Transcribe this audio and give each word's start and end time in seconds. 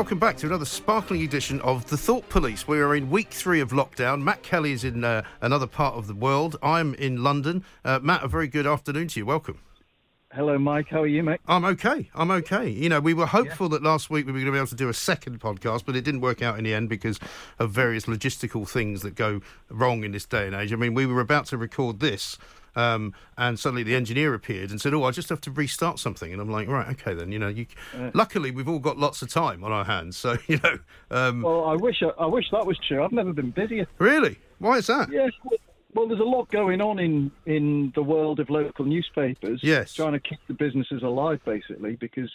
Welcome 0.00 0.18
back 0.18 0.38
to 0.38 0.46
another 0.46 0.64
sparkling 0.64 1.20
edition 1.24 1.60
of 1.60 1.90
The 1.90 1.96
Thought 1.98 2.26
Police. 2.30 2.66
We 2.66 2.78
are 2.80 2.94
in 2.94 3.10
week 3.10 3.32
three 3.32 3.60
of 3.60 3.72
lockdown. 3.72 4.22
Matt 4.22 4.42
Kelly 4.42 4.72
is 4.72 4.82
in 4.82 5.04
uh, 5.04 5.24
another 5.42 5.66
part 5.66 5.94
of 5.94 6.06
the 6.06 6.14
world. 6.14 6.56
I'm 6.62 6.94
in 6.94 7.22
London. 7.22 7.66
Uh, 7.84 7.98
Matt, 8.02 8.24
a 8.24 8.28
very 8.28 8.48
good 8.48 8.66
afternoon 8.66 9.08
to 9.08 9.20
you. 9.20 9.26
Welcome. 9.26 9.58
Hello, 10.32 10.56
Mike. 10.58 10.88
How 10.88 11.02
are 11.02 11.06
you, 11.06 11.22
mate? 11.22 11.40
I'm 11.46 11.66
okay. 11.66 12.08
I'm 12.14 12.30
okay. 12.30 12.66
You 12.70 12.88
know, 12.88 12.98
we 12.98 13.12
were 13.12 13.26
hopeful 13.26 13.66
yeah. 13.66 13.72
that 13.72 13.82
last 13.82 14.08
week 14.08 14.24
we 14.24 14.32
were 14.32 14.38
going 14.38 14.46
to 14.46 14.52
be 14.52 14.56
able 14.56 14.68
to 14.68 14.74
do 14.74 14.88
a 14.88 14.94
second 14.94 15.38
podcast, 15.38 15.84
but 15.84 15.94
it 15.94 16.00
didn't 16.00 16.22
work 16.22 16.40
out 16.40 16.56
in 16.56 16.64
the 16.64 16.72
end 16.72 16.88
because 16.88 17.20
of 17.58 17.70
various 17.70 18.06
logistical 18.06 18.66
things 18.66 19.02
that 19.02 19.16
go 19.16 19.42
wrong 19.68 20.02
in 20.02 20.12
this 20.12 20.24
day 20.24 20.46
and 20.46 20.56
age. 20.56 20.72
I 20.72 20.76
mean, 20.76 20.94
we 20.94 21.04
were 21.04 21.20
about 21.20 21.44
to 21.46 21.58
record 21.58 22.00
this. 22.00 22.38
Um, 22.76 23.14
and 23.36 23.58
suddenly 23.58 23.82
the 23.82 23.94
engineer 23.94 24.34
appeared 24.34 24.70
and 24.70 24.80
said, 24.80 24.94
"Oh, 24.94 25.04
I 25.04 25.10
just 25.10 25.28
have 25.28 25.40
to 25.42 25.50
restart 25.50 25.98
something." 25.98 26.32
And 26.32 26.40
I'm 26.40 26.50
like, 26.50 26.68
"Right, 26.68 26.88
okay, 26.88 27.14
then." 27.14 27.32
You 27.32 27.38
know, 27.38 27.48
you, 27.48 27.66
uh, 27.96 28.10
luckily 28.14 28.50
we've 28.50 28.68
all 28.68 28.78
got 28.78 28.98
lots 28.98 29.22
of 29.22 29.30
time 29.30 29.64
on 29.64 29.72
our 29.72 29.84
hands, 29.84 30.16
so 30.16 30.36
you 30.46 30.58
know. 30.62 30.78
Um, 31.10 31.42
well, 31.42 31.64
I 31.64 31.74
wish 31.74 32.02
I, 32.02 32.22
I 32.22 32.26
wish 32.26 32.46
that 32.52 32.66
was 32.66 32.78
true. 32.86 33.04
I've 33.04 33.12
never 33.12 33.32
been 33.32 33.50
busier. 33.50 33.86
Really? 33.98 34.38
Why 34.58 34.78
is 34.78 34.86
that? 34.88 35.10
Yes. 35.10 35.32
Well, 35.92 36.06
there's 36.06 36.20
a 36.20 36.24
lot 36.24 36.48
going 36.50 36.80
on 36.80 37.00
in, 37.00 37.32
in 37.46 37.92
the 37.96 38.02
world 38.02 38.38
of 38.38 38.48
local 38.48 38.84
newspapers. 38.84 39.60
Yes. 39.62 39.92
Trying 39.92 40.12
to 40.12 40.20
keep 40.20 40.38
the 40.46 40.54
businesses 40.54 41.02
alive, 41.02 41.40
basically, 41.44 41.96
because 41.96 42.30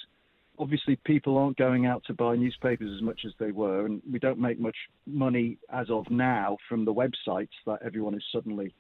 obviously 0.60 0.98
people 0.98 1.38
aren't 1.38 1.58
going 1.58 1.86
out 1.86 2.04
to 2.06 2.14
buy 2.14 2.36
newspapers 2.36 2.92
as 2.94 3.02
much 3.02 3.22
as 3.26 3.32
they 3.40 3.52
were, 3.52 3.86
and 3.86 4.02
we 4.12 4.20
don't 4.20 4.40
make 4.40 4.60
much 4.60 4.76
money 5.06 5.58
as 5.70 5.90
of 5.90 6.10
now 6.10 6.58
from 6.68 6.86
the 6.86 6.94
websites 6.94 7.50
that 7.66 7.80
everyone 7.84 8.14
is 8.14 8.24
suddenly 8.32 8.74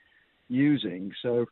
using. 0.48 1.12
So 1.22 1.46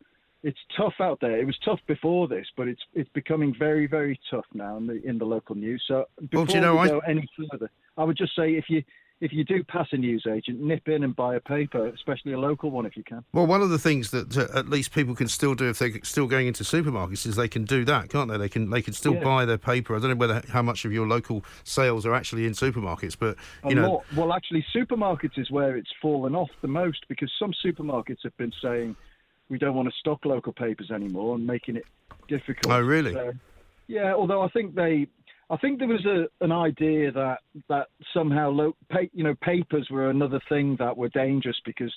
it's 0.44 0.60
tough 0.76 0.96
out 1.00 1.20
there. 1.22 1.40
It 1.40 1.46
was 1.46 1.58
tough 1.64 1.80
before 1.88 2.28
this, 2.28 2.46
but 2.58 2.68
it's 2.68 2.82
it's 2.94 3.10
becoming 3.14 3.56
very 3.58 3.88
very 3.88 4.20
tough 4.30 4.46
now 4.54 4.78
in 4.78 4.88
the 4.88 5.02
in 5.04 5.18
the 5.18 5.26
local 5.26 5.56
news. 5.56 5.84
So 5.88 6.06
before 6.20 6.46
well, 6.46 6.56
you 6.56 6.62
know, 6.62 6.76
we 6.76 6.88
go 6.90 7.02
I... 7.06 7.10
any 7.10 7.28
further, 7.38 7.70
I 7.98 8.04
would 8.04 8.18
just 8.18 8.36
say 8.36 8.56
if 8.56 8.66
you 8.70 8.84
if 9.24 9.32
you 9.32 9.46
do 9.46 9.64
pass 9.64 9.88
a 9.94 9.98
news 9.98 10.26
agent, 10.30 10.60
nip 10.60 10.90
in 10.90 11.02
and 11.02 11.16
buy 11.16 11.36
a 11.36 11.40
paper, 11.40 11.88
especially 11.88 12.34
a 12.34 12.38
local 12.38 12.72
one 12.72 12.86
if 12.86 12.98
you 12.98 13.04
can. 13.06 13.24
Well, 13.32 13.48
one 13.48 13.62
of 13.62 13.70
the 13.70 13.80
things 13.80 14.12
that 14.12 14.36
uh, 14.38 14.60
at 14.60 14.68
least 14.68 14.92
people 14.92 15.16
can 15.16 15.30
still 15.30 15.56
do 15.56 15.70
if 15.70 15.80
they're 15.80 15.94
still 16.04 16.28
going 16.28 16.46
into 16.46 16.66
supermarkets 16.66 17.26
is 17.26 17.38
they 17.38 17.48
can 17.48 17.64
do 17.64 17.86
that, 17.86 18.10
can't 18.10 18.30
they? 18.30 18.38
They 18.38 18.50
can 18.50 18.70
they 18.70 18.82
can 18.82 18.94
still 18.94 19.14
yeah. 19.14 19.24
buy 19.24 19.46
their 19.46 19.58
paper. 19.58 19.96
I 19.96 20.00
don't 20.00 20.10
know 20.10 20.16
whether 20.18 20.44
how 20.50 20.62
much 20.62 20.84
of 20.84 20.92
your 20.92 21.08
local 21.08 21.46
sales 21.64 22.06
are 22.06 22.14
actually 22.14 22.46
in 22.46 22.52
supermarkets, 22.52 23.16
but 23.18 23.38
you 23.64 23.72
a 23.72 23.76
know, 23.76 23.92
lot. 23.94 24.06
well, 24.14 24.34
actually, 24.34 24.66
supermarkets 24.76 25.40
is 25.40 25.50
where 25.50 25.78
it's 25.78 25.92
fallen 26.02 26.36
off 26.36 26.50
the 26.62 26.68
most 26.68 27.06
because 27.08 27.32
some 27.40 27.54
supermarkets 27.66 28.24
have 28.24 28.36
been 28.36 28.52
saying 28.62 28.94
we 29.48 29.58
don't 29.58 29.74
want 29.74 29.88
to 29.88 29.96
stock 30.02 30.26
local 30.26 30.52
papers 30.52 30.92
anymore 30.92 31.36
and 31.36 31.48
making 31.48 31.78
it 31.78 31.86
difficult. 32.28 32.74
Oh, 32.74 32.82
really? 32.82 33.14
So, 33.14 33.32
yeah, 33.88 34.14
although 34.14 34.42
I 34.42 34.50
think 34.50 34.76
they 34.76 35.08
I 35.50 35.58
think 35.58 35.80
there 35.80 35.88
was 35.88 36.06
a, 36.06 36.28
an 36.44 36.52
idea 36.52 37.12
that 37.12 37.40
that 37.70 37.88
somehow 38.14 38.50
lo- 38.50 38.76
pa- 38.90 39.10
you 39.14 39.24
know 39.24 39.36
papers 39.36 39.88
were 39.90 40.10
another 40.10 40.42
thing 40.50 40.76
that 40.80 40.98
were 40.98 41.10
dangerous 41.10 41.60
because 41.66 41.94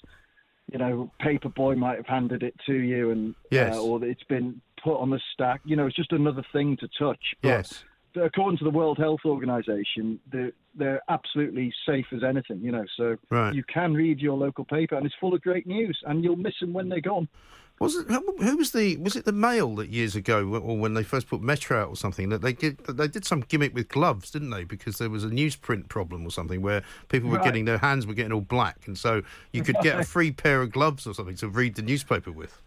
you 0.70 0.78
know 0.78 1.10
paper 1.20 1.48
boy 1.48 1.74
might 1.74 1.96
have 1.96 2.06
handed 2.06 2.42
it 2.42 2.54
to 2.66 2.74
you 2.74 3.10
and 3.10 3.34
yes. 3.50 3.76
uh, 3.76 3.82
or 3.82 4.04
it's 4.04 4.24
been 4.24 4.60
put 4.86 5.00
on 5.00 5.10
the 5.10 5.20
stack. 5.32 5.60
You 5.64 5.76
know, 5.76 5.86
it's 5.86 5.96
just 5.96 6.12
another 6.12 6.44
thing 6.52 6.76
to 6.78 6.88
touch. 6.98 7.34
But 7.42 7.48
yes. 7.48 7.84
According 8.14 8.56
to 8.58 8.64
the 8.64 8.70
World 8.70 8.96
Health 8.96 9.20
Organization, 9.26 10.18
they're, 10.32 10.52
they're 10.74 11.02
absolutely 11.10 11.70
safe 11.84 12.06
as 12.14 12.24
anything, 12.24 12.60
you 12.62 12.72
know. 12.72 12.86
So 12.96 13.18
right. 13.28 13.54
you 13.54 13.62
can 13.62 13.92
read 13.92 14.20
your 14.20 14.38
local 14.38 14.64
paper, 14.64 14.94
and 14.94 15.04
it's 15.04 15.14
full 15.20 15.34
of 15.34 15.42
great 15.42 15.66
news, 15.66 15.98
and 16.06 16.24
you'll 16.24 16.36
miss 16.36 16.54
them 16.58 16.72
when 16.72 16.88
they're 16.88 17.02
gone. 17.02 17.28
Was 17.78 17.94
it 17.94 18.08
who 18.08 18.56
was 18.56 18.72
the 18.72 18.96
was 18.96 19.16
it 19.16 19.26
the 19.26 19.32
Mail 19.32 19.74
that 19.76 19.90
years 19.90 20.16
ago 20.16 20.46
or 20.54 20.78
when 20.78 20.94
they 20.94 21.02
first 21.02 21.28
put 21.28 21.42
Metro 21.42 21.82
out 21.82 21.90
or 21.90 21.96
something 21.96 22.30
that 22.30 22.40
they 22.40 22.54
did 22.54 22.78
they 22.78 23.06
did 23.06 23.26
some 23.26 23.40
gimmick 23.40 23.74
with 23.74 23.88
gloves 23.88 24.30
didn't 24.30 24.48
they 24.48 24.64
because 24.64 24.96
there 24.96 25.10
was 25.10 25.24
a 25.24 25.28
newsprint 25.28 25.88
problem 25.88 26.26
or 26.26 26.30
something 26.30 26.62
where 26.62 26.82
people 27.08 27.28
were 27.28 27.36
right. 27.36 27.44
getting 27.44 27.66
their 27.66 27.76
hands 27.76 28.06
were 28.06 28.14
getting 28.14 28.32
all 28.32 28.40
black 28.40 28.86
and 28.86 28.96
so 28.96 29.20
you 29.52 29.62
could 29.62 29.76
get 29.82 30.00
a 30.00 30.04
free 30.04 30.32
pair 30.32 30.62
of 30.62 30.72
gloves 30.72 31.06
or 31.06 31.12
something 31.12 31.36
to 31.36 31.48
read 31.48 31.74
the 31.74 31.82
newspaper 31.82 32.32
with. 32.32 32.62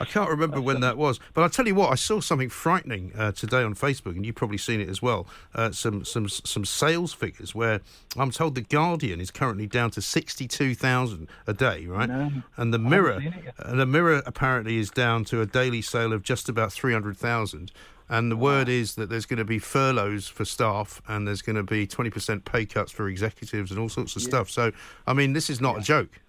I 0.00 0.04
can't 0.04 0.28
remember 0.28 0.60
when 0.60 0.80
that 0.80 0.96
was, 0.96 1.20
but 1.32 1.42
I'll 1.42 1.50
tell 1.50 1.66
you 1.66 1.76
what. 1.76 1.92
I 1.92 1.94
saw 1.94 2.20
something 2.20 2.48
frightening 2.48 3.12
uh, 3.16 3.32
today 3.32 3.62
on 3.62 3.74
Facebook, 3.74 4.16
and 4.16 4.26
you've 4.26 4.34
probably 4.34 4.58
seen 4.58 4.80
it 4.80 4.88
as 4.88 5.00
well. 5.00 5.26
Uh, 5.54 5.70
some 5.70 6.04
some 6.04 6.28
some 6.28 6.64
sales 6.64 7.12
figures 7.12 7.54
where 7.54 7.80
I'm 8.16 8.30
told 8.30 8.56
the 8.56 8.62
Guardian 8.62 9.20
is 9.20 9.30
currently 9.30 9.66
down 9.66 9.90
to 9.92 10.02
sixty-two 10.02 10.74
thousand 10.74 11.28
a 11.46 11.52
day, 11.52 11.86
right? 11.86 12.08
No, 12.08 12.32
and 12.56 12.74
the 12.74 12.78
Mirror, 12.78 13.22
and 13.58 13.78
the 13.78 13.86
Mirror 13.86 14.22
apparently 14.26 14.78
is 14.78 14.90
down 14.90 15.24
to 15.26 15.40
a 15.40 15.46
daily 15.46 15.82
sale 15.82 16.12
of 16.12 16.22
just 16.22 16.48
about 16.48 16.72
three 16.72 16.92
hundred 16.92 17.16
thousand. 17.16 17.70
And 18.08 18.30
the 18.30 18.36
word 18.36 18.68
is 18.68 18.96
that 18.96 19.08
there's 19.08 19.24
going 19.24 19.38
to 19.38 19.44
be 19.44 19.58
furloughs 19.58 20.28
for 20.28 20.44
staff 20.44 21.00
and 21.08 21.26
there's 21.26 21.40
going 21.40 21.56
to 21.56 21.62
be 21.62 21.86
20% 21.86 22.44
pay 22.44 22.66
cuts 22.66 22.92
for 22.92 23.08
executives 23.08 23.70
and 23.70 23.80
all 23.80 23.88
sorts 23.88 24.16
of 24.16 24.22
yeah. 24.22 24.28
stuff. 24.28 24.50
So, 24.50 24.70
I 25.06 25.14
mean, 25.14 25.32
this 25.32 25.48
is 25.48 25.62
not 25.62 25.76
yeah. 25.76 25.80
a 25.80 25.82
joke. 25.82 26.20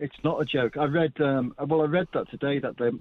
It's 0.00 0.16
not 0.22 0.40
a 0.40 0.44
joke. 0.44 0.76
I 0.76 0.84
read, 0.84 1.20
um, 1.20 1.54
well, 1.66 1.82
I 1.82 1.86
read 1.86 2.08
that 2.14 2.30
today 2.30 2.58
that 2.60 2.78
they're 2.78 2.92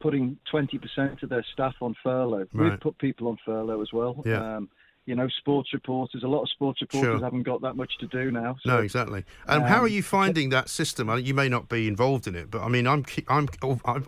putting 0.00 0.38
20% 0.52 1.22
of 1.22 1.28
their 1.28 1.44
staff 1.52 1.74
on 1.80 1.94
furlough. 2.02 2.46
Right. 2.52 2.70
We've 2.70 2.80
put 2.80 2.98
people 2.98 3.28
on 3.28 3.38
furlough 3.44 3.80
as 3.80 3.92
well. 3.92 4.22
Yeah. 4.24 4.56
Um, 4.56 4.68
you 5.06 5.14
know, 5.14 5.28
sports 5.28 5.72
reporters. 5.72 6.24
A 6.24 6.26
lot 6.26 6.42
of 6.42 6.48
sports 6.48 6.80
reporters 6.80 7.18
sure. 7.18 7.24
haven't 7.24 7.44
got 7.44 7.62
that 7.62 7.74
much 7.76 7.96
to 7.98 8.08
do 8.08 8.32
now. 8.32 8.56
So, 8.62 8.70
no, 8.70 8.78
exactly. 8.80 9.24
And 9.46 9.62
um, 9.62 9.68
how 9.68 9.80
are 9.80 9.88
you 9.88 10.02
finding 10.02 10.48
that 10.48 10.68
system? 10.68 11.08
You 11.18 11.32
may 11.32 11.48
not 11.48 11.68
be 11.68 11.86
involved 11.86 12.26
in 12.26 12.34
it, 12.34 12.50
but 12.50 12.62
I 12.62 12.68
mean, 12.68 12.88
I'm 12.88 13.04
I'm 13.28 13.48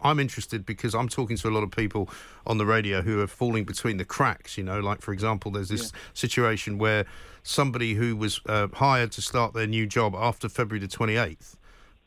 I'm 0.02 0.18
interested 0.18 0.66
because 0.66 0.96
I'm 0.96 1.08
talking 1.08 1.36
to 1.36 1.48
a 1.48 1.52
lot 1.52 1.62
of 1.62 1.70
people 1.70 2.10
on 2.48 2.58
the 2.58 2.66
radio 2.66 3.00
who 3.00 3.20
are 3.20 3.28
falling 3.28 3.64
between 3.64 3.96
the 3.96 4.04
cracks. 4.04 4.58
You 4.58 4.64
know, 4.64 4.80
like 4.80 5.00
for 5.00 5.12
example, 5.12 5.52
there's 5.52 5.68
this 5.68 5.92
yeah. 5.92 5.98
situation 6.14 6.78
where 6.78 7.06
somebody 7.44 7.94
who 7.94 8.16
was 8.16 8.40
uh, 8.46 8.66
hired 8.74 9.12
to 9.12 9.22
start 9.22 9.54
their 9.54 9.68
new 9.68 9.86
job 9.86 10.16
after 10.16 10.48
February 10.48 10.84
the 10.84 10.92
28th 10.92 11.54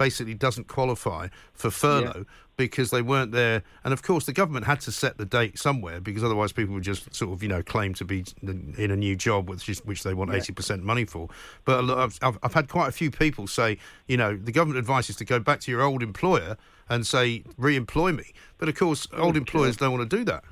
basically 0.02 0.34
doesn't 0.34 0.68
qualify 0.68 1.28
for 1.54 1.70
furlough 1.70 2.14
yeah. 2.16 2.24
because 2.58 2.90
they 2.90 3.04
weren't 3.04 3.32
there. 3.32 3.62
And 3.84 3.94
of 3.94 4.02
course, 4.02 4.26
the 4.26 4.34
government 4.34 4.66
had 4.66 4.82
to 4.82 4.92
set 4.92 5.20
the 5.20 5.28
date 5.28 5.60
somewhere 5.60 6.02
because 6.02 6.24
otherwise 6.24 6.52
people 6.52 6.74
would 6.74 6.84
just 6.84 7.14
sort 7.14 7.32
of, 7.32 7.44
you 7.44 7.50
know, 7.50 7.62
claim 7.62 7.94
to 7.94 8.04
be 8.04 8.26
in 8.42 8.90
a 8.90 8.96
new 8.96 9.16
job, 9.16 9.48
which, 9.48 9.70
is, 9.70 9.86
which 9.86 10.02
they 10.02 10.16
want 10.16 10.32
yeah. 10.32 10.40
80% 10.40 10.82
money 10.82 11.06
for. 11.06 11.30
But 11.66 11.88
I've, 11.88 12.18
I've, 12.24 12.40
I've 12.42 12.54
had 12.56 12.68
quite 12.68 12.90
a 12.90 12.92
few 12.92 13.12
people 13.12 13.46
say, 13.46 13.78
you 14.08 14.18
know, 14.18 14.36
the 14.36 14.52
government 14.52 14.80
advice 14.80 15.08
is 15.08 15.18
to 15.18 15.26
go 15.26 15.38
back 15.38 15.60
to 15.62 15.72
your 15.72 15.84
old 15.84 16.02
employer 16.02 16.58
and 16.90 17.06
say, 17.06 17.44
re 17.56 17.76
employ 17.76 18.12
me. 18.12 18.34
But 18.58 18.70
of 18.70 18.76
course, 18.76 19.08
oh, 19.14 19.26
old 19.26 19.38
employers 19.38 19.78
don't 19.78 19.96
want 19.96 20.10
to 20.10 20.18
do 20.18 20.26
that. 20.26 20.44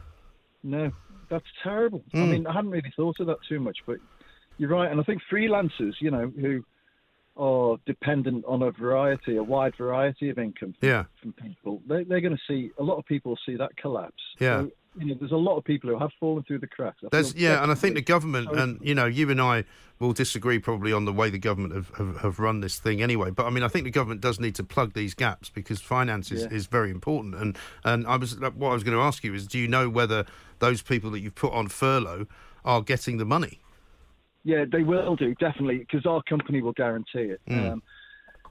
No, 0.61 0.91
that's 1.27 1.47
terrible. 1.63 2.03
Mm. 2.13 2.21
I 2.21 2.25
mean, 2.27 2.45
I 2.45 2.53
hadn't 2.53 2.69
really 2.69 2.93
thought 2.95 3.19
of 3.19 3.25
that 3.25 3.39
too 3.49 3.59
much, 3.59 3.79
but 3.87 3.97
you're 4.59 4.69
right. 4.69 4.91
And 4.91 4.99
I 4.99 5.03
think 5.03 5.23
freelancers, 5.31 5.93
you 6.01 6.11
know, 6.11 6.31
who 6.39 6.63
are 7.39 7.77
dependent 7.85 8.43
on 8.45 8.61
a 8.61 8.71
variety, 8.71 9.37
a 9.37 9.43
wide 9.43 9.73
variety 9.77 10.29
of 10.29 10.37
income 10.37 10.75
from, 10.79 10.89
yeah. 10.89 11.05
from 11.21 11.33
people, 11.33 11.81
they, 11.87 12.01
are 12.01 12.21
going 12.21 12.35
to 12.35 12.37
see 12.47 12.69
a 12.77 12.83
lot 12.83 12.97
of 12.97 13.05
people 13.05 13.37
see 13.45 13.55
that 13.55 13.75
collapse. 13.77 14.21
Yeah. 14.39 14.61
So, 14.61 14.71
you 14.97 15.05
know, 15.05 15.15
there's 15.19 15.31
a 15.31 15.37
lot 15.37 15.55
of 15.55 15.63
people 15.63 15.89
who 15.89 15.97
have 15.97 16.09
fallen 16.19 16.43
through 16.43 16.59
the 16.59 16.67
cracks. 16.67 16.97
There's, 17.11 17.33
yeah, 17.35 17.63
and 17.63 17.71
I 17.71 17.75
think 17.75 17.95
the 17.95 18.01
government, 18.01 18.51
and 18.51 18.79
you 18.81 18.93
know, 18.93 19.05
you 19.05 19.29
and 19.29 19.39
I 19.39 19.63
will 19.99 20.13
disagree 20.13 20.59
probably 20.59 20.91
on 20.91 21.05
the 21.05 21.13
way 21.13 21.29
the 21.29 21.37
government 21.37 21.75
have, 21.75 21.91
have, 21.95 22.17
have, 22.21 22.39
run 22.39 22.59
this 22.61 22.79
thing 22.79 23.01
anyway. 23.01 23.29
But 23.29 23.45
I 23.45 23.51
mean, 23.51 23.63
I 23.63 23.67
think 23.67 23.85
the 23.85 23.91
government 23.91 24.19
does 24.19 24.39
need 24.39 24.55
to 24.55 24.63
plug 24.63 24.93
these 24.93 25.13
gaps 25.13 25.49
because 25.49 25.79
finance 25.79 26.31
is, 26.31 26.41
yeah. 26.41 26.49
is 26.49 26.67
very 26.67 26.89
important. 26.89 27.35
And 27.35 27.57
and 27.85 28.07
I 28.07 28.17
was 28.17 28.39
what 28.39 28.71
I 28.71 28.73
was 28.73 28.83
going 28.83 28.97
to 28.97 29.03
ask 29.03 29.23
you 29.23 29.33
is, 29.33 29.47
do 29.47 29.59
you 29.59 29.67
know 29.67 29.89
whether 29.89 30.25
those 30.57 30.81
people 30.81 31.11
that 31.11 31.19
you've 31.19 31.35
put 31.35 31.53
on 31.53 31.67
furlough 31.67 32.25
are 32.65 32.81
getting 32.81 33.17
the 33.17 33.25
money? 33.25 33.59
Yeah, 34.43 34.65
they 34.71 34.83
will 34.83 35.15
do 35.15 35.35
definitely 35.35 35.79
because 35.79 36.05
our 36.05 36.21
company 36.23 36.61
will 36.61 36.73
guarantee 36.73 37.33
it. 37.33 37.41
Mm. 37.49 37.73
Um, 37.73 37.83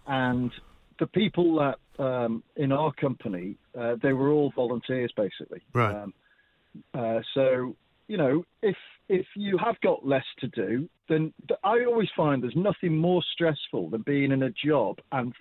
and 0.07 0.53
the 0.99 1.07
people 1.07 1.57
that 1.57 1.79
um, 2.03 2.43
in 2.57 2.73
our 2.73 2.93
company, 2.93 3.57
uh, 3.79 3.97
they 4.03 4.13
were 4.13 4.31
all 4.31 4.53
volunteers 4.55 5.13
basically. 5.17 5.63
Right. 5.73 5.95
Um, 5.95 6.15
uh, 6.95 7.21
so 7.35 7.75
you 8.09 8.17
know, 8.17 8.45
if 8.63 8.77
if 9.09 9.27
you 9.37 9.59
have 9.59 9.81
got 9.81 10.07
less 10.07 10.25
to 10.41 10.49
do, 10.49 10.89
then 11.09 11.33
I 11.65 11.85
always 11.85 12.09
find 12.17 12.43
there's 12.43 12.57
nothing 12.57 12.97
more 12.97 13.23
stressful 13.33 13.91
than 13.91 14.03
being 14.03 14.33
in 14.33 14.43
a 14.43 14.51
job 14.51 14.99
and 15.13 15.33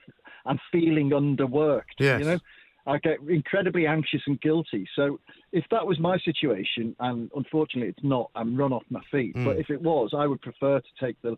and 0.45 0.59
feeling 0.71 1.09
underworked. 1.09 1.99
Yes. 1.99 2.19
You 2.19 2.25
know, 2.25 2.39
I 2.87 2.97
get 2.99 3.19
incredibly 3.27 3.85
anxious 3.85 4.21
and 4.27 4.39
guilty. 4.39 4.87
So 4.95 5.19
if 5.51 5.65
that 5.71 5.85
was 5.85 5.99
my 5.99 6.17
situation, 6.19 6.95
and 6.99 7.29
unfortunately 7.35 7.89
it's 7.89 8.03
not, 8.03 8.31
I'm 8.33 8.55
run 8.55 8.71
off 8.71 8.83
my 8.89 9.01
feet. 9.11 9.35
Mm. 9.35 9.45
But 9.45 9.57
if 9.57 9.69
it 9.69 9.81
was, 9.81 10.13
I 10.17 10.25
would 10.25 10.41
prefer 10.41 10.79
to 10.79 11.05
take 11.05 11.21
the 11.21 11.35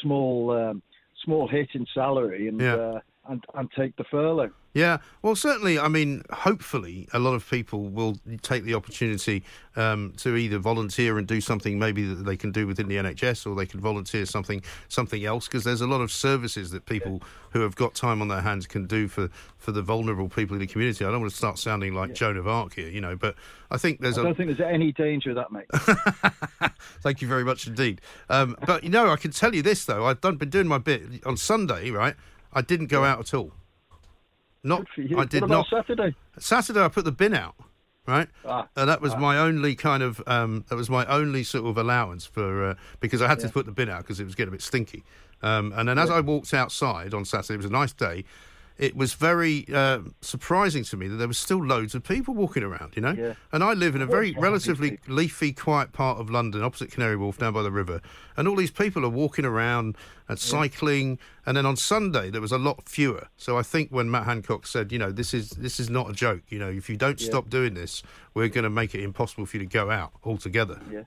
small 0.00 0.50
um, 0.50 0.82
small 1.24 1.48
hit 1.48 1.68
in 1.74 1.86
salary 1.92 2.48
and 2.48 2.60
yeah. 2.60 2.74
uh, 2.74 3.00
and, 3.28 3.44
and 3.54 3.70
take 3.76 3.96
the 3.96 4.04
furlough. 4.04 4.50
Yeah, 4.74 4.98
well, 5.20 5.36
certainly. 5.36 5.78
I 5.78 5.88
mean, 5.88 6.22
hopefully, 6.30 7.06
a 7.12 7.18
lot 7.18 7.34
of 7.34 7.48
people 7.48 7.90
will 7.90 8.16
take 8.40 8.64
the 8.64 8.72
opportunity 8.72 9.44
um, 9.76 10.14
to 10.16 10.34
either 10.34 10.58
volunteer 10.58 11.18
and 11.18 11.26
do 11.26 11.42
something 11.42 11.78
maybe 11.78 12.06
that 12.06 12.24
they 12.24 12.38
can 12.38 12.52
do 12.52 12.66
within 12.66 12.88
the 12.88 12.96
NHS, 12.96 13.46
or 13.46 13.54
they 13.54 13.66
can 13.66 13.80
volunteer 13.80 14.24
something 14.24 14.62
something 14.88 15.26
else. 15.26 15.46
Because 15.46 15.64
there's 15.64 15.82
a 15.82 15.86
lot 15.86 16.00
of 16.00 16.10
services 16.10 16.70
that 16.70 16.86
people 16.86 17.18
yeah. 17.20 17.28
who 17.50 17.60
have 17.60 17.76
got 17.76 17.94
time 17.94 18.22
on 18.22 18.28
their 18.28 18.40
hands 18.40 18.66
can 18.66 18.86
do 18.86 19.08
for, 19.08 19.28
for 19.58 19.72
the 19.72 19.82
vulnerable 19.82 20.30
people 20.30 20.54
in 20.54 20.60
the 20.60 20.66
community. 20.66 21.04
I 21.04 21.10
don't 21.10 21.20
want 21.20 21.32
to 21.32 21.36
start 21.36 21.58
sounding 21.58 21.92
like 21.92 22.08
yeah. 22.10 22.14
Joan 22.14 22.38
of 22.38 22.48
Arc 22.48 22.74
here, 22.74 22.88
you 22.88 23.02
know, 23.02 23.14
but 23.14 23.34
I 23.70 23.76
think 23.76 24.00
there's. 24.00 24.16
I 24.16 24.22
don't 24.22 24.32
a... 24.32 24.34
think 24.34 24.56
there's 24.56 24.72
any 24.72 24.92
danger 24.92 25.30
of 25.30 25.36
that, 25.36 25.52
mate. 25.52 26.72
Thank 27.02 27.20
you 27.20 27.28
very 27.28 27.44
much 27.44 27.66
indeed. 27.66 28.00
Um, 28.30 28.56
but 28.66 28.84
you 28.84 28.90
know, 28.90 29.10
I 29.10 29.16
can 29.16 29.32
tell 29.32 29.54
you 29.54 29.60
this 29.60 29.84
though. 29.84 30.06
I've 30.06 30.22
done 30.22 30.36
been 30.36 30.48
doing 30.48 30.66
my 30.66 30.78
bit 30.78 31.02
on 31.26 31.36
Sunday, 31.36 31.90
right? 31.90 32.14
I 32.52 32.62
didn't 32.62 32.86
go 32.86 33.04
out 33.04 33.20
at 33.20 33.34
all. 33.34 33.52
Not, 34.64 34.86
I 35.16 35.24
did 35.24 35.48
not. 35.48 35.66
Saturday? 35.68 36.14
Saturday, 36.38 36.80
I 36.80 36.88
put 36.88 37.04
the 37.04 37.12
bin 37.12 37.34
out, 37.34 37.56
right? 38.06 38.28
Ah, 38.44 38.68
and 38.76 38.88
that 38.88 39.00
was 39.00 39.12
ah. 39.14 39.18
my 39.18 39.38
only 39.38 39.74
kind 39.74 40.02
of 40.02 40.22
um, 40.26 40.64
that 40.68 40.76
was 40.76 40.88
my 40.88 41.04
only 41.06 41.42
sort 41.42 41.66
of 41.66 41.76
allowance 41.76 42.24
for 42.24 42.70
uh, 42.70 42.74
because 43.00 43.20
I 43.20 43.28
had 43.28 43.40
yeah. 43.40 43.48
to 43.48 43.52
put 43.52 43.66
the 43.66 43.72
bin 43.72 43.88
out 43.88 44.02
because 44.02 44.20
it 44.20 44.24
was 44.24 44.36
getting 44.36 44.50
a 44.50 44.52
bit 44.52 44.62
stinky. 44.62 45.02
Um, 45.42 45.72
and 45.74 45.88
then 45.88 45.98
as 45.98 46.10
I 46.10 46.20
walked 46.20 46.54
outside 46.54 47.12
on 47.12 47.24
Saturday, 47.24 47.54
it 47.54 47.56
was 47.56 47.66
a 47.66 47.70
nice 47.70 47.92
day 47.92 48.24
it 48.82 48.96
was 48.96 49.14
very 49.14 49.64
uh, 49.72 50.00
surprising 50.22 50.82
to 50.82 50.96
me 50.96 51.06
that 51.06 51.14
there 51.14 51.28
was 51.28 51.38
still 51.38 51.64
loads 51.64 51.94
of 51.94 52.02
people 52.02 52.34
walking 52.34 52.64
around, 52.64 52.94
you 52.96 53.02
know. 53.02 53.12
Yeah. 53.12 53.34
And 53.52 53.62
I 53.62 53.74
live 53.74 53.94
in 53.94 54.02
a 54.02 54.06
very 54.06 54.34
relatively 54.36 54.98
leafy, 55.06 55.52
quiet 55.52 55.92
part 55.92 56.18
of 56.18 56.30
London, 56.30 56.64
opposite 56.64 56.90
Canary 56.90 57.16
Wharf, 57.16 57.38
down 57.38 57.52
by 57.52 57.62
the 57.62 57.70
river, 57.70 58.00
and 58.36 58.48
all 58.48 58.56
these 58.56 58.72
people 58.72 59.04
are 59.04 59.08
walking 59.08 59.44
around 59.44 59.96
and 60.26 60.36
cycling. 60.36 61.10
Yeah. 61.10 61.16
And 61.46 61.56
then 61.56 61.64
on 61.64 61.76
Sunday 61.76 62.28
there 62.28 62.40
was 62.40 62.50
a 62.50 62.58
lot 62.58 62.88
fewer. 62.88 63.28
So 63.36 63.56
I 63.56 63.62
think 63.62 63.90
when 63.90 64.10
Matt 64.10 64.24
Hancock 64.24 64.66
said, 64.66 64.90
you 64.90 64.98
know, 64.98 65.12
this 65.12 65.32
is 65.32 65.50
this 65.50 65.78
is 65.78 65.88
not 65.88 66.10
a 66.10 66.12
joke. 66.12 66.42
You 66.48 66.58
know, 66.58 66.68
if 66.68 66.90
you 66.90 66.96
don't 66.96 67.20
yeah. 67.20 67.28
stop 67.28 67.48
doing 67.48 67.74
this, 67.74 68.02
we're 68.34 68.48
going 68.48 68.64
to 68.64 68.70
make 68.70 68.96
it 68.96 69.04
impossible 69.04 69.46
for 69.46 69.58
you 69.58 69.62
to 69.62 69.68
go 69.68 69.92
out 69.92 70.10
altogether. 70.24 70.80
Yeah. 70.90 71.02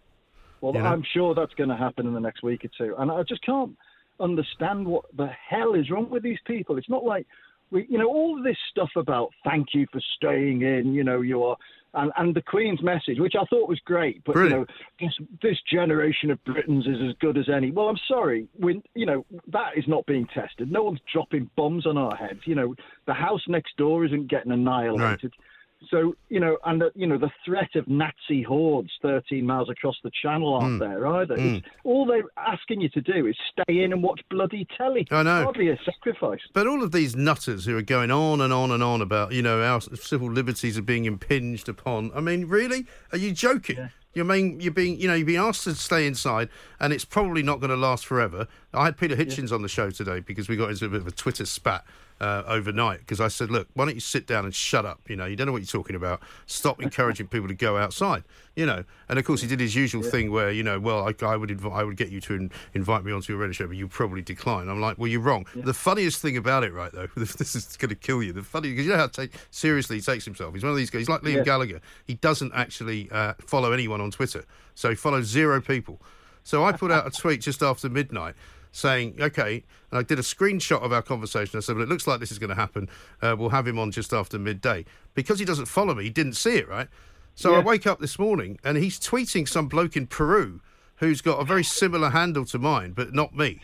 Well, 0.61 0.73
you 0.73 0.79
know? 0.79 0.85
I'm 0.87 1.03
sure 1.03 1.35
that's 1.35 1.53
going 1.55 1.69
to 1.69 1.75
happen 1.75 2.07
in 2.07 2.13
the 2.13 2.21
next 2.21 2.41
week 2.41 2.63
or 2.63 2.69
two, 2.77 2.95
and 2.97 3.11
I 3.11 3.23
just 3.23 3.45
can't 3.45 3.77
understand 4.21 4.87
what 4.87 5.03
the 5.17 5.27
hell 5.27 5.73
is 5.75 5.91
wrong 5.91 6.09
with 6.09 6.23
these 6.23 6.39
people. 6.45 6.77
It's 6.77 6.89
not 6.89 7.03
like 7.03 7.27
we, 7.71 7.85
you 7.89 7.97
know, 7.97 8.07
all 8.07 8.41
this 8.41 8.57
stuff 8.69 8.91
about 8.95 9.29
thank 9.43 9.69
you 9.73 9.85
for 9.91 10.01
staying 10.15 10.61
in, 10.61 10.93
you 10.93 11.03
know, 11.03 11.21
you 11.21 11.43
are, 11.43 11.57
and, 11.95 12.11
and 12.17 12.35
the 12.35 12.41
Queen's 12.41 12.81
message, 12.81 13.19
which 13.19 13.35
I 13.39 13.45
thought 13.45 13.69
was 13.69 13.79
great, 13.85 14.21
but 14.25 14.33
Brilliant. 14.33 14.69
you 14.99 15.07
know, 15.07 15.13
this, 15.19 15.27
this 15.41 15.57
generation 15.71 16.29
of 16.29 16.43
Britons 16.43 16.85
is 16.85 16.97
as 17.07 17.15
good 17.19 17.37
as 17.37 17.47
any. 17.49 17.71
Well, 17.71 17.87
I'm 17.87 17.99
sorry, 18.07 18.47
we, 18.59 18.81
you 18.95 19.05
know, 19.05 19.25
that 19.51 19.77
is 19.77 19.85
not 19.87 20.05
being 20.05 20.27
tested. 20.33 20.71
No 20.71 20.83
one's 20.83 20.99
dropping 21.11 21.49
bombs 21.55 21.85
on 21.85 21.97
our 21.97 22.15
heads. 22.15 22.41
You 22.45 22.55
know, 22.55 22.75
the 23.07 23.13
house 23.13 23.41
next 23.47 23.77
door 23.77 24.05
isn't 24.05 24.27
getting 24.27 24.51
annihilated. 24.51 25.23
Right. 25.23 25.45
So 25.89 26.15
you 26.29 26.39
know, 26.39 26.57
and 26.65 26.81
the, 26.81 26.91
you 26.95 27.07
know, 27.07 27.17
the 27.17 27.31
threat 27.45 27.75
of 27.75 27.87
Nazi 27.87 28.43
hordes 28.43 28.91
13 29.01 29.45
miles 29.45 29.69
across 29.69 29.95
the 30.03 30.11
channel 30.21 30.53
aren't 30.53 30.75
mm. 30.75 30.79
there 30.79 31.07
either. 31.07 31.37
Mm. 31.37 31.63
All 31.83 32.05
they're 32.05 32.23
asking 32.37 32.81
you 32.81 32.89
to 32.89 33.01
do 33.01 33.27
is 33.27 33.35
stay 33.51 33.83
in 33.83 33.93
and 33.93 34.03
watch 34.03 34.21
bloody 34.29 34.67
telly. 34.77 35.07
I 35.11 35.23
know. 35.23 35.43
Hardly 35.43 35.69
a 35.69 35.77
sacrifice. 35.83 36.41
But 36.53 36.67
all 36.67 36.83
of 36.83 36.91
these 36.91 37.15
nutters 37.15 37.65
who 37.65 37.77
are 37.77 37.81
going 37.81 38.11
on 38.11 38.41
and 38.41 38.51
on 38.51 38.71
and 38.71 38.83
on 38.83 39.01
about, 39.01 39.31
you 39.31 39.41
know, 39.41 39.61
our 39.61 39.81
civil 39.81 40.31
liberties 40.31 40.77
are 40.77 40.83
being 40.83 41.05
impinged 41.05 41.69
upon. 41.69 42.11
I 42.15 42.21
mean, 42.21 42.45
really? 42.45 42.85
Are 43.11 43.17
you 43.17 43.31
joking? 43.31 43.77
Yeah. 43.77 43.89
You 44.15 44.23
mean 44.23 44.61
you're 44.61 44.71
being, 44.71 44.97
you 44.97 45.09
know, 45.09 45.13
you're 45.13 45.25
being 45.25 45.39
asked 45.39 45.65
to 45.65 45.75
stay 45.75 46.07
inside, 46.07 46.47
and 46.79 46.93
it's 46.93 47.03
probably 47.03 47.43
not 47.43 47.59
going 47.59 47.69
to 47.69 47.75
last 47.75 48.05
forever. 48.05 48.47
I 48.73 48.85
had 48.85 48.97
Peter 48.97 49.15
Hitchens 49.15 49.49
yeah. 49.49 49.55
on 49.55 49.61
the 49.61 49.67
show 49.67 49.89
today 49.89 50.21
because 50.21 50.47
we 50.47 50.55
got 50.55 50.69
into 50.69 50.85
a 50.85 50.89
bit 50.89 51.01
of 51.01 51.07
a 51.07 51.11
Twitter 51.11 51.45
spat 51.45 51.83
uh, 52.21 52.43
overnight 52.47 52.99
because 52.99 53.19
I 53.19 53.27
said, 53.27 53.51
look, 53.51 53.67
why 53.73 53.85
don't 53.85 53.95
you 53.95 54.01
sit 54.01 54.25
down 54.25 54.45
and 54.45 54.55
shut 54.55 54.85
up? 54.85 55.01
You 55.09 55.15
know, 55.15 55.25
you 55.25 55.35
don't 55.35 55.47
know 55.47 55.53
what 55.53 55.61
you're 55.61 55.81
talking 55.81 55.95
about. 55.95 56.21
Stop 56.45 56.81
encouraging 56.81 57.27
people 57.27 57.47
to 57.47 57.53
go 57.53 57.77
outside. 57.77 58.23
You 58.55 58.65
know, 58.65 58.85
and 59.09 59.19
of 59.19 59.25
course 59.25 59.41
he 59.41 59.47
did 59.47 59.59
his 59.59 59.75
usual 59.75 60.03
yeah. 60.03 60.11
thing 60.11 60.31
where 60.31 60.49
you 60.49 60.63
know, 60.63 60.79
well, 60.79 61.09
I, 61.09 61.25
I 61.25 61.35
would 61.35 61.49
inv- 61.49 61.73
I 61.73 61.83
would 61.83 61.97
get 61.97 62.09
you 62.09 62.21
to 62.21 62.33
in- 62.35 62.51
invite 62.73 63.03
me 63.03 63.11
onto 63.11 63.33
your 63.33 63.41
radio 63.41 63.51
show, 63.51 63.67
but 63.67 63.75
you 63.75 63.87
probably 63.89 64.21
decline. 64.21 64.69
I'm 64.69 64.79
like, 64.79 64.97
well, 64.97 65.09
you're 65.09 65.19
wrong. 65.19 65.45
Yeah. 65.53 65.63
The 65.65 65.73
funniest 65.73 66.21
thing 66.21 66.37
about 66.37 66.63
it, 66.63 66.71
right 66.71 66.91
though, 66.91 67.07
this 67.17 67.55
is 67.55 67.75
going 67.75 67.89
to 67.89 67.95
kill 67.95 68.23
you. 68.23 68.31
The 68.31 68.43
funny 68.43 68.69
because 68.69 68.85
you 68.85 68.91
know 68.91 68.97
how 68.97 69.07
take, 69.07 69.33
seriously 69.51 69.97
he 69.97 70.01
takes 70.01 70.23
himself. 70.23 70.53
He's 70.53 70.63
one 70.63 70.71
of 70.71 70.77
these 70.77 70.89
guys. 70.89 70.99
He's 70.99 71.09
like 71.09 71.21
Liam 71.21 71.37
yeah. 71.37 71.43
Gallagher. 71.43 71.81
He 72.05 72.13
doesn't 72.13 72.53
actually 72.55 73.09
uh, 73.11 73.33
follow 73.45 73.73
anyone 73.73 73.99
on 73.99 74.11
Twitter, 74.11 74.45
so 74.73 74.89
he 74.89 74.95
follows 74.95 75.25
zero 75.25 75.59
people. 75.59 75.99
So 76.43 76.63
I 76.63 76.71
put 76.71 76.91
out 76.91 77.07
a 77.07 77.09
tweet 77.09 77.41
just 77.41 77.63
after 77.63 77.89
midnight 77.89 78.35
saying, 78.75 79.15
okay, 79.21 79.63
and 79.89 79.99
I 79.99 80.03
did 80.03 80.19
a 80.19 80.21
screenshot 80.21 80.81
of 80.81 80.91
our 80.91 81.01
conversation. 81.01 81.57
I 81.57 81.61
said, 81.61 81.75
well, 81.75 81.83
it 81.83 81.89
looks 81.89 82.07
like 82.07 82.19
this 82.19 82.31
is 82.31 82.39
going 82.39 82.49
to 82.49 82.55
happen. 82.55 82.89
Uh, 83.21 83.35
we'll 83.37 83.49
have 83.49 83.65
him 83.65 83.79
on 83.79 83.91
just 83.91 84.11
after 84.11 84.37
midday. 84.37 84.83
Because 85.13 85.39
he 85.39 85.45
doesn't 85.45 85.67
follow 85.67 85.95
me, 85.95 86.03
he 86.03 86.09
didn't 86.09 86.33
see 86.33 86.57
it, 86.57 86.67
right? 86.67 86.89
So 87.35 87.51
yeah. 87.51 87.57
I 87.57 87.61
wake 87.61 87.87
up 87.87 87.99
this 87.99 88.19
morning 88.19 88.59
and 88.63 88.77
he's 88.77 88.99
tweeting 88.99 89.47
some 89.47 89.67
bloke 89.67 89.95
in 89.95 90.07
Peru 90.07 90.59
who's 90.97 91.21
got 91.21 91.39
a 91.39 91.45
very 91.45 91.63
similar 91.63 92.09
handle 92.09 92.45
to 92.45 92.59
mine, 92.59 92.91
but 92.91 93.13
not 93.13 93.35
me, 93.35 93.61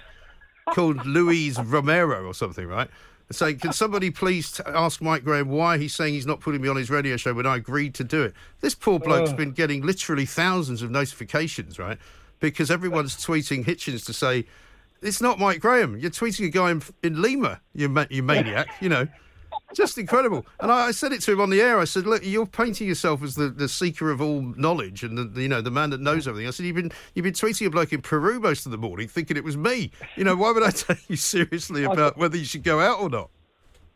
called 0.69 1.05
Luis 1.05 1.59
Romero 1.59 2.25
or 2.25 2.33
something, 2.33 2.67
right? 2.67 2.89
saying, 3.33 3.59
can 3.59 3.71
somebody 3.71 4.09
please 4.09 4.51
t- 4.51 4.63
ask 4.65 5.01
Mike 5.01 5.23
Graham 5.23 5.47
why 5.47 5.77
he's 5.77 5.95
saying 5.95 6.13
he's 6.13 6.25
not 6.25 6.41
putting 6.41 6.61
me 6.61 6.67
on 6.67 6.75
his 6.75 6.89
radio 6.89 7.15
show 7.15 7.33
when 7.33 7.45
I 7.45 7.55
agreed 7.55 7.93
to 7.95 8.03
do 8.03 8.23
it? 8.23 8.33
This 8.59 8.75
poor 8.75 8.99
bloke's 8.99 9.31
been 9.31 9.51
getting 9.51 9.81
literally 9.81 10.25
thousands 10.25 10.81
of 10.81 10.91
notifications, 10.91 11.79
right? 11.79 11.97
Because 12.41 12.69
everyone's 12.69 13.15
tweeting 13.15 13.63
Hitchens 13.63 14.05
to 14.07 14.13
say, 14.13 14.45
it's 15.01 15.21
not 15.21 15.39
Mike 15.39 15.59
Graham. 15.59 15.97
You're 15.97 16.11
tweeting 16.11 16.45
a 16.45 16.49
guy 16.49 16.71
in, 16.71 16.81
in 17.03 17.21
Lima, 17.21 17.61
you, 17.73 17.89
ma- 17.89 18.05
you 18.09 18.23
maniac, 18.23 18.67
you 18.81 18.89
know. 18.89 19.07
Just 19.73 19.97
incredible. 19.97 20.45
And 20.59 20.71
I, 20.71 20.87
I, 20.87 20.91
said 20.91 21.13
it 21.13 21.21
to 21.21 21.31
him 21.31 21.39
on 21.39 21.49
the 21.49 21.61
air. 21.61 21.79
I 21.79 21.85
said, 21.85 22.05
"Look, 22.05 22.25
you're 22.25 22.45
painting 22.45 22.87
yourself 22.87 23.23
as 23.23 23.35
the, 23.35 23.49
the 23.49 23.69
seeker 23.69 24.11
of 24.11 24.21
all 24.21 24.41
knowledge 24.41 25.03
and 25.03 25.17
the, 25.17 25.23
the, 25.23 25.43
you 25.43 25.47
know 25.47 25.61
the 25.61 25.71
man 25.71 25.91
that 25.91 26.01
knows 26.01 26.27
everything." 26.27 26.47
I 26.47 26.51
said, 26.51 26.65
"You've 26.65 26.75
been 26.75 26.91
you've 27.15 27.23
been 27.23 27.33
tweeting 27.33 27.67
a 27.67 27.69
bloke 27.69 27.93
in 27.93 28.01
Peru 28.01 28.39
most 28.39 28.65
of 28.65 28.71
the 28.71 28.77
morning, 28.77 29.07
thinking 29.07 29.37
it 29.37 29.43
was 29.43 29.55
me. 29.55 29.91
You 30.17 30.25
know, 30.25 30.35
why 30.35 30.51
would 30.51 30.63
I 30.63 30.69
take 30.71 31.09
you 31.09 31.15
seriously 31.15 31.85
about 31.85 32.17
whether 32.17 32.37
you 32.37 32.45
should 32.45 32.63
go 32.63 32.79
out 32.81 32.99
or 32.99 33.09
not?" 33.09 33.29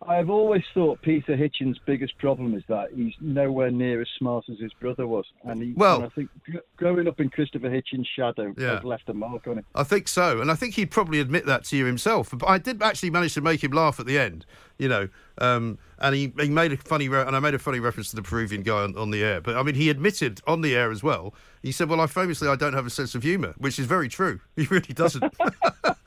I've 0.01 0.29
always 0.29 0.63
thought 0.73 1.01
Peter 1.01 1.35
Hitchens' 1.37 1.77
biggest 1.85 2.17
problem 2.17 2.53
is 2.53 2.63
that 2.67 2.89
he's 2.93 3.13
nowhere 3.21 3.71
near 3.71 4.01
as 4.01 4.07
smart 4.17 4.45
as 4.49 4.59
his 4.59 4.73
brother 4.73 5.07
was, 5.07 5.25
and 5.43 5.61
he, 5.61 5.73
well, 5.75 5.97
and 5.97 6.05
I 6.05 6.09
think 6.09 6.29
growing 6.75 7.07
up 7.07 7.19
in 7.19 7.29
Christopher 7.29 7.69
Hitchens' 7.69 8.05
shadow 8.15 8.53
yeah. 8.57 8.75
has 8.75 8.83
left 8.83 9.09
a 9.09 9.13
mark 9.13 9.47
on 9.47 9.59
him. 9.59 9.65
I 9.73 9.83
think 9.83 10.07
so, 10.07 10.41
and 10.41 10.51
I 10.51 10.55
think 10.55 10.75
he'd 10.75 10.91
probably 10.91 11.19
admit 11.21 11.45
that 11.45 11.63
to 11.65 11.77
you 11.77 11.85
himself. 11.85 12.29
But 12.33 12.47
I 12.47 12.57
did 12.57 12.83
actually 12.83 13.09
manage 13.09 13.33
to 13.35 13.41
make 13.41 13.63
him 13.63 13.71
laugh 13.71 13.99
at 13.99 14.05
the 14.05 14.19
end, 14.19 14.45
you 14.77 14.89
know, 14.89 15.07
um, 15.39 15.79
and 15.99 16.13
he, 16.13 16.33
he 16.39 16.49
made 16.49 16.73
a 16.73 16.77
funny 16.77 17.07
re- 17.07 17.25
and 17.25 17.35
I 17.35 17.39
made 17.39 17.53
a 17.53 17.59
funny 17.59 17.79
reference 17.79 18.09
to 18.09 18.17
the 18.17 18.23
Peruvian 18.23 18.63
guy 18.63 18.83
on, 18.83 18.97
on 18.97 19.11
the 19.11 19.23
air. 19.23 19.39
But 19.39 19.55
I 19.55 19.63
mean, 19.63 19.75
he 19.75 19.89
admitted 19.89 20.41
on 20.45 20.61
the 20.61 20.75
air 20.75 20.91
as 20.91 21.03
well. 21.03 21.33
He 21.63 21.71
said, 21.71 21.89
"Well, 21.89 22.01
I 22.01 22.07
famously 22.07 22.49
I 22.49 22.55
don't 22.55 22.73
have 22.73 22.85
a 22.85 22.91
sense 22.91 23.15
of 23.15 23.23
humour," 23.23 23.55
which 23.57 23.79
is 23.79 23.85
very 23.85 24.09
true. 24.09 24.41
He 24.55 24.65
really 24.65 24.93
doesn't. 24.93 25.23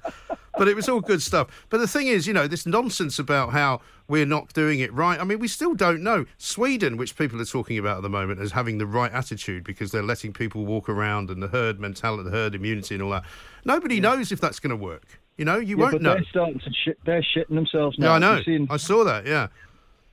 but 0.59 0.69
it 0.69 0.77
was 0.77 0.89
all 0.89 1.01
good 1.01 1.23
stuff. 1.23 1.67
But 1.71 1.79
the 1.79 1.89
thing 1.89 2.09
is, 2.09 2.27
you 2.27 2.35
know, 2.35 2.47
this 2.47 2.67
nonsense 2.67 3.19
about 3.19 3.51
how 3.51 3.81
we're 4.09 4.27
not 4.27 4.53
doing 4.53 4.81
it 4.81 4.93
right. 4.93 5.21
I 5.21 5.25
mean, 5.25 5.39
we 5.39 5.49
still 5.49 5.75
don't 5.75 6.03
know. 6.03 6.27
Sweden, 6.39 6.97
which 6.97 7.17
people 7.17 7.41
are 7.41 7.47
talking 7.47 7.79
about 7.79 7.99
at 7.99 8.03
the 8.03 8.09
moment 8.09 8.41
as 8.41 8.53
having 8.53 8.79
the 8.79 8.87
right 8.87 9.13
attitude 9.13 9.65
because 9.65 9.91
they're 9.93 10.03
letting 10.03 10.33
people 10.33 10.67
walk 10.67 10.89
around 10.89 11.31
and 11.31 11.43
the 11.43 11.49
herd 11.49 11.79
mentality, 11.79 12.25
the 12.25 12.31
herd 12.31 12.55
immunity, 12.55 12.95
and 12.95 13.03
all 13.03 13.11
that. 13.11 13.25
Nobody 13.65 13.97
yeah. 13.97 14.03
knows 14.03 14.33
if 14.33 14.41
that's 14.41 14.61
going 14.61 14.71
to 14.71 14.77
work. 14.77 15.21
You 15.37 15.45
know, 15.45 15.59
you 15.59 15.79
yeah, 15.79 15.85
won't 15.85 16.03
know. 16.03 16.15
They're 16.15 16.25
starting 16.31 16.59
to 16.59 16.71
shit. 16.85 16.99
They're 17.05 17.23
shitting 17.23 17.55
themselves 17.55 17.99
now. 17.99 18.07
Yeah, 18.07 18.13
I 18.15 18.19
know. 18.19 18.43
Seeing... 18.43 18.67
I 18.71 18.77
saw 18.77 19.05
that. 19.05 19.27
Yeah. 19.27 19.49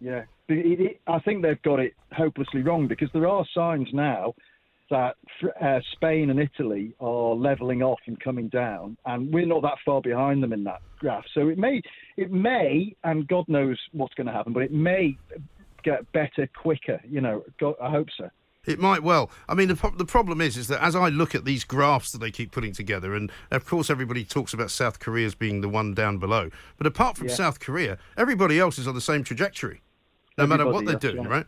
Yeah, 0.02 0.25
I 1.08 1.20
think 1.20 1.42
they've 1.42 1.62
got 1.64 1.80
it 1.80 1.96
hopelessly 2.12 2.62
wrong 2.62 2.88
because 2.88 3.10
there 3.14 3.28
are 3.28 3.46
signs 3.56 3.88
now 3.94 4.36
that 4.89 5.15
uh, 5.62 5.80
Spain 5.94 6.30
and 6.30 6.39
Italy 6.39 6.94
are 7.00 7.34
leveling 7.34 7.82
off 7.82 8.00
and 8.08 8.20
coming 8.20 8.50
down, 8.50 8.98
and 9.06 9.34
we're 9.34 9.46
not 9.46 9.62
that 9.63 9.77
far 9.84 10.01
behind 10.01 10.44
them 10.44 10.54
in 10.54 10.63
that 10.65 10.82
graph. 11.00 11.25
So 11.34 11.48
it 11.48 11.58
may, 11.58 11.82
it 12.18 12.32
may, 12.32 12.96
and 13.04 13.27
God 13.27 13.46
knows 13.48 13.80
what's 13.94 14.13
going 14.13 14.27
to 14.27 14.34
happen, 14.34 14.54
but 14.54 14.63
it 14.63 14.72
may 14.72 15.18
get 15.84 16.12
better 16.12 16.48
quicker. 16.56 17.00
You 17.08 17.22
know, 17.22 17.44
God, 17.60 17.75
I 17.82 17.89
hope 17.89 18.08
so. 18.18 18.30
It 18.65 18.80
might 18.80 19.04
well. 19.04 19.30
I 19.48 19.54
mean, 19.54 19.68
the, 19.68 19.92
the 19.96 20.06
problem 20.06 20.42
is, 20.42 20.58
is 20.58 20.68
that 20.68 20.84
as 20.84 20.96
I 20.96 21.10
look 21.10 21.36
at 21.36 21.46
these 21.46 21.63
graphs 21.63 22.12
that 22.12 22.18
they 22.18 22.32
keep 22.32 22.51
putting 22.51 22.74
together, 22.74 23.13
and 23.13 23.32
of 23.51 23.65
course 23.65 23.89
everybody 23.89 24.25
talks 24.25 24.54
about 24.54 24.72
South 24.72 25.00
Korea 25.00 25.27
as 25.27 25.36
being 25.36 25.62
the 25.62 25.70
one 25.70 25.94
down 25.94 26.18
below, 26.18 26.50
but 26.77 26.88
apart 26.88 27.18
from 27.18 27.27
yeah. 27.27 27.36
South 27.36 27.60
Korea, 27.60 27.98
everybody 28.18 28.60
else 28.60 28.80
is 28.80 28.88
on 28.88 28.96
the 28.96 29.01
same 29.01 29.24
trajectory, 29.24 29.82
no 30.38 30.44
everybody, 30.44 30.63
matter 30.63 30.74
what 30.74 30.86
they're 30.86 31.12
doing, 31.12 31.27
right. 31.27 31.38
right? 31.38 31.48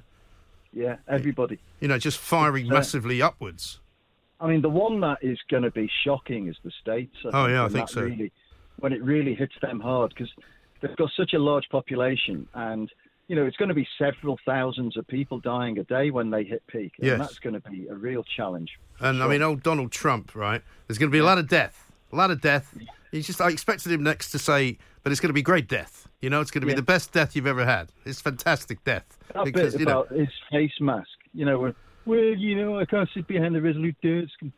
Yeah, 0.74 0.98
everybody. 1.08 1.60
You 1.80 1.88
know, 1.88 1.98
just 1.98 2.18
firing 2.18 2.70
uh, 2.72 2.76
massively 2.76 3.22
upwards. 3.22 3.80
I 4.40 4.48
mean, 4.48 4.62
the 4.62 4.70
one 4.70 5.00
that 5.02 5.18
is 5.22 5.40
going 5.50 5.64
to 5.64 5.72
be 5.72 5.90
shocking 6.04 6.48
is 6.48 6.56
the 6.64 6.72
states. 6.82 7.16
I 7.26 7.30
oh 7.34 7.48
yeah, 7.48 7.66
I 7.66 7.70
think 7.70 7.90
so. 7.90 8.02
Really, 8.02 8.32
when 8.80 8.94
it 8.94 9.04
really 9.04 9.34
hits 9.34 9.56
them 9.62 9.80
hard, 9.80 10.14
because 10.16 10.32
they've 10.82 10.96
got 10.96 11.10
such 11.18 11.34
a 11.34 11.40
large 11.40 11.68
population, 11.70 12.48
and 12.54 12.92
you 13.28 13.36
know 13.36 13.46
it's 13.46 13.58
going 13.58 13.70
to 13.70 13.76
be 13.76 13.88
several 13.98 14.38
thousands 14.46 14.98
of 14.98 15.08
people 15.08 15.40
dying 15.40 15.80
a 15.80 15.84
day 15.84 16.12
when 16.12 16.30
they 16.30 16.44
hit 16.44 16.66
peak, 16.68 16.94
and 17.00 17.08
yes. 17.08 17.20
that's 17.20 17.40
going 17.40 17.60
to 17.60 17.70
be 17.70 17.88
a 17.88 17.96
real 17.96 18.24
challenge. 18.24 18.78
And 19.00 19.18
sure. 19.18 19.26
I 19.26 19.30
mean, 19.30 19.42
old 19.42 19.64
Donald 19.64 19.92
Trump, 19.92 20.36
right? 20.36 20.62
There's 20.88 20.98
going 20.98 21.10
to 21.10 21.16
be 21.16 21.20
a 21.20 21.26
lot 21.26 21.40
of 21.40 21.48
death, 21.48 21.92
a 22.12 22.16
lot 22.16 22.30
of 22.30 22.42
death, 22.42 22.76
He 23.12 23.22
just 23.22 23.42
I 23.42 23.50
expected 23.50 23.92
him 23.92 24.04
next 24.04 24.32
to 24.32 24.40
say, 24.40 24.78
but 25.08 25.14
it's 25.14 25.22
going 25.22 25.30
to 25.30 25.34
be 25.34 25.42
great 25.42 25.70
death. 25.70 26.06
You 26.20 26.30
know, 26.30 26.42
it's 26.42 26.52
going 26.52 26.60
to 26.60 26.66
be 26.66 26.74
Yeah. 26.74 26.76
the 26.78 26.82
best 26.82 27.14
death 27.14 27.34
you've 27.34 27.48
ever 27.48 27.64
had. 27.66 27.94
It's 28.06 28.20
fantastic 28.20 28.84
death 28.84 29.18
That 29.34 29.46
because 29.46 29.74
you 29.80 29.86
know. 29.86 30.02
about 30.02 30.12
his 30.12 30.28
face 30.52 30.74
mask, 30.82 31.08
you 31.34 31.46
know, 31.46 31.60
where, 31.60 31.76
well, 32.06 32.20
you 32.20 32.58
know, 32.62 32.78
I 32.78 32.84
can't 32.84 33.08
sit 33.14 33.26
behind 33.26 33.56
the 33.56 33.62
resolute 33.62 33.96
desk 34.02 34.34
and 34.42 34.52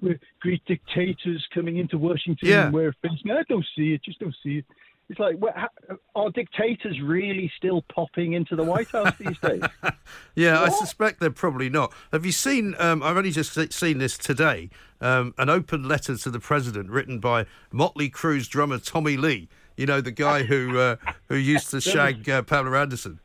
we're 0.00 0.20
great 0.40 0.64
dictators 0.66 1.44
coming 1.52 1.78
into 1.78 1.98
Washington 1.98 2.48
Yeah. 2.48 2.66
and 2.66 2.72
wear 2.72 2.90
a 2.90 2.92
face 3.02 3.18
mask. 3.24 3.40
I 3.40 3.52
don't 3.52 3.66
see 3.74 3.94
it, 3.94 4.04
just 4.04 4.20
don't 4.20 4.36
see 4.44 4.58
it. 4.58 4.64
It's 5.08 5.18
like, 5.18 5.38
what, 5.38 5.56
how, 5.56 5.68
are 6.14 6.30
dictators 6.30 7.00
really 7.02 7.50
still 7.56 7.82
popping 7.92 8.34
into 8.34 8.54
the 8.54 8.62
White 8.62 8.88
House 8.90 9.12
these 9.18 9.38
days? 9.38 9.62
Yeah, 10.36 10.60
I 10.60 10.68
suspect 10.68 11.18
they're 11.18 11.30
probably 11.30 11.68
not. 11.68 11.92
Have 12.12 12.24
you 12.24 12.30
seen? 12.30 12.76
Um, 12.78 13.02
I've 13.02 13.16
only 13.16 13.32
just 13.32 13.72
seen 13.72 13.98
this 13.98 14.16
today. 14.16 14.68
Um, 15.00 15.34
an 15.38 15.48
open 15.48 15.88
letter 15.88 16.16
to 16.16 16.30
the 16.30 16.38
president 16.38 16.90
written 16.90 17.18
by 17.18 17.46
Motley 17.72 18.08
Crue's 18.08 18.46
drummer 18.46 18.78
Tommy 18.78 19.16
Lee. 19.16 19.48
You 19.76 19.86
know 19.86 20.00
the 20.00 20.10
guy 20.10 20.42
who 20.42 20.78
uh, 20.78 20.96
who 21.28 21.36
used 21.36 21.70
to 21.70 21.80
shag 21.80 22.28
uh, 22.28 22.42
Pamela 22.42 22.78
Anderson. 22.80 23.20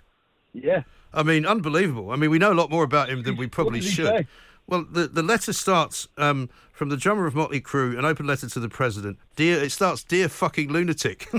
Yeah. 0.54 0.84
I 1.14 1.24
mean, 1.24 1.46
unbelievable. 1.46 2.12
I 2.12 2.16
mean, 2.16 2.30
we 2.30 2.40
know 2.40 2.54
a 2.54 2.56
lot 2.56 2.70
more 2.70 2.84
about 2.84 3.10
him 3.10 3.24
than 3.24 3.36
we 3.36 3.48
probably 3.48 3.82
should. 3.82 4.06
say? 4.06 4.28
Well, 4.68 4.86
the, 4.90 5.08
the 5.08 5.24
letter 5.24 5.52
starts 5.52 6.08
um, 6.18 6.50
from 6.72 6.90
the 6.90 6.98
drummer 6.98 7.26
of 7.28 7.36
Motley 7.36 7.60
Crue, 7.60 7.98
an 8.00 8.06
open 8.06 8.26
letter 8.26 8.48
to 8.48 8.60
the 8.60 8.70
president. 8.70 9.18
Dear, 9.36 9.62
it 9.62 9.72
starts, 9.72 10.04
dear 10.04 10.30
fucking 10.30 10.72
lunatic. 10.72 11.30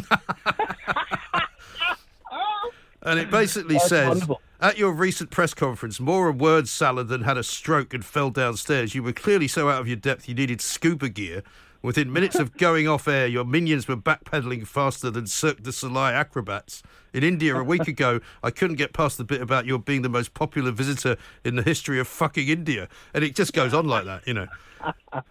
and 3.02 3.18
it 3.18 3.30
basically 3.30 3.76
That's 3.76 3.88
says, 3.88 4.08
wonderful. 4.08 4.42
at 4.60 4.76
your 4.76 4.92
recent 4.92 5.30
press 5.30 5.54
conference, 5.54 5.98
more 5.98 6.28
a 6.28 6.32
word 6.32 6.68
salad 6.68 7.08
than 7.08 7.22
had 7.22 7.38
a 7.38 7.42
stroke 7.42 7.94
and 7.94 8.04
fell 8.04 8.28
downstairs. 8.30 8.94
You 8.94 9.02
were 9.02 9.14
clearly 9.14 9.48
so 9.48 9.70
out 9.70 9.80
of 9.80 9.88
your 9.88 9.96
depth 9.96 10.28
you 10.28 10.34
needed 10.34 10.60
scuba 10.60 11.08
gear. 11.08 11.42
Within 11.82 12.12
minutes 12.12 12.36
of 12.36 12.56
going 12.56 12.86
off 12.86 13.08
air, 13.08 13.26
your 13.26 13.44
minions 13.44 13.88
were 13.88 13.96
backpedaling 13.96 14.66
faster 14.66 15.10
than 15.10 15.26
Cirque 15.26 15.62
du 15.62 15.72
Soleil 15.72 16.14
acrobats. 16.14 16.82
In 17.12 17.24
India 17.24 17.56
a 17.56 17.64
week 17.64 17.88
ago, 17.88 18.20
I 18.42 18.50
couldn't 18.50 18.76
get 18.76 18.92
past 18.92 19.18
the 19.18 19.24
bit 19.24 19.40
about 19.42 19.66
your 19.66 19.78
being 19.78 20.02
the 20.02 20.08
most 20.08 20.32
popular 20.32 20.70
visitor 20.70 21.16
in 21.44 21.56
the 21.56 21.62
history 21.62 21.98
of 21.98 22.06
fucking 22.06 22.48
India. 22.48 22.88
And 23.12 23.24
it 23.24 23.34
just 23.34 23.52
goes 23.52 23.74
on 23.74 23.86
like 23.86 24.04
that, 24.04 24.26
you 24.26 24.34
know. 24.34 24.46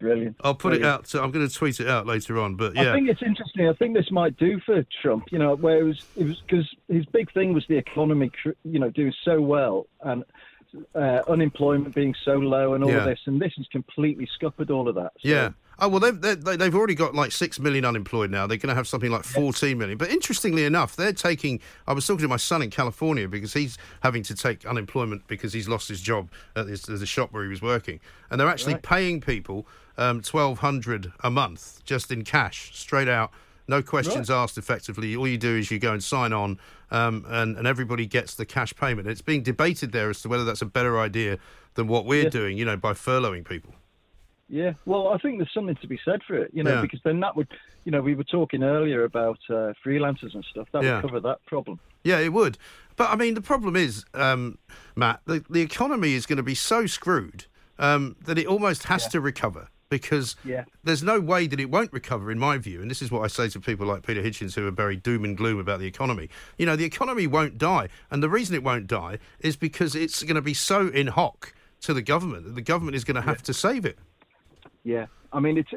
Brilliant. 0.00 0.36
I'll 0.40 0.54
put 0.54 0.72
it 0.72 0.82
out. 0.82 1.06
So 1.06 1.22
I'm 1.22 1.30
going 1.30 1.46
to 1.46 1.54
tweet 1.54 1.78
it 1.78 1.86
out 1.86 2.06
later 2.06 2.40
on. 2.40 2.54
But 2.56 2.74
yeah, 2.74 2.90
I 2.90 2.94
think 2.94 3.10
it's 3.10 3.22
interesting. 3.22 3.68
I 3.68 3.74
think 3.74 3.94
this 3.94 4.10
might 4.10 4.34
do 4.38 4.58
for 4.64 4.82
Trump. 5.02 5.24
You 5.30 5.38
know, 5.38 5.54
where 5.56 5.78
it 5.80 5.82
was 5.82 6.02
it 6.16 6.24
was 6.26 6.40
because 6.40 6.66
his 6.88 7.04
big 7.06 7.30
thing 7.34 7.52
was 7.52 7.66
the 7.68 7.76
economy. 7.76 8.30
You 8.64 8.78
know, 8.78 8.88
doing 8.88 9.12
so 9.26 9.42
well 9.42 9.86
and 10.00 10.24
uh, 10.94 11.20
unemployment 11.28 11.94
being 11.94 12.14
so 12.24 12.32
low 12.32 12.72
and 12.72 12.82
all 12.82 12.90
Yeah. 12.90 12.98
of 13.00 13.04
this, 13.04 13.20
and 13.26 13.40
this 13.40 13.52
has 13.58 13.66
completely 13.70 14.26
scuppered 14.34 14.70
all 14.70 14.88
of 14.88 14.94
that. 14.94 15.12
So, 15.20 15.28
yeah. 15.28 15.50
Oh 15.82 15.88
well, 15.88 16.00
they've 16.00 16.20
they, 16.20 16.34
they- 16.34 16.56
they've 16.56 16.74
already 16.74 16.94
got 16.94 17.14
like 17.14 17.32
six 17.32 17.58
million 17.58 17.84
unemployed 17.84 18.30
now. 18.30 18.46
They're 18.46 18.58
going 18.58 18.68
to 18.68 18.74
have 18.74 18.86
something 18.86 19.10
like 19.10 19.24
fourteen 19.24 19.78
million. 19.78 19.96
But 19.98 20.10
interestingly 20.10 20.64
enough, 20.64 20.94
they're 20.96 21.12
taking. 21.12 21.60
I 21.86 21.92
was 21.94 22.06
talking 22.06 22.22
to 22.22 22.28
my 22.28 22.36
son 22.36 22.60
in 22.62 22.70
California 22.70 23.26
because 23.28 23.52
he's 23.54 23.78
having 24.02 24.22
to 24.24 24.34
take 24.34 24.66
unemployment 24.66 25.26
because 25.26 25.52
he's 25.52 25.68
lost 25.68 25.88
his 25.88 26.00
job 26.00 26.30
at 26.54 26.66
this, 26.66 26.82
the 26.82 27.06
shop 27.06 27.32
where 27.32 27.42
he 27.44 27.48
was 27.48 27.62
working, 27.62 27.98
and 28.30 28.38
they're 28.40 28.48
actually 28.48 28.74
Right. 28.74 28.82
paying 28.82 29.20
people 29.20 29.66
um, 29.96 30.20
twelve 30.20 30.58
hundred 30.58 31.12
a 31.20 31.30
month 31.30 31.82
just 31.84 32.10
in 32.12 32.24
cash, 32.24 32.70
straight 32.74 33.08
out. 33.08 33.30
No 33.68 33.82
questions 33.82 34.28
asked. 34.30 34.58
Effectively, 34.58 35.14
all 35.16 35.28
you 35.28 35.38
do 35.38 35.56
is 35.56 35.70
you 35.70 35.78
go 35.78 35.92
and 35.92 36.02
sign 36.02 36.32
on, 36.32 36.58
um, 36.90 37.24
and 37.28 37.56
and 37.56 37.66
everybody 37.66 38.04
gets 38.04 38.34
the 38.34 38.44
cash 38.44 38.74
payment. 38.74 39.08
It's 39.08 39.22
being 39.22 39.42
debated 39.42 39.92
there 39.92 40.10
as 40.10 40.20
to 40.22 40.28
whether 40.28 40.44
that's 40.44 40.60
a 40.62 40.66
better 40.66 40.98
idea 40.98 41.38
than 41.74 41.86
what 41.86 42.04
we're 42.04 42.24
Yeah. 42.24 42.28
doing. 42.30 42.58
You 42.58 42.64
know, 42.66 42.76
by 42.76 42.92
furloughing 42.92 43.44
people. 43.48 43.74
Yeah, 44.50 44.72
well, 44.84 45.08
I 45.08 45.18
think 45.18 45.38
there's 45.38 45.52
something 45.54 45.76
to 45.76 45.86
be 45.86 45.98
said 46.04 46.20
for 46.26 46.34
it, 46.34 46.50
you 46.52 46.64
know, 46.64 46.74
Yeah. 46.74 46.80
because 46.82 47.00
then 47.04 47.20
that 47.20 47.36
would, 47.36 47.46
you 47.84 47.92
know, 47.92 48.02
we 48.02 48.14
were 48.16 48.24
talking 48.24 48.64
earlier 48.64 49.04
about 49.04 49.38
uh, 49.48 49.72
freelancers 49.86 50.34
and 50.34 50.44
stuff. 50.50 50.66
That 50.72 50.82
Yeah. 50.82 50.96
would 50.96 51.02
cover 51.02 51.20
that 51.20 51.38
problem. 51.46 51.78
Yeah, 52.02 52.18
it 52.18 52.32
would. 52.32 52.58
But 52.96 53.10
I 53.10 53.16
mean, 53.16 53.34
the 53.34 53.40
problem 53.40 53.76
is, 53.76 54.04
um, 54.12 54.58
Matt, 54.96 55.20
the, 55.24 55.44
the 55.48 55.60
economy 55.60 56.14
is 56.14 56.26
going 56.26 56.38
to 56.38 56.42
be 56.42 56.56
so 56.56 56.86
screwed 56.86 57.44
um, 57.78 58.16
that 58.24 58.38
it 58.38 58.46
almost 58.46 58.84
has 58.84 59.06
to 59.08 59.20
recover 59.20 59.68
because 59.88 60.36
Yeah. 60.44 60.64
there's 60.84 61.02
no 61.02 61.20
way 61.20 61.46
that 61.46 61.58
it 61.60 61.70
won't 61.70 61.92
recover, 61.92 62.30
in 62.30 62.38
my 62.38 62.58
view. 62.58 62.80
And 62.82 62.90
this 62.90 63.02
is 63.02 63.10
what 63.10 63.22
I 63.22 63.28
say 63.28 63.48
to 63.50 63.60
people 63.60 63.86
like 63.86 64.04
Peter 64.06 64.22
Hitchens 64.22 64.54
who 64.54 64.66
are 64.66 64.70
very 64.72 64.96
doom 64.96 65.24
and 65.24 65.36
gloom 65.36 65.58
about 65.60 65.78
the 65.80 65.86
economy. 65.86 66.28
You 66.58 66.66
know, 66.66 66.74
the 66.76 66.84
economy 66.84 67.26
won't 67.28 67.56
die. 67.56 67.88
And 68.10 68.22
the 68.22 68.28
reason 68.28 68.54
it 68.56 68.62
won't 68.64 68.86
die 68.88 69.18
is 69.38 69.56
because 69.56 69.94
it's 69.94 70.22
going 70.24 70.34
to 70.34 70.42
be 70.42 70.54
so 70.54 70.88
in 70.88 71.06
hock 71.06 71.54
to 71.82 71.94
the 71.94 72.02
government 72.02 72.44
that 72.44 72.54
the 72.54 72.62
government 72.62 72.96
is 72.96 73.04
going 73.04 73.14
to 73.14 73.22
have 73.22 73.42
to 73.44 73.54
save 73.54 73.84
it. 73.86 73.98
Yeah, 74.84 75.06
I 75.32 75.40
mean, 75.40 75.58
it's 75.58 75.70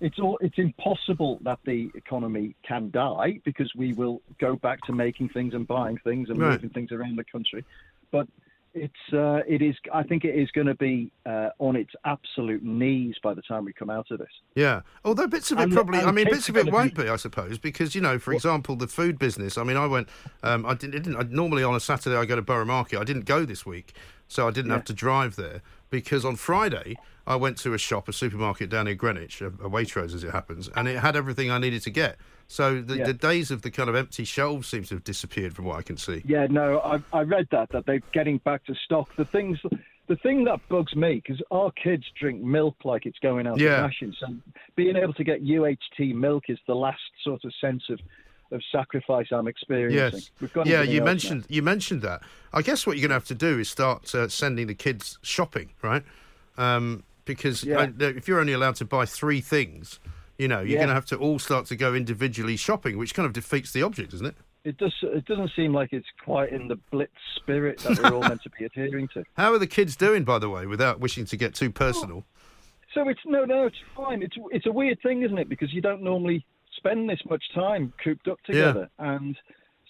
it's 0.00 0.18
all 0.18 0.38
it's 0.40 0.58
impossible 0.58 1.38
that 1.42 1.58
the 1.64 1.90
economy 1.94 2.54
can 2.66 2.90
die 2.90 3.40
because 3.44 3.70
we 3.76 3.92
will 3.92 4.22
go 4.38 4.56
back 4.56 4.80
to 4.82 4.92
making 4.92 5.28
things 5.30 5.54
and 5.54 5.66
buying 5.66 5.98
things 6.04 6.28
and 6.30 6.38
Right. 6.38 6.52
moving 6.52 6.70
things 6.70 6.92
around 6.92 7.16
the 7.16 7.24
country, 7.24 7.64
but. 8.10 8.26
It's 8.72 9.12
uh, 9.12 9.40
it 9.48 9.62
is 9.62 9.74
I 9.92 10.04
think 10.04 10.24
it 10.24 10.36
is 10.36 10.48
going 10.52 10.68
to 10.68 10.76
be 10.76 11.10
uh, 11.26 11.48
on 11.58 11.74
its 11.74 11.90
absolute 12.04 12.62
knees 12.62 13.16
by 13.20 13.34
the 13.34 13.42
time 13.42 13.64
we 13.64 13.72
come 13.72 13.90
out 13.90 14.12
of 14.12 14.20
this. 14.20 14.28
Yeah. 14.54 14.82
Although 15.04 15.26
bits 15.26 15.50
of 15.50 15.58
it 15.58 15.62
And- 15.64 15.72
probably, 15.72 15.98
and 15.98 16.06
I 16.06 16.12
mean, 16.12 16.26
bits 16.26 16.48
of 16.48 16.56
it 16.56 16.70
won't 16.70 16.94
be- 16.94 17.02
be, 17.02 17.08
I 17.08 17.16
suppose, 17.16 17.58
because 17.58 17.96
you 17.96 18.00
know, 18.00 18.20
for 18.20 18.32
example, 18.32 18.76
the 18.76 18.86
food 18.86 19.18
business. 19.18 19.58
I 19.58 19.64
mean, 19.64 19.76
I 19.76 19.88
went, 19.88 20.08
um, 20.44 20.64
I 20.64 20.74
didn't, 20.74 21.02
didn't 21.02 21.16
I, 21.16 21.22
normally 21.24 21.64
on 21.64 21.74
a 21.74 21.80
Saturday 21.80 22.14
I 22.16 22.24
go 22.24 22.36
to 22.36 22.42
Borough 22.42 22.64
Market. 22.64 23.00
I 23.00 23.02
didn't 23.04 23.24
go 23.24 23.44
this 23.44 23.66
week, 23.66 23.92
so 24.28 24.46
I 24.46 24.52
didn't 24.52 24.68
Yeah. 24.70 24.76
have 24.76 24.84
to 24.84 24.92
drive 24.92 25.34
there 25.34 25.62
because 25.90 26.24
on 26.24 26.36
Friday 26.36 26.96
I 27.26 27.36
went 27.36 27.58
to 27.58 27.74
a 27.74 27.78
shop, 27.78 28.08
a 28.08 28.12
supermarket 28.12 28.70
down 28.70 28.86
near 28.86 28.94
Greenwich, 28.94 29.40
a, 29.40 29.46
a 29.48 29.68
Waitrose 29.70 30.14
as 30.14 30.24
it 30.24 30.30
happens, 30.30 30.68
and 30.74 30.88
it 30.88 30.98
had 30.98 31.16
everything 31.16 31.50
I 31.50 31.58
needed 31.58 31.82
to 31.82 31.90
get. 31.90 32.16
So 32.48 32.80
the, 32.80 32.98
Yeah. 32.98 33.06
the 33.06 33.12
days 33.14 33.50
of 33.50 33.62
the 33.62 33.70
kind 33.70 33.88
of 33.88 33.94
empty 33.94 34.24
shelves 34.24 34.66
seem 34.68 34.82
to 34.84 34.94
have 34.96 35.04
disappeared 35.04 35.54
from 35.54 35.66
what 35.66 35.78
I 35.78 35.82
can 35.82 35.96
see. 35.96 36.22
Yeah, 36.24 36.46
no, 36.50 36.80
I, 36.80 37.00
I 37.12 37.22
read 37.22 37.48
that 37.52 37.68
that 37.70 37.86
they're 37.86 38.02
getting 38.12 38.38
back 38.38 38.64
to 38.64 38.74
stock. 38.74 39.14
The 39.16 39.24
things, 39.24 39.58
the 40.08 40.16
thing 40.16 40.44
that 40.44 40.60
bugs 40.68 40.96
me 40.96 41.22
because 41.24 41.40
our 41.52 41.70
kids 41.70 42.04
drink 42.18 42.42
milk 42.42 42.76
like 42.84 43.06
it's 43.06 43.18
going 43.20 43.46
out 43.46 43.58
Yeah. 43.60 43.84
of 43.84 43.90
fashion. 43.90 44.16
So 44.18 44.26
being 44.74 44.96
able 44.96 45.14
to 45.14 45.22
get 45.24 45.42
UHT 45.44 46.14
milk 46.14 46.44
is 46.48 46.58
the 46.66 46.74
last 46.74 47.00
sort 47.22 47.44
of 47.44 47.52
sense 47.60 47.84
of, 47.90 48.00
of 48.52 48.62
sacrifice 48.72 49.26
I'm 49.30 49.46
experiencing. 49.48 50.20
Yes. 50.20 50.30
We've 50.40 50.52
got 50.52 50.66
yeah, 50.66 50.82
you 50.82 50.98
else 50.98 50.98
now. 50.98 51.04
mentioned 51.04 51.46
you 51.48 51.62
mentioned 51.62 52.02
that. 52.02 52.22
I 52.52 52.62
guess 52.62 52.86
what 52.86 52.96
you're 52.96 53.02
going 53.08 53.10
to 53.10 53.22
have 53.22 53.26
to 53.26 53.34
do 53.34 53.58
is 53.58 53.70
start 53.70 54.14
uh, 54.14 54.28
sending 54.28 54.66
the 54.66 54.74
kids 54.74 55.18
shopping, 55.22 55.70
right? 55.82 56.02
Um, 56.58 57.04
because 57.24 57.64
Yeah. 57.64 57.80
uh, 57.80 57.88
if 57.98 58.26
you're 58.28 58.40
only 58.40 58.52
allowed 58.52 58.76
to 58.76 58.84
buy 58.84 59.06
three 59.06 59.40
things, 59.40 60.00
you 60.38 60.48
know, 60.48 60.60
you're 60.60 60.70
Yeah. 60.70 60.78
going 60.78 60.88
to 60.88 60.94
have 60.94 61.06
to 61.06 61.16
all 61.16 61.38
start 61.38 61.66
to 61.66 61.76
go 61.76 61.94
individually 61.94 62.56
shopping, 62.56 62.98
which 62.98 63.14
kind 63.14 63.26
of 63.26 63.32
defeats 63.32 63.72
the 63.72 63.82
object, 63.82 64.10
doesn't 64.10 64.26
it? 64.26 64.34
It 64.62 64.76
does. 64.76 64.92
It 65.02 65.24
doesn't 65.24 65.52
seem 65.56 65.72
like 65.72 65.92
it's 65.92 66.08
quite 66.22 66.50
in 66.52 66.68
the 66.68 66.76
blitz 66.90 67.12
spirit 67.36 67.78
that 67.82 67.98
we're 67.98 68.14
all 68.14 68.22
meant 68.24 68.42
to 68.42 68.50
be 68.58 68.64
adhering 68.66 69.08
to. 69.14 69.24
How 69.38 69.54
are 69.54 69.58
the 69.58 69.66
kids 69.66 69.96
doing, 69.96 70.24
by 70.24 70.38
the 70.38 70.50
way, 70.50 70.66
without 70.66 71.00
wishing 71.00 71.24
to 71.26 71.36
get 71.36 71.54
too 71.54 71.70
personal? 71.70 72.24
So 72.92 73.08
it's 73.08 73.20
no, 73.24 73.44
no, 73.44 73.66
it's 73.66 73.78
fine. 73.96 74.22
It's 74.22 74.36
it's 74.50 74.66
a 74.66 74.72
weird 74.72 75.00
thing, 75.02 75.22
isn't 75.22 75.38
it? 75.38 75.48
Because 75.48 75.72
you 75.72 75.80
don't 75.80 76.02
normally 76.02 76.44
spend 76.80 77.08
this 77.08 77.20
much 77.28 77.44
time 77.54 77.92
cooped 78.02 78.26
up 78.28 78.38
together, 78.44 78.88
and 78.98 79.36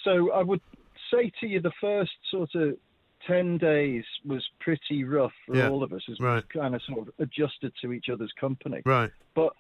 so 0.05 0.33
I 0.33 0.43
would 0.43 0.61
say 1.13 1.31
to 1.41 1.47
you, 1.47 1.61
the 1.61 1.73
first 1.81 2.13
sort 2.31 2.55
of 2.55 2.77
ten 3.27 3.59
days 3.59 4.05
was 4.25 4.43
pretty 4.61 5.05
rough 5.05 5.33
for 5.47 5.57
Yeah. 5.57 5.69
all 5.69 5.83
of 5.83 5.93
us 5.93 6.03
as 6.11 6.19
Right. 6.21 6.43
we 6.55 6.61
kind 6.61 6.75
of 6.75 6.83
sort 6.83 7.01
of 7.09 7.11
adjusted 7.19 7.73
to 7.83 7.93
each 7.93 8.09
other's 8.09 8.33
company. 8.33 8.81
Right. 8.85 9.11
But 9.35 9.53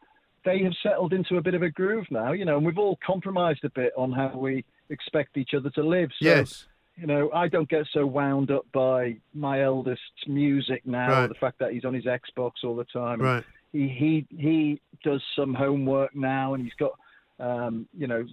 they 0.44 0.62
have 0.62 0.72
settled 0.82 1.12
into 1.12 1.36
a 1.36 1.42
bit 1.42 1.52
of 1.54 1.62
a 1.62 1.68
groove 1.70 2.10
now, 2.10 2.32
you 2.32 2.44
know, 2.46 2.56
and 2.56 2.64
we've 2.64 2.78
all 2.78 2.96
compromised 3.04 3.62
a 3.64 3.70
bit 3.70 3.92
on 3.96 4.12
how 4.12 4.28
we 4.36 4.64
expect 4.88 5.36
each 5.36 5.52
other 5.54 5.68
to 5.70 5.82
live. 5.82 6.10
So, 6.18 6.24
yes. 6.28 6.66
you 6.96 7.06
know, 7.06 7.30
I 7.34 7.48
don't 7.48 7.68
get 7.68 7.86
so 7.92 8.06
wound 8.06 8.50
up 8.50 8.64
by 8.72 9.18
my 9.34 9.60
eldest's 9.62 10.26
music 10.26 10.86
now, 10.86 11.10
Right. 11.10 11.26
the 11.28 11.34
fact 11.34 11.58
that 11.58 11.72
he's 11.72 11.84
on 11.84 11.92
his 11.92 12.06
Xbox 12.06 12.64
all 12.64 12.76
the 12.76 12.84
time. 12.86 13.20
Right. 13.20 13.44
He 13.72 13.86
he 13.88 14.26
he 14.36 14.80
does 15.04 15.22
some 15.36 15.52
homework 15.54 16.14
now, 16.16 16.54
and 16.54 16.64
he's 16.64 16.74
got. 16.74 16.92
Um, 17.40 17.88
you 17.96 18.06
know, 18.06 18.24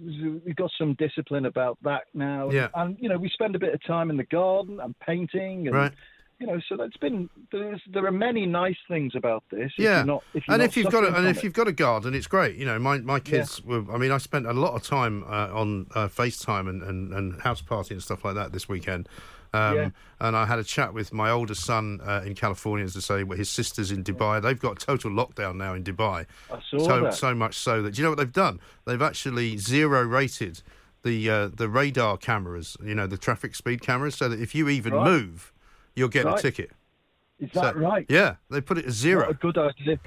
we've 0.44 0.54
got 0.56 0.70
some 0.78 0.94
discipline 0.94 1.46
about 1.46 1.78
that 1.82 2.04
now, 2.14 2.50
Yeah. 2.50 2.68
and 2.74 2.96
you 3.00 3.08
know, 3.08 3.16
we 3.16 3.28
spend 3.30 3.56
a 3.56 3.58
bit 3.58 3.72
of 3.72 3.82
time 3.84 4.10
in 4.10 4.16
the 4.16 4.24
garden 4.24 4.80
and 4.80 4.94
painting, 5.00 5.66
and 5.66 5.74
Right. 5.74 5.92
you 6.38 6.46
know, 6.46 6.60
so 6.68 6.76
that's 6.76 6.96
been 6.98 7.28
there's, 7.50 7.80
there 7.92 8.04
are 8.06 8.12
many 8.12 8.44
nice 8.46 8.76
things 8.86 9.14
about 9.16 9.42
this. 9.50 9.72
if 9.78 9.84
Yeah. 9.84 9.96
you're 9.98 10.06
not, 10.06 10.24
if 10.34 10.44
and 10.48 10.62
if 10.62 10.76
you've 10.76 10.92
got 10.92 11.04
a, 11.04 11.16
and 11.16 11.26
if 11.26 11.38
it. 11.38 11.44
you've 11.44 11.52
got 11.54 11.68
a 11.68 11.72
garden, 11.72 12.14
it's 12.14 12.26
great. 12.26 12.56
You 12.56 12.66
know, 12.66 12.78
my 12.78 12.98
my 12.98 13.18
kids 13.18 13.64
were. 13.64 13.82
I 13.90 13.96
mean, 13.98 14.12
I 14.12 14.18
spent 14.18 14.46
a 14.46 14.52
lot 14.52 14.74
of 14.74 14.82
time 14.82 15.24
uh, 15.24 15.48
on 15.52 15.86
uh, 15.94 16.08
FaceTime 16.08 16.68
and, 16.68 16.82
and, 16.82 17.12
and 17.14 17.40
house 17.40 17.62
party 17.62 17.94
and 17.94 18.02
stuff 18.02 18.24
like 18.24 18.34
that 18.34 18.52
this 18.52 18.68
weekend. 18.68 19.08
Um, 19.52 19.76
Yeah. 19.76 19.90
And 20.20 20.36
I 20.36 20.46
had 20.46 20.58
a 20.58 20.64
chat 20.64 20.92
with 20.94 21.12
my 21.12 21.30
oldest 21.30 21.64
son 21.64 22.00
uh, 22.04 22.22
in 22.26 22.34
California, 22.34 22.84
as 22.84 22.92
to 22.94 23.00
say, 23.00 23.22
well, 23.22 23.38
his 23.38 23.48
sister's 23.48 23.92
in 23.92 24.02
Dubai. 24.02 24.42
They've 24.42 24.58
got 24.58 24.80
total 24.80 25.10
lockdown 25.10 25.56
now 25.56 25.74
in 25.74 25.84
Dubai. 25.84 26.26
I 26.52 26.58
saw 26.70 26.78
so 26.78 27.00
that. 27.04 27.14
so 27.14 27.34
much 27.34 27.54
so 27.56 27.82
that 27.82 27.92
do 27.94 27.98
you 27.98 28.04
know 28.04 28.10
what 28.10 28.18
they've 28.18 28.32
done? 28.32 28.58
They've 28.84 29.00
actually 29.00 29.56
zero 29.58 30.02
rated 30.02 30.62
the 31.04 31.30
uh, 31.30 31.48
the 31.54 31.68
radar 31.68 32.16
cameras. 32.16 32.76
You 32.84 32.94
know, 32.96 33.06
the 33.06 33.16
traffic 33.18 33.54
speed 33.54 33.80
cameras, 33.80 34.16
so 34.16 34.28
that 34.28 34.40
if 34.40 34.54
you 34.54 34.68
even 34.68 34.92
Right. 34.92 35.04
move, 35.10 35.52
you'll 35.94 36.08
get 36.08 36.26
a 36.26 36.34
ticket. 36.36 36.72
Is 37.38 37.50
that 37.54 37.74
So- 37.74 37.80
right? 37.80 38.04
Yeah, 38.08 38.36
they 38.50 38.60
put 38.60 38.78
it 38.78 38.86
at 38.86 38.90
zero. 38.92 39.20
What 39.26 39.30
a 39.30 39.34
good 39.34 39.58
idea. 39.58 39.98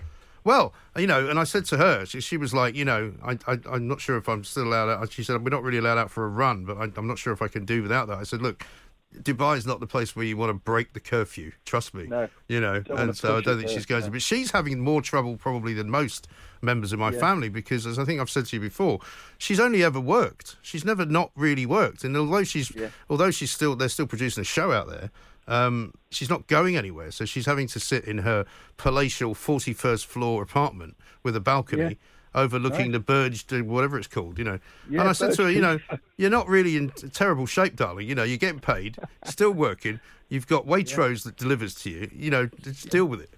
Well, 0.44 0.74
you 0.98 1.06
know, 1.08 1.30
and 1.30 1.38
I 1.40 1.44
said 1.44 1.66
to 1.66 1.78
her, 1.78 2.04
she, 2.04 2.20
she 2.20 2.36
was 2.36 2.52
like, 2.52 2.76
you 2.76 2.84
know, 2.84 3.14
I, 3.24 3.38
I, 3.48 3.60
I'm 3.72 3.88
not 3.88 4.02
sure 4.02 4.18
if 4.18 4.28
I'm 4.28 4.44
still 4.44 4.64
allowed 4.64 4.90
out. 4.90 5.12
She 5.12 5.24
said, 5.24 5.44
we're 5.44 5.52
not 5.52 5.62
really 5.62 5.78
allowed 5.78 6.00
out 6.00 6.10
for 6.10 6.26
a 6.26 6.30
run, 6.30 6.66
but 6.66 6.78
I, 6.78 6.88
I'm 6.98 7.06
not 7.08 7.20
sure 7.20 7.32
if 7.32 7.44
I 7.44 7.48
can 7.48 7.64
do 7.64 7.84
without 7.84 8.08
that. 8.08 8.18
I 8.18 8.24
said, 8.24 8.42
look, 8.42 8.66
Dubai 9.16 9.58
is 9.58 9.66
not 9.66 9.80
the 9.80 9.88
place 9.88 10.16
where 10.16 10.26
you 10.26 10.38
want 10.38 10.50
to 10.50 10.54
break 10.54 10.94
the 10.94 11.00
curfew. 11.00 11.52
Trust 11.66 11.94
me. 11.94 12.08
No. 12.08 12.30
You 12.48 12.62
know, 12.62 12.80
Don't 12.80 12.98
and 13.00 13.18
so 13.18 13.38
I 13.38 13.42
don't 13.42 13.58
think 13.58 13.70
she's 13.70 13.86
going 13.86 14.04
to. 14.04 14.12
But 14.12 14.22
she's 14.22 14.52
having 14.52 14.80
more 14.80 15.02
trouble 15.02 15.38
probably 15.38 15.74
than 15.74 15.90
most 15.90 16.28
members 16.62 16.94
of 16.94 17.00
my 17.00 17.12
Yeah. 17.12 17.20
family 17.20 17.50
because, 17.50 17.86
as 17.86 18.00
I 18.00 18.06
think 18.06 18.22
I've 18.22 18.30
said 18.30 18.46
to 18.48 18.56
you 18.56 18.62
before, 18.62 19.00
she's 19.38 19.60
only 19.60 19.84
ever 19.84 20.00
worked. 20.00 20.56
She's 20.62 20.86
never 20.86 21.06
not 21.06 21.32
really 21.36 21.66
worked, 21.66 22.04
and 22.04 22.16
although 22.16 22.44
she's 22.44 22.74
Yeah. 22.76 22.90
although 23.10 23.32
she's 23.32 23.52
still 23.52 23.76
they're 23.76 23.90
still 23.90 24.08
producing 24.08 24.42
a 24.42 24.46
show 24.46 24.72
out 24.72 24.88
there. 24.90 25.12
Um, 25.48 25.94
she's 26.12 26.30
not 26.30 26.48
going 26.48 26.78
anywhere, 26.78 27.12
so 27.12 27.26
she's 27.26 27.48
having 27.48 27.68
to 27.70 27.80
sit 27.80 28.06
in 28.06 28.20
her 28.20 28.46
palatial 28.78 29.34
41st 29.36 30.06
floor 30.06 30.42
apartment 30.44 30.96
with 31.24 31.36
a 31.36 31.40
balcony 31.42 31.82
Yeah. 31.84 31.94
Overlooking 32.34 32.92
Right. 32.92 32.92
the 32.94 33.00
Burj, 33.00 33.52
whatever 33.66 33.98
it's 33.98 34.08
called, 34.08 34.38
you 34.38 34.44
know. 34.46 34.60
Yeah, 34.90 35.02
and 35.02 35.10
I 35.10 35.14
said 35.14 35.34
to 35.34 35.44
her, 35.44 35.52
you 35.52 35.62
know, 35.62 35.80
you're 36.18 36.30
not 36.30 36.48
really 36.48 36.78
in 36.78 36.90
terrible 36.90 37.46
shape, 37.46 37.76
darling. 37.76 38.08
You 38.08 38.16
know, 38.16 38.24
you're 38.24 38.38
getting 38.38 38.60
paid, 38.60 38.98
still 39.26 39.52
working. 39.52 40.00
You've 40.30 40.48
got 40.48 40.66
Waitrose 40.66 41.24
that 41.26 41.36
delivers 41.36 41.76
to 41.84 41.90
you. 41.90 42.10
You 42.14 42.30
know, 42.32 42.50
just 42.62 42.90
deal 42.90 43.06
with 43.06 43.22
it. 43.22 43.32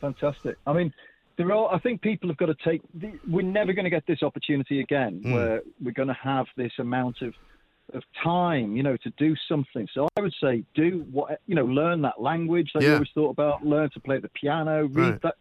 Fantastic. 0.00 0.56
I 0.66 0.72
mean, 0.72 0.92
there 1.36 1.50
are. 1.52 1.72
I 1.74 1.78
think 1.78 2.00
people 2.02 2.28
have 2.28 2.36
got 2.36 2.46
to 2.46 2.56
take. 2.64 2.82
We're 3.28 3.42
never 3.42 3.72
going 3.72 3.84
to 3.84 3.90
get 3.90 4.06
this 4.06 4.22
opportunity 4.22 4.80
again, 4.80 5.20
Hmm. 5.22 5.32
where 5.32 5.62
we're 5.82 5.92
going 5.92 6.08
to 6.08 6.14
have 6.14 6.46
this 6.56 6.72
amount 6.78 7.22
of 7.22 7.34
of 7.92 8.02
time, 8.22 8.76
you 8.76 8.82
know, 8.82 8.96
to 8.96 9.10
do 9.18 9.34
something. 9.48 9.86
So 9.92 10.08
I 10.16 10.20
would 10.22 10.32
say, 10.42 10.64
do 10.74 11.06
what 11.12 11.40
you 11.46 11.54
know, 11.54 11.64
learn 11.66 12.00
that 12.02 12.20
language 12.20 12.70
that 12.74 12.82
you 12.82 12.94
always 12.94 13.08
thought 13.14 13.30
about. 13.30 13.64
Learn 13.64 13.90
to 13.90 14.00
play 14.00 14.18
the 14.18 14.28
piano. 14.30 14.86
Read 14.86 14.96
Right. 14.96 15.22
that. 15.22 15.34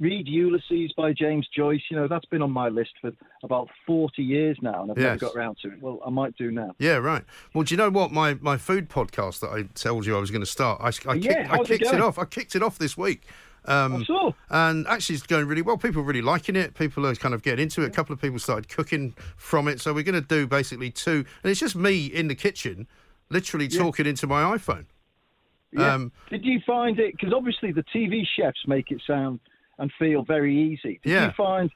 Read 0.00 0.26
Ulysses 0.26 0.92
by 0.96 1.12
James 1.12 1.46
Joyce. 1.56 1.80
You 1.90 1.96
know, 1.96 2.08
that's 2.08 2.24
been 2.26 2.42
on 2.42 2.50
my 2.50 2.68
list 2.68 2.90
for 3.00 3.12
about 3.44 3.68
forty 3.86 4.22
years 4.24 4.58
now, 4.60 4.82
and 4.82 4.90
I've 4.90 4.98
Yes. 4.98 5.20
never 5.20 5.32
got 5.32 5.36
around 5.36 5.58
to 5.62 5.68
it. 5.68 5.80
Well, 5.80 6.00
I 6.04 6.10
might 6.10 6.36
do 6.36 6.50
now. 6.50 6.74
Yeah, 6.78 6.96
right. 6.96 7.22
Well, 7.54 7.62
do 7.64 7.72
you 7.72 7.78
know 7.78 7.90
what? 7.90 8.10
My, 8.10 8.34
my 8.34 8.56
food 8.56 8.88
podcast 8.90 9.38
that 9.40 9.50
I 9.50 9.62
told 9.74 10.04
you 10.04 10.16
I 10.16 10.20
was 10.20 10.32
going 10.32 10.42
to 10.42 10.46
start, 10.46 10.80
I, 10.82 10.88
I 10.88 10.90
kicked, 10.90 11.24
Yeah, 11.24 11.46
I 11.50 11.56
how's 11.58 11.70
it 11.70 11.78
kicked 11.78 11.92
it, 11.94 12.00
off. 12.00 12.18
I 12.18 12.24
kicked 12.24 12.56
it 12.56 12.62
off 12.62 12.76
this 12.76 12.96
week. 12.98 13.22
Um, 13.66 14.04
and 14.50 14.86
actually 14.86 15.16
it's 15.16 15.26
going 15.26 15.46
really 15.46 15.62
well. 15.62 15.78
People 15.78 16.02
are 16.02 16.04
really 16.04 16.22
liking 16.22 16.56
it. 16.56 16.74
People 16.74 17.06
are 17.06 17.14
kind 17.14 17.34
of 17.34 17.42
getting 17.42 17.62
into 17.62 17.82
it. 17.82 17.86
A 17.86 17.90
couple 17.90 18.12
of 18.12 18.20
people 18.20 18.38
started 18.38 18.68
cooking 18.68 19.14
from 19.36 19.68
it. 19.68 19.80
So 19.80 19.94
we're 19.94 20.04
going 20.04 20.20
to 20.20 20.26
do 20.28 20.46
basically 20.46 20.90
two, 20.90 21.24
and 21.42 21.50
it's 21.50 21.60
just 21.60 21.74
me 21.76 22.06
in 22.06 22.28
the 22.28 22.34
kitchen, 22.34 22.86
literally 23.30 23.68
talking 23.68 24.06
into 24.06 24.26
my 24.26 24.42
iPhone. 24.56 24.86
Yeah. 25.72 25.94
Um, 25.94 26.12
Did 26.30 26.44
you 26.44 26.60
find 26.66 26.98
it? 27.00 27.14
Because 27.18 27.32
obviously 27.34 27.72
the 27.72 27.82
TV 27.84 28.24
chefs 28.36 28.60
make 28.66 28.90
it 28.90 29.00
sound 29.06 29.40
and 29.78 29.90
feel 29.98 30.22
very 30.22 30.56
easy. 30.56 31.00
Did 31.02 31.10
Yeah. 31.12 31.26
you 31.26 31.32
find? 31.32 31.70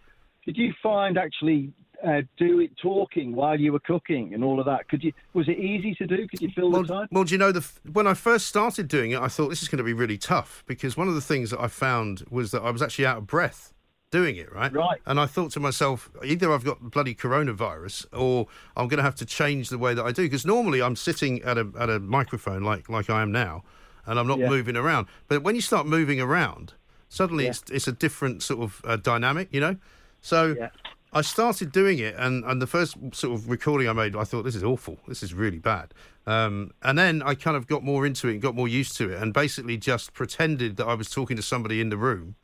Did 0.46 0.56
you 0.56 0.72
find 0.82 1.18
actually 1.18 1.72
uh, 2.06 2.22
do 2.36 2.60
it 2.60 2.70
talking 2.80 3.34
while 3.34 3.58
you 3.58 3.72
were 3.72 3.80
cooking 3.80 4.34
and 4.34 4.44
all 4.44 4.60
of 4.60 4.66
that? 4.66 4.88
Could 4.88 5.02
you? 5.02 5.12
Was 5.34 5.48
it 5.48 5.58
easy 5.58 5.94
to 5.96 6.06
do? 6.06 6.28
Could 6.28 6.40
you 6.40 6.50
fill 6.54 6.70
Well, 6.70 6.82
the 6.82 6.88
time? 6.88 7.08
well, 7.10 7.24
do 7.24 7.32
you 7.34 7.38
know 7.38 7.52
the 7.52 7.66
when 7.92 8.06
I 8.06 8.14
first 8.14 8.46
started 8.46 8.86
doing 8.88 9.10
it, 9.12 9.20
I 9.20 9.28
thought 9.28 9.48
this 9.48 9.62
is 9.62 9.68
going 9.68 9.78
to 9.78 9.84
be 9.84 9.92
really 9.92 10.18
tough 10.18 10.62
because 10.66 10.96
one 10.96 11.08
of 11.08 11.14
the 11.14 11.20
things 11.20 11.50
that 11.50 11.60
I 11.60 11.68
found 11.68 12.24
was 12.30 12.50
that 12.52 12.62
I 12.62 12.70
was 12.70 12.82
actually 12.82 13.06
out 13.06 13.18
of 13.18 13.26
breath 13.26 13.72
doing 14.10 14.36
it, 14.36 14.50
right? 14.52 14.72
Right. 14.72 15.00
And 15.06 15.20
I 15.20 15.26
thought 15.26 15.50
to 15.52 15.60
myself, 15.60 16.08
either 16.24 16.50
I've 16.52 16.64
got 16.64 16.80
bloody 16.90 17.14
coronavirus 17.14 18.06
or 18.12 18.46
I'm 18.76 18.88
going 18.88 18.96
to 18.98 19.02
have 19.02 19.16
to 19.16 19.26
change 19.26 19.68
the 19.68 19.76
way 19.76 19.92
that 19.92 20.02
I 20.04 20.12
do 20.12 20.22
because 20.22 20.46
normally 20.46 20.80
I'm 20.80 20.96
sitting 20.96 21.42
at 21.42 21.58
a 21.58 21.70
at 21.78 21.90
a 21.90 21.98
microphone 21.98 22.62
like 22.62 22.88
like 22.88 23.10
I 23.10 23.22
am 23.22 23.32
now, 23.32 23.64
and 24.06 24.18
I'm 24.18 24.26
not 24.26 24.38
Yeah. 24.38 24.48
moving 24.48 24.76
around. 24.76 25.08
But 25.26 25.42
when 25.42 25.54
you 25.56 25.60
start 25.60 25.86
moving 25.86 26.20
around, 26.20 26.74
suddenly 27.08 27.44
Yeah. 27.44 27.50
it's 27.50 27.64
it's 27.70 27.88
a 27.88 27.92
different 27.92 28.42
sort 28.42 28.60
of 28.60 28.80
uh, 28.84 28.96
dynamic, 28.96 29.48
you 29.50 29.60
know. 29.60 29.76
So. 30.20 30.54
Yeah. 30.56 30.68
I 31.12 31.22
started 31.22 31.72
doing 31.72 31.98
it, 31.98 32.14
and, 32.18 32.44
and 32.44 32.60
the 32.60 32.66
first 32.66 32.96
sort 33.12 33.34
of 33.34 33.48
recording 33.48 33.88
I 33.88 33.92
made, 33.94 34.14
I 34.14 34.24
thought 34.24 34.42
this 34.42 34.54
is 34.54 34.62
awful. 34.62 34.98
This 35.08 35.22
is 35.22 35.32
really 35.32 35.58
bad. 35.58 35.94
Um, 36.26 36.72
and 36.82 36.98
then 36.98 37.22
I 37.22 37.34
kind 37.34 37.56
of 37.56 37.66
got 37.66 37.82
more 37.82 38.04
into 38.04 38.28
it 38.28 38.32
and 38.32 38.42
got 38.42 38.54
more 38.54 38.68
used 38.68 38.96
to 38.98 39.10
it, 39.10 39.22
and 39.22 39.32
basically 39.32 39.78
just 39.78 40.12
pretended 40.12 40.76
that 40.76 40.86
I 40.86 40.94
was 40.94 41.08
talking 41.10 41.36
to 41.36 41.42
somebody 41.42 41.80
in 41.80 41.88
the 41.88 41.96
room 41.96 42.34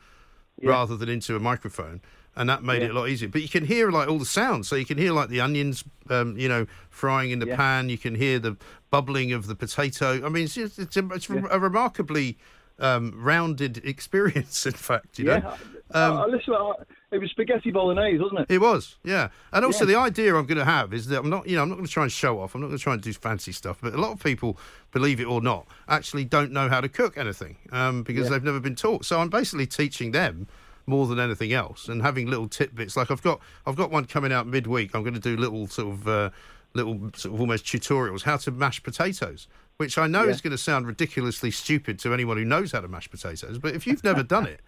rather 0.62 0.96
than 0.96 1.08
into 1.10 1.36
a 1.36 1.40
microphone, 1.40 2.00
and 2.36 2.48
that 2.48 2.62
made 2.62 2.80
Yeah. 2.80 2.88
it 2.88 2.90
a 2.92 2.94
lot 2.94 3.08
easier. 3.10 3.28
But 3.28 3.42
you 3.42 3.48
can 3.48 3.66
hear 3.66 3.90
like 3.90 4.08
all 4.08 4.18
the 4.18 4.24
sounds, 4.24 4.66
so 4.66 4.76
you 4.76 4.86
can 4.86 4.96
hear 4.96 5.12
like 5.12 5.28
the 5.28 5.40
onions, 5.42 5.84
um, 6.08 6.38
you 6.38 6.48
know, 6.48 6.66
frying 6.88 7.32
in 7.32 7.40
the 7.40 7.48
Yeah. 7.48 7.56
pan. 7.56 7.90
You 7.90 7.98
can 7.98 8.14
hear 8.14 8.38
the 8.38 8.56
bubbling 8.90 9.32
of 9.32 9.46
the 9.46 9.54
potato. 9.54 10.24
I 10.24 10.28
mean, 10.30 10.44
it's 10.44 10.54
just, 10.54 10.78
it's, 10.78 10.96
a, 10.96 11.06
it's 11.12 11.28
a 11.28 11.58
remarkably 11.60 12.38
um, 12.78 13.12
rounded 13.16 13.78
experience. 13.84 14.66
In 14.66 14.72
fact, 14.72 15.18
you 15.18 15.26
know. 15.26 15.36
yeah. 15.36 15.56
Um, 15.92 16.16
Uh, 16.16 16.26
listen, 16.26 16.54
uh, 16.54 16.72
it 17.12 17.18
was 17.18 17.30
spaghetti 17.30 17.70
bolognese, 17.70 18.18
wasn't 18.18 18.40
it? 18.40 18.46
It 18.54 18.60
was, 18.60 18.96
yeah. 19.04 19.28
And 19.52 19.64
also 19.64 19.84
Yeah. 19.84 19.92
the 19.92 19.98
idea 20.00 20.34
I'm 20.34 20.46
going 20.46 20.58
to 20.58 20.64
have 20.64 20.92
is 20.92 21.06
that 21.08 21.20
I'm 21.20 21.30
not, 21.30 21.46
you 21.46 21.54
know, 21.56 21.62
I'm 21.62 21.68
not 21.68 21.76
going 21.76 21.86
to 21.86 21.92
try 21.92 22.02
and 22.02 22.10
show 22.10 22.40
off. 22.40 22.54
I'm 22.54 22.60
not 22.62 22.68
going 22.68 22.78
to 22.78 22.82
try 22.82 22.94
and 22.94 23.02
do 23.02 23.12
fancy 23.12 23.52
stuff. 23.52 23.78
But 23.80 23.94
a 23.94 23.98
lot 23.98 24.10
of 24.10 24.20
people, 24.22 24.58
believe 24.92 25.20
it 25.20 25.24
or 25.26 25.40
not, 25.40 25.68
actually 25.88 26.24
don't 26.24 26.50
know 26.50 26.68
how 26.68 26.80
to 26.80 26.88
cook 26.88 27.16
anything 27.16 27.56
um, 27.70 28.02
because 28.02 28.24
Yeah. 28.24 28.30
they've 28.30 28.42
never 28.44 28.58
been 28.60 28.74
taught. 28.74 29.04
So 29.04 29.20
I'm 29.20 29.28
basically 29.28 29.66
teaching 29.66 30.10
them 30.10 30.48
more 30.86 31.06
than 31.06 31.20
anything 31.20 31.52
else 31.52 31.88
and 31.88 32.02
having 32.02 32.26
little 32.28 32.48
tidbits. 32.48 32.96
Like 32.96 33.10
I've 33.12 33.22
got, 33.22 33.40
I've 33.66 33.76
got 33.76 33.90
one 33.92 34.06
coming 34.06 34.32
out 34.32 34.46
midweek. 34.48 34.94
I'm 34.94 35.02
going 35.02 35.14
to 35.14 35.20
do 35.20 35.36
little 35.36 35.68
sort 35.68 35.94
of, 35.94 36.08
uh, 36.08 36.30
little 36.72 37.10
sort 37.14 37.34
of 37.34 37.40
almost 37.40 37.64
tutorials 37.66 38.22
how 38.22 38.36
to 38.38 38.50
mash 38.50 38.82
potatoes. 38.82 39.46
Which 39.76 39.98
I 39.98 40.06
know 40.06 40.24
Yeah. 40.24 40.30
is 40.30 40.40
going 40.40 40.52
to 40.52 40.58
sound 40.58 40.86
ridiculously 40.86 41.50
stupid 41.50 41.98
to 42.00 42.14
anyone 42.14 42.36
who 42.36 42.44
knows 42.44 42.72
how 42.72 42.80
to 42.80 42.88
mash 42.88 43.10
potatoes, 43.10 43.58
but 43.58 43.74
if 43.74 43.86
you've 43.86 44.04
never 44.04 44.22
done 44.36 44.46
it, 44.46 44.60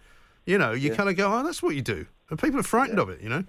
you 0.45 0.57
know, 0.57 0.71
you 0.73 0.89
Yeah. 0.89 0.95
kind 0.95 1.09
of 1.09 1.15
go, 1.15 1.33
"Oh, 1.33 1.43
that's 1.43 1.63
what 1.63 1.75
you 1.75 1.81
do," 1.81 2.05
and 2.29 2.37
people 2.39 2.59
are 2.59 2.63
frightened 2.63 2.99
of 2.99 3.09
it. 3.09 3.21
You 3.21 3.29
know. 3.29 3.43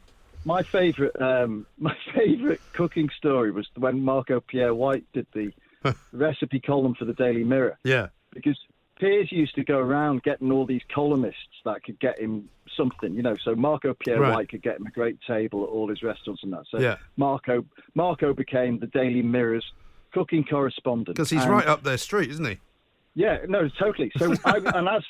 My 0.45 0.63
favourite, 0.63 1.21
um, 1.21 1.67
my 1.79 1.97
favourite 2.15 2.61
cooking 2.73 3.11
story 3.17 3.51
was 3.51 3.69
when 3.77 4.03
Marco 4.05 4.41
Pierre 4.41 4.75
White 4.75 5.05
did 5.13 5.27
the 5.35 5.53
recipe 6.13 6.61
column 6.61 6.95
for 6.95 7.05
the 7.05 7.15
Daily 7.15 7.45
Mirror. 7.45 7.79
Yeah. 7.85 8.09
because 8.33 8.59
Piers 9.01 9.31
used 9.33 9.55
to 9.55 9.65
go 9.65 9.79
around 9.79 10.23
getting 10.25 10.51
all 10.53 10.67
these 10.67 10.83
columnists 10.93 11.41
that 11.65 11.83
could 11.85 11.99
get 12.01 12.19
him 12.21 12.49
something, 12.77 13.15
you 13.15 13.23
know. 13.23 13.37
So 13.37 13.55
Marco 13.55 13.95
Pierre 13.95 14.21
Right. 14.21 14.35
White 14.35 14.49
could 14.49 14.61
get 14.63 14.77
him 14.81 14.87
a 14.87 14.91
great 14.91 15.19
table 15.27 15.63
at 15.63 15.69
all 15.71 15.89
his 15.89 16.03
restaurants 16.03 16.43
and 16.43 16.53
that. 16.53 16.65
So 16.69 16.79
Yeah. 16.81 16.97
Marco 17.17 17.65
Marco 17.95 18.33
became 18.35 18.79
the 18.81 18.89
Daily 18.89 19.23
Mirror's 19.23 19.73
cooking 20.13 20.45
correspondent 20.45 21.17
Because 21.17 21.31
he's 21.31 21.43
And- 21.43 21.51
right 21.51 21.67
up 21.67 21.83
their 21.83 21.99
street, 21.99 22.31
isn't 22.31 22.45
he? 22.45 22.59
Yeah, 23.15 23.39
no, 23.49 23.69
totally. 23.79 24.13
So 24.17 24.35
I, 24.45 24.59
and 24.75 24.89
as 24.89 25.03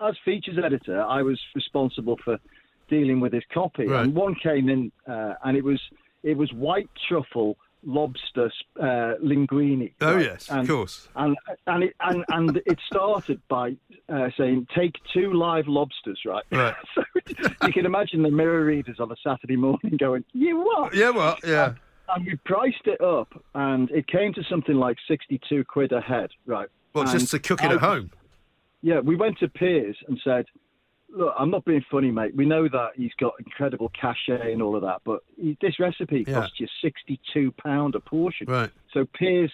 as 0.00 0.14
features 0.24 0.58
editor, 0.62 1.02
I 1.02 1.22
was 1.22 1.40
responsible 1.54 2.16
for 2.24 2.38
dealing 2.88 3.20
with 3.20 3.32
his 3.32 3.42
copy. 3.52 3.86
Right. 3.86 4.04
And 4.04 4.14
one 4.14 4.34
came 4.36 4.68
in, 4.68 4.92
uh, 5.08 5.34
and 5.44 5.56
it 5.56 5.64
was 5.64 5.80
it 6.22 6.36
was 6.36 6.52
white 6.52 6.88
truffle 7.08 7.56
lobster 7.84 8.50
uh, 8.80 9.14
linguine. 9.22 9.92
Oh 10.00 10.14
right? 10.14 10.24
yes, 10.24 10.48
and, 10.50 10.60
of 10.60 10.68
course. 10.68 11.08
and 11.16 11.36
and 11.66 11.84
it 11.84 11.96
and, 12.00 12.24
and 12.28 12.56
it 12.66 12.78
started 12.86 13.40
by 13.48 13.76
uh, 14.08 14.28
saying 14.36 14.66
take 14.76 14.96
two 15.12 15.32
live 15.32 15.66
lobsters, 15.68 16.20
right? 16.24 16.44
Right. 16.52 16.74
so 16.94 17.02
you 17.66 17.72
can 17.72 17.86
imagine 17.86 18.22
the 18.22 18.30
mirror 18.30 18.64
readers 18.64 19.00
on 19.00 19.10
a 19.10 19.16
Saturday 19.22 19.56
morning 19.56 19.96
going, 19.98 20.24
"You 20.32 20.58
what?" 20.58 20.94
Yeah, 20.94 21.10
well, 21.10 21.36
yeah, 21.44 21.66
And 21.66 21.76
we 22.24 22.36
priced 22.44 22.86
it 22.86 23.00
up, 23.00 23.28
and 23.54 23.90
it 23.90 24.06
came 24.06 24.32
to 24.34 24.42
something 24.44 24.74
like 24.74 24.96
sixty-two 25.06 25.64
quid 25.64 25.92
a 25.92 26.00
head, 26.00 26.30
right? 26.46 26.68
well, 26.94 27.04
And 27.08 27.18
just 27.18 27.30
to 27.32 27.38
cook 27.38 27.62
it 27.62 27.70
I- 27.70 27.74
at 27.74 27.80
home. 27.80 28.10
Yeah, 28.80 29.00
we 29.00 29.16
went 29.16 29.38
to 29.38 29.48
Piers 29.48 29.96
and 30.06 30.20
said, 30.22 30.46
"Look, 31.10 31.34
I'm 31.36 31.50
not 31.50 31.64
being 31.64 31.84
funny, 31.90 32.10
mate. 32.12 32.34
We 32.36 32.46
know 32.46 32.68
that 32.68 32.90
he's 32.96 33.12
got 33.18 33.34
incredible 33.40 33.90
cachet 34.00 34.52
and 34.52 34.62
all 34.62 34.76
of 34.76 34.82
that, 34.82 35.00
but 35.04 35.20
he, 35.36 35.56
this 35.60 35.78
recipe 35.80 36.24
Yeah. 36.26 36.34
costs 36.34 36.60
you 36.60 36.68
sixty-two 36.80 37.52
pound 37.52 37.94
a 37.96 38.00
portion." 38.00 38.46
Right. 38.46 38.70
So 38.92 39.04
Piers 39.04 39.52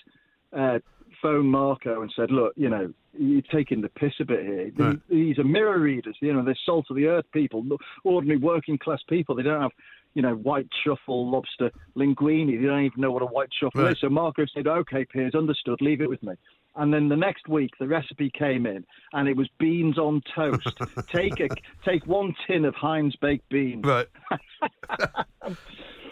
uh, 0.52 0.80
phoned 1.22 1.50
Marco 1.50 2.02
and 2.02 2.12
said, 2.14 2.30
"Look, 2.30 2.52
you 2.56 2.68
know, 2.68 2.92
you're 3.18 3.40
taking 3.42 3.80
the 3.80 3.88
piss 3.88 4.12
a 4.20 4.24
bit 4.26 4.44
here. 4.44 4.70
Right. 4.76 4.98
These 5.08 5.38
are 5.38 5.44
mirror 5.44 5.78
readers. 5.78 6.16
You 6.20 6.34
know, 6.34 6.42
they're 6.44 6.58
salt 6.66 6.86
of 6.90 6.96
the 6.96 7.06
earth 7.06 7.24
people, 7.32 7.64
ordinary 8.04 8.38
working 8.38 8.76
class 8.76 9.02
people. 9.08 9.34
They 9.34 9.42
don't 9.42 9.62
have." 9.62 9.72
You 10.14 10.22
know, 10.22 10.34
white 10.34 10.68
truffle, 10.82 11.30
lobster, 11.30 11.70
linguine. 11.96 12.46
They 12.46 12.66
don't 12.66 12.84
even 12.84 13.00
know 13.00 13.10
what 13.10 13.22
a 13.22 13.26
white 13.26 13.48
truffle 13.58 13.82
Right. 13.82 13.92
is. 13.92 13.98
So 14.00 14.08
Marco 14.08 14.44
said, 14.46 14.66
"Okay, 14.66 15.04
Piers, 15.04 15.34
understood. 15.34 15.80
Leave 15.80 16.00
it 16.00 16.08
with 16.08 16.22
me." 16.22 16.34
And 16.76 16.92
then 16.92 17.08
the 17.08 17.16
next 17.16 17.48
week, 17.48 17.70
the 17.78 17.86
recipe 17.86 18.30
came 18.30 18.66
in, 18.66 18.84
and 19.12 19.28
it 19.28 19.36
was 19.36 19.48
beans 19.58 19.98
on 19.98 20.22
toast. 20.34 20.80
take 21.12 21.40
a 21.40 21.48
take 21.84 22.06
one 22.06 22.34
tin 22.46 22.64
of 22.64 22.74
Heinz 22.74 23.14
baked 23.16 23.48
beans. 23.48 23.84
Right. 23.84 24.08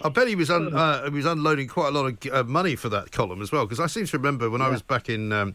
I 0.04 0.08
bet 0.08 0.28
he 0.28 0.34
was 0.34 0.50
un, 0.50 0.74
uh, 0.74 1.04
he 1.04 1.10
was 1.10 1.26
unloading 1.26 1.68
quite 1.68 1.88
a 1.88 1.90
lot 1.90 2.06
of 2.06 2.32
uh, 2.32 2.44
money 2.44 2.76
for 2.76 2.88
that 2.90 3.12
column 3.12 3.40
as 3.42 3.52
well. 3.52 3.64
Because 3.66 3.80
I 3.80 3.86
seem 3.86 4.06
to 4.06 4.16
remember 4.18 4.50
when 4.50 4.60
I 4.62 4.68
was 4.68 4.82
back 4.82 5.08
in 5.08 5.32
um, 5.32 5.54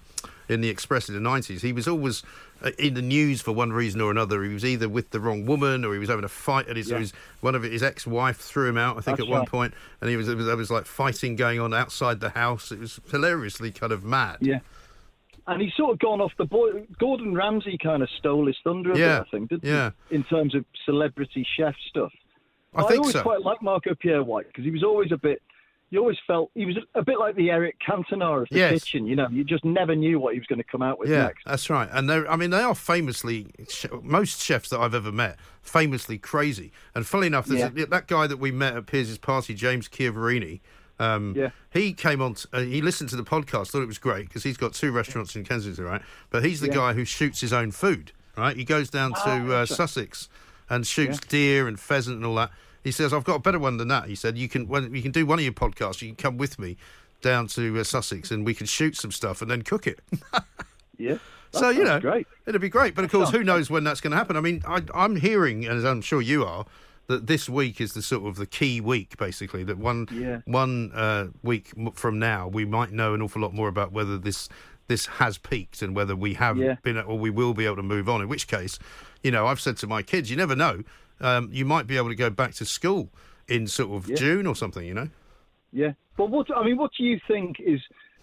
in 0.49 0.62
the 0.62 0.69
Express 0.69 1.10
in 1.10 1.15
the 1.15 1.21
nineties, 1.21 1.62
he 1.62 1.73
was 1.73 1.88
always 1.88 2.23
uh, 2.63 2.71
in 2.79 2.93
the 2.93 3.01
news 3.01 3.41
for 3.41 3.51
one 3.51 3.73
reason 3.73 3.99
or 4.01 4.10
another. 4.12 4.43
He 4.43 4.53
was 4.53 4.63
either 4.63 4.88
with 4.88 5.10
the 5.12 5.19
wrong 5.19 5.45
woman 5.45 5.83
or 5.83 5.93
he 5.93 5.99
was 5.99 6.10
having 6.10 6.23
a 6.23 6.29
fight, 6.29 6.67
and 6.67 6.77
his, 6.77 6.89
Yeah. 6.89 6.99
his 6.99 7.13
one 7.41 7.55
of 7.55 7.63
his 7.63 7.83
ex-wife 7.83 8.38
threw 8.38 8.69
him 8.69 8.77
out. 8.77 8.97
I 8.97 9.01
think 9.01 9.17
That's 9.17 9.27
at 9.29 9.31
one 9.31 9.45
point, 9.45 9.73
and 10.01 10.10
he 10.10 10.15
was, 10.15 10.27
there 10.27 10.36
was 10.36 10.45
there 10.45 10.55
was 10.57 10.71
like 10.71 10.86
fighting 10.86 11.36
going 11.36 11.60
on 11.60 11.73
outside 11.73 12.19
the 12.19 12.29
house. 12.29 12.71
It 12.71 12.79
was 12.79 12.99
hilariously 13.12 13.71
kind 13.71 13.91
of 13.91 14.03
mad. 14.03 14.38
Yeah. 14.41 14.60
and 15.47 15.62
he's 15.62 15.73
sort 15.75 15.91
of 15.91 15.99
gone 15.99 16.21
off 16.21 16.31
the 16.38 16.45
boy. 16.45 16.86
Gordon 16.99 17.33
Ramsay 17.33 17.77
kind 17.81 18.01
of 18.03 18.10
stole 18.17 18.47
his 18.47 18.57
thunder 18.63 18.91
a 18.93 18.97
Yeah, 18.97 19.19
bit, 19.19 19.27
I 19.27 19.31
think, 19.31 19.49
didn't 19.49 19.63
yeah. 19.65 19.91
he? 20.10 20.15
In 20.15 20.23
terms 20.23 20.55
of 20.55 20.63
celebrity 20.86 21.45
chef 21.57 21.75
stuff. 21.89 22.12
I 22.78 22.88
think 22.88 23.00
always 23.02 23.13
so. 23.13 23.22
quite 23.24 23.42
like 23.42 23.62
Marco 23.62 23.96
Pierre 23.96 24.24
White 24.24 24.48
because 24.48 24.63
he 24.63 24.72
was 24.72 24.84
always 24.84 25.12
a 25.12 25.18
bit. 25.18 25.42
You 25.90 26.00
always 26.00 26.18
felt 26.28 26.52
he 26.54 26.66
was 26.66 26.76
a 26.96 27.02
bit 27.02 27.18
like 27.18 27.36
the 27.38 27.50
Eric 27.50 27.78
Cantona 27.80 28.42
of 28.44 28.50
the 28.52 28.58
Yes. 28.58 28.84
kitchen. 28.84 29.08
You 29.08 29.16
know, 29.16 29.30
you 29.32 29.46
just 29.46 29.63
never 29.63 29.96
knew 29.96 30.20
what 30.20 30.34
he 30.34 30.40
was 30.40 30.46
going 30.48 30.60
to 30.60 30.66
come 30.70 30.82
out 30.82 31.00
with 31.00 31.10
Yeah, 31.10 31.24
next. 31.28 31.46
that's 31.46 31.70
right. 31.70 31.88
And 31.94 32.10
they 32.10 32.26
I 32.28 32.36
mean, 32.36 32.50
they 32.50 32.60
are 32.60 32.76
famously, 32.76 33.48
most 34.04 34.42
chefs 34.44 34.68
that 34.70 34.80
I've 34.82 34.94
ever 34.94 35.13
met, 35.13 35.38
famously 35.62 36.18
crazy. 36.18 36.74
And 36.94 37.08
funnily 37.08 37.28
enough, 37.28 37.46
there's 37.46 37.63
a, 37.63 37.86
that 37.86 38.08
guy 38.08 38.28
that 38.28 38.38
we 38.38 38.52
met 38.52 38.76
at 38.76 38.86
Piers' 38.86 39.18
party, 39.18 39.54
James 39.54 39.88
Chiavarini. 39.88 40.60
Um, 41.00 41.34
Yeah. 41.38 41.52
He 41.70 41.94
came 41.94 42.22
on, 42.22 42.34
t- 42.34 42.50
uh, 42.52 42.62
he 42.62 42.82
listened 42.82 43.10
to 43.12 43.16
the 43.16 43.24
podcast, 43.24 43.70
thought 43.70 43.82
it 43.84 43.88
was 43.88 44.00
great 44.00 44.28
because 44.28 44.44
he's 44.44 44.58
got 44.58 44.74
two 44.74 44.92
restaurants 44.92 45.38
in 45.38 45.46
Kensington, 45.46 45.86
right? 45.86 46.02
But 46.32 46.44
he's 46.44 46.60
the 46.60 46.68
Yeah. 46.68 46.74
guy 46.74 46.94
who 46.94 47.06
shoots 47.06 47.40
his 47.40 47.54
own 47.54 47.72
food, 47.72 48.12
right? 48.36 48.58
He 48.58 48.66
goes 48.66 48.90
down 48.90 49.13
to 49.13 49.54
uh. 49.56 49.66
Sussex 49.66 50.28
and 50.70 50.86
shoots 50.86 51.20
deer 51.20 51.66
and 51.66 51.80
pheasant 51.80 52.18
and 52.18 52.26
all 52.26 52.36
that. 52.36 52.52
He 52.88 52.91
says, 52.91 53.12
"I've 53.13 53.26
got 53.26 53.36
a 53.36 53.39
better 53.39 53.60
one 53.60 53.76
than 53.76 53.89
that." 53.89 54.06
He 54.08 54.15
said, 54.15 54.38
"You 54.38 54.47
can 54.47 54.67
when 54.69 54.95
you 54.95 55.02
can 55.02 55.12
do 55.12 55.26
one 55.26 55.39
of 55.39 55.43
your 55.43 55.52
podcasts. 55.54 56.02
You 56.02 56.08
can 56.08 56.15
come 56.15 56.38
with 56.38 56.58
me 56.58 56.78
down 57.21 57.47
to 57.47 57.78
uh, 57.80 57.84
Sussex 57.84 58.32
and 58.32 58.45
we 58.45 58.54
can 58.54 58.65
shoot 58.65 58.95
some 58.95 59.12
stuff 59.12 59.41
and 59.41 59.52
then 59.52 59.62
cook 59.62 59.86
it." 59.88 60.00
Yeah. 60.97 61.17
So 61.52 61.69
you 61.69 61.84
know, 61.84 62.00
great. 62.00 62.26
it'd 62.47 62.60
be 62.60 62.69
great. 62.69 62.95
But 62.95 63.06
of 63.06 63.12
course, 63.12 63.30
who 63.30 63.43
knows 63.43 63.69
when 63.69 63.84
that's 63.84 64.02
going 64.02 64.12
to 64.12 64.17
happen? 64.17 64.36
I 64.36 64.41
mean, 64.41 64.63
I, 64.67 64.82
I'm 64.95 65.15
hearing, 65.17 65.63
and 65.65 65.78
as 65.78 65.86
I'm 65.86 66.02
sure 66.02 66.21
you 66.21 66.43
are, 66.43 66.65
that 67.06 67.28
this 67.28 67.47
week 67.47 67.80
is 67.80 67.93
the 67.93 68.02
sort 68.02 68.26
of 68.26 68.36
the 68.38 68.47
key 68.47 68.82
week, 68.82 69.15
basically. 69.17 69.63
That 69.63 69.78
one 69.78 70.08
Yeah. 70.12 70.39
one 70.45 70.91
uh, 70.95 71.28
week 71.43 71.71
from 71.93 72.17
now, 72.19 72.47
we 72.47 72.65
might 72.65 72.91
know 72.91 73.13
an 73.13 73.21
awful 73.21 73.41
lot 73.43 73.54
more 73.54 73.67
about 73.67 73.91
whether 73.91 74.17
this 74.17 74.50
this 74.88 75.06
has 75.06 75.38
peaked 75.38 75.82
and 75.84 75.95
whether 75.95 76.15
we 76.15 76.34
have 76.34 76.58
Yeah. 76.58 76.78
been 76.82 76.97
or 76.97 77.19
we 77.19 77.30
will 77.30 77.54
be 77.54 77.65
able 77.65 77.76
to 77.76 77.84
move 77.84 78.10
on. 78.10 78.21
In 78.21 78.28
which 78.28 78.47
case, 78.47 78.80
you 79.21 79.30
know, 79.32 79.45
I've 79.45 79.60
said 79.60 79.78
to 79.78 79.88
my 79.88 80.02
kids, 80.02 80.32
you 80.32 80.38
never 80.38 80.56
know. 80.56 80.82
Um, 81.19 81.49
you 81.51 81.65
might 81.65 81.88
be 81.88 81.97
able 81.97 82.10
to 82.10 82.15
go 82.15 82.30
back 82.30 82.53
to 82.56 82.65
school 82.65 83.10
in 83.47 83.67
sort 83.67 83.91
of 84.03 84.10
Yeah. 84.10 84.15
June 84.15 84.47
or 84.47 84.56
something. 84.56 84.86
You 84.86 84.93
know. 84.93 85.10
Yeah. 85.71 85.93
But 86.15 86.30
what 86.30 86.47
I 86.56 86.63
mean, 86.63 86.77
what 86.77 86.91
do 86.97 87.03
you 87.03 87.19
think 87.27 87.60
is 87.60 87.82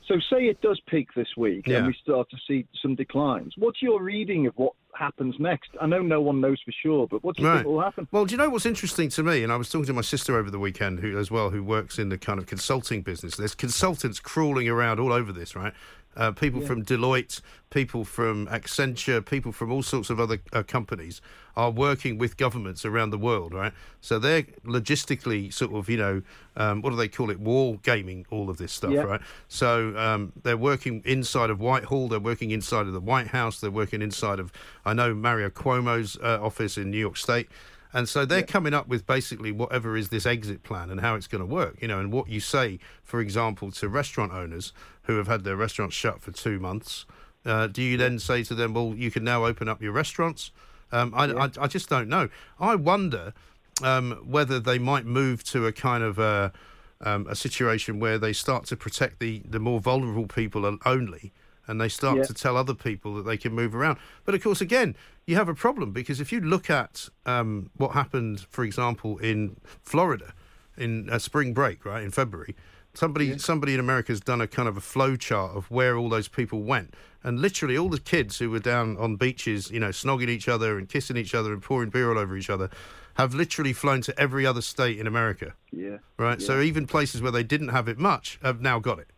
so? 0.08 0.16
Say 0.30 0.46
it 0.46 0.60
does 0.60 0.80
peak 0.86 1.08
this 1.14 1.28
week, 1.36 1.66
Yeah. 1.66 1.78
and 1.78 1.86
we 1.88 1.94
start 2.02 2.28
to 2.30 2.36
see 2.46 2.66
some 2.82 2.94
declines. 2.94 3.54
What's 3.56 3.80
your 3.82 4.02
reading 4.02 4.46
of 4.46 4.54
what 4.56 4.72
happens 4.94 5.34
next? 5.38 5.70
I 5.80 5.86
know 5.86 6.02
no 6.02 6.20
one 6.20 6.40
knows 6.40 6.60
for 6.64 6.72
sure, 6.72 7.06
but 7.08 7.22
what 7.24 7.36
do 7.36 7.42
you 7.42 7.48
Right. 7.48 7.56
think 7.58 7.66
will 7.66 7.80
happen? 7.80 8.06
Well, 8.12 8.24
do 8.26 8.32
you 8.32 8.38
know 8.38 8.48
what's 8.48 8.66
interesting 8.66 9.08
to 9.10 9.22
me? 9.22 9.42
And 9.42 9.52
I 9.52 9.56
was 9.56 9.68
talking 9.70 9.86
to 9.86 9.92
my 9.92 10.02
sister 10.02 10.36
over 10.36 10.50
the 10.50 10.58
weekend, 10.58 11.00
who 11.00 11.18
as 11.18 11.30
well, 11.30 11.50
who 11.50 11.62
works 11.64 11.98
in 11.98 12.08
the 12.10 12.18
kind 12.18 12.38
of 12.38 12.46
consulting 12.46 13.02
business. 13.02 13.36
There's 13.36 13.54
consultants 13.54 14.20
crawling 14.20 14.68
around 14.68 15.00
all 15.00 15.12
over 15.12 15.32
this, 15.32 15.56
right? 15.56 15.72
Uh, 16.16 16.32
people 16.32 16.60
from 16.60 16.84
Deloitte, 16.84 17.40
people 17.70 18.04
from 18.04 18.46
Accenture, 18.46 19.24
people 19.24 19.52
from 19.52 19.72
all 19.72 19.82
sorts 19.82 20.10
of 20.10 20.20
other 20.20 20.38
uh, 20.52 20.62
companies 20.62 21.20
are 21.56 21.70
working 21.70 22.18
with 22.18 22.36
governments 22.36 22.84
around 22.84 23.10
the 23.10 23.18
world, 23.18 23.52
right? 23.54 23.72
So 24.00 24.18
they're 24.18 24.42
logistically 24.64 25.52
sort 25.52 25.72
of, 25.72 25.88
you 25.88 25.96
know, 25.96 26.22
um, 26.56 26.82
what 26.82 26.90
do 26.90 26.96
they 26.96 27.08
call 27.08 27.30
it? 27.30 27.38
War 27.40 27.78
gaming 27.82 28.26
all 28.30 28.50
of 28.50 28.58
this 28.58 28.72
stuff, 28.72 28.92
Yeah. 28.92 29.02
right? 29.02 29.20
So 29.48 29.96
um, 29.96 30.32
they're 30.42 30.56
working 30.56 31.02
inside 31.04 31.50
of 31.50 31.60
Whitehall, 31.60 32.08
they're 32.08 32.20
working 32.20 32.50
inside 32.50 32.86
of 32.86 32.92
the 32.92 33.00
White 33.00 33.28
House, 33.28 33.60
they're 33.60 33.70
working 33.70 34.02
inside 34.02 34.38
of, 34.40 34.52
I 34.84 34.94
know, 34.94 35.14
Mario 35.14 35.48
Cuomo's 35.48 36.16
uh, 36.22 36.38
office 36.42 36.76
in 36.76 36.90
New 36.90 36.98
York 36.98 37.16
State. 37.16 37.48
And 37.94 38.08
so 38.08 38.24
they're 38.24 38.42
coming 38.42 38.74
up 38.74 38.88
with 38.88 39.06
basically 39.06 39.52
whatever 39.52 39.96
is 39.96 40.08
this 40.08 40.26
exit 40.26 40.64
plan 40.64 40.90
and 40.90 41.00
how 41.00 41.14
it's 41.14 41.28
going 41.28 41.40
to 41.40 41.46
work, 41.46 41.80
you 41.80 41.86
know, 41.86 42.00
and 42.00 42.12
what 42.12 42.28
you 42.28 42.40
say, 42.40 42.80
for 43.04 43.20
example, 43.20 43.70
to 43.70 43.88
restaurant 43.88 44.32
owners 44.32 44.72
who 45.04 45.16
have 45.16 45.28
had 45.28 45.44
their 45.44 45.54
restaurants 45.54 45.94
shut 45.94 46.20
for 46.20 46.32
two 46.32 46.58
months. 46.58 47.06
Uh, 47.46 47.68
do 47.68 47.80
you 47.80 47.96
then 47.96 48.18
say 48.18 48.42
to 48.42 48.54
them, 48.54 48.74
well, 48.74 48.94
you 48.96 49.12
can 49.12 49.22
now 49.22 49.46
open 49.46 49.68
up 49.68 49.80
your 49.80 49.92
restaurants? 49.92 50.50
Um, 50.90 51.14
I, 51.14 51.26
I, 51.26 51.50
I 51.60 51.66
just 51.68 51.88
don't 51.88 52.08
know. 52.08 52.28
I 52.58 52.74
wonder 52.74 53.32
um, 53.80 54.12
whether 54.26 54.58
they 54.58 54.78
might 54.78 55.06
move 55.06 55.44
to 55.44 55.66
a 55.66 55.72
kind 55.72 56.02
of 56.02 56.18
a, 56.18 56.52
um, 57.00 57.28
a 57.28 57.36
situation 57.36 58.00
where 58.00 58.18
they 58.18 58.32
start 58.32 58.64
to 58.66 58.76
protect 58.76 59.20
the, 59.20 59.40
the 59.44 59.60
more 59.60 59.78
vulnerable 59.78 60.26
people 60.26 60.78
only 60.84 61.32
and 61.66 61.80
they 61.80 61.88
start 61.88 62.16
Yeah. 62.18 62.24
to 62.24 62.34
tell 62.34 62.56
other 62.56 62.74
people 62.74 63.14
that 63.14 63.22
they 63.22 63.36
can 63.36 63.52
move 63.52 63.74
around. 63.74 63.98
But 64.24 64.34
of 64.34 64.42
course, 64.42 64.60
again, 64.60 64.96
you 65.26 65.36
have 65.36 65.48
a 65.48 65.54
problem 65.54 65.92
because 65.92 66.20
if 66.20 66.32
you 66.32 66.40
look 66.40 66.68
at 66.70 67.08
um, 67.26 67.70
what 67.76 67.92
happened, 67.92 68.40
for 68.50 68.64
example, 68.64 69.18
in 69.18 69.56
Florida 69.82 70.34
in 70.76 71.08
uh, 71.10 71.18
spring 71.18 71.54
break, 71.54 71.84
right 71.84 72.02
in 72.02 72.10
February, 72.10 72.54
somebody 72.94 73.38
somebody 73.38 73.74
in 73.74 73.80
America 73.80 74.12
has 74.12 74.20
done 74.20 74.40
a 74.40 74.46
kind 74.46 74.68
of 74.68 74.76
a 74.76 74.80
flow 74.80 75.16
chart 75.16 75.56
of 75.56 75.70
where 75.70 75.96
all 75.96 76.08
those 76.08 76.28
people 76.28 76.62
went, 76.62 76.94
and 77.22 77.40
literally 77.40 77.76
all 77.76 77.88
the 77.88 78.00
kids 78.00 78.38
who 78.38 78.50
were 78.50 78.58
down 78.60 78.96
on 78.98 79.16
beaches, 79.16 79.70
you 79.70 79.80
know, 79.80 79.88
snogging 79.90 80.28
each 80.28 80.48
other 80.48 80.78
and 80.78 80.88
kissing 80.88 81.16
each 81.16 81.34
other 81.34 81.52
and 81.52 81.62
pouring 81.62 81.90
beer 81.90 82.10
all 82.10 82.18
over 82.18 82.36
each 82.36 82.50
other, 82.50 82.68
have 83.14 83.34
literally 83.34 83.72
flown 83.72 84.00
to 84.02 84.18
every 84.20 84.44
other 84.44 84.60
state 84.60 84.98
in 84.98 85.06
America, 85.06 85.54
Yeah. 85.72 85.98
right? 86.18 86.42
So 86.42 86.60
even 86.60 86.86
places 86.86 87.22
where 87.22 87.32
they 87.32 87.44
didn't 87.44 87.68
have 87.68 87.86
it 87.88 87.98
much 87.98 88.38
have 88.42 88.60
now 88.60 88.78
got 88.80 88.98
it. 88.98 89.08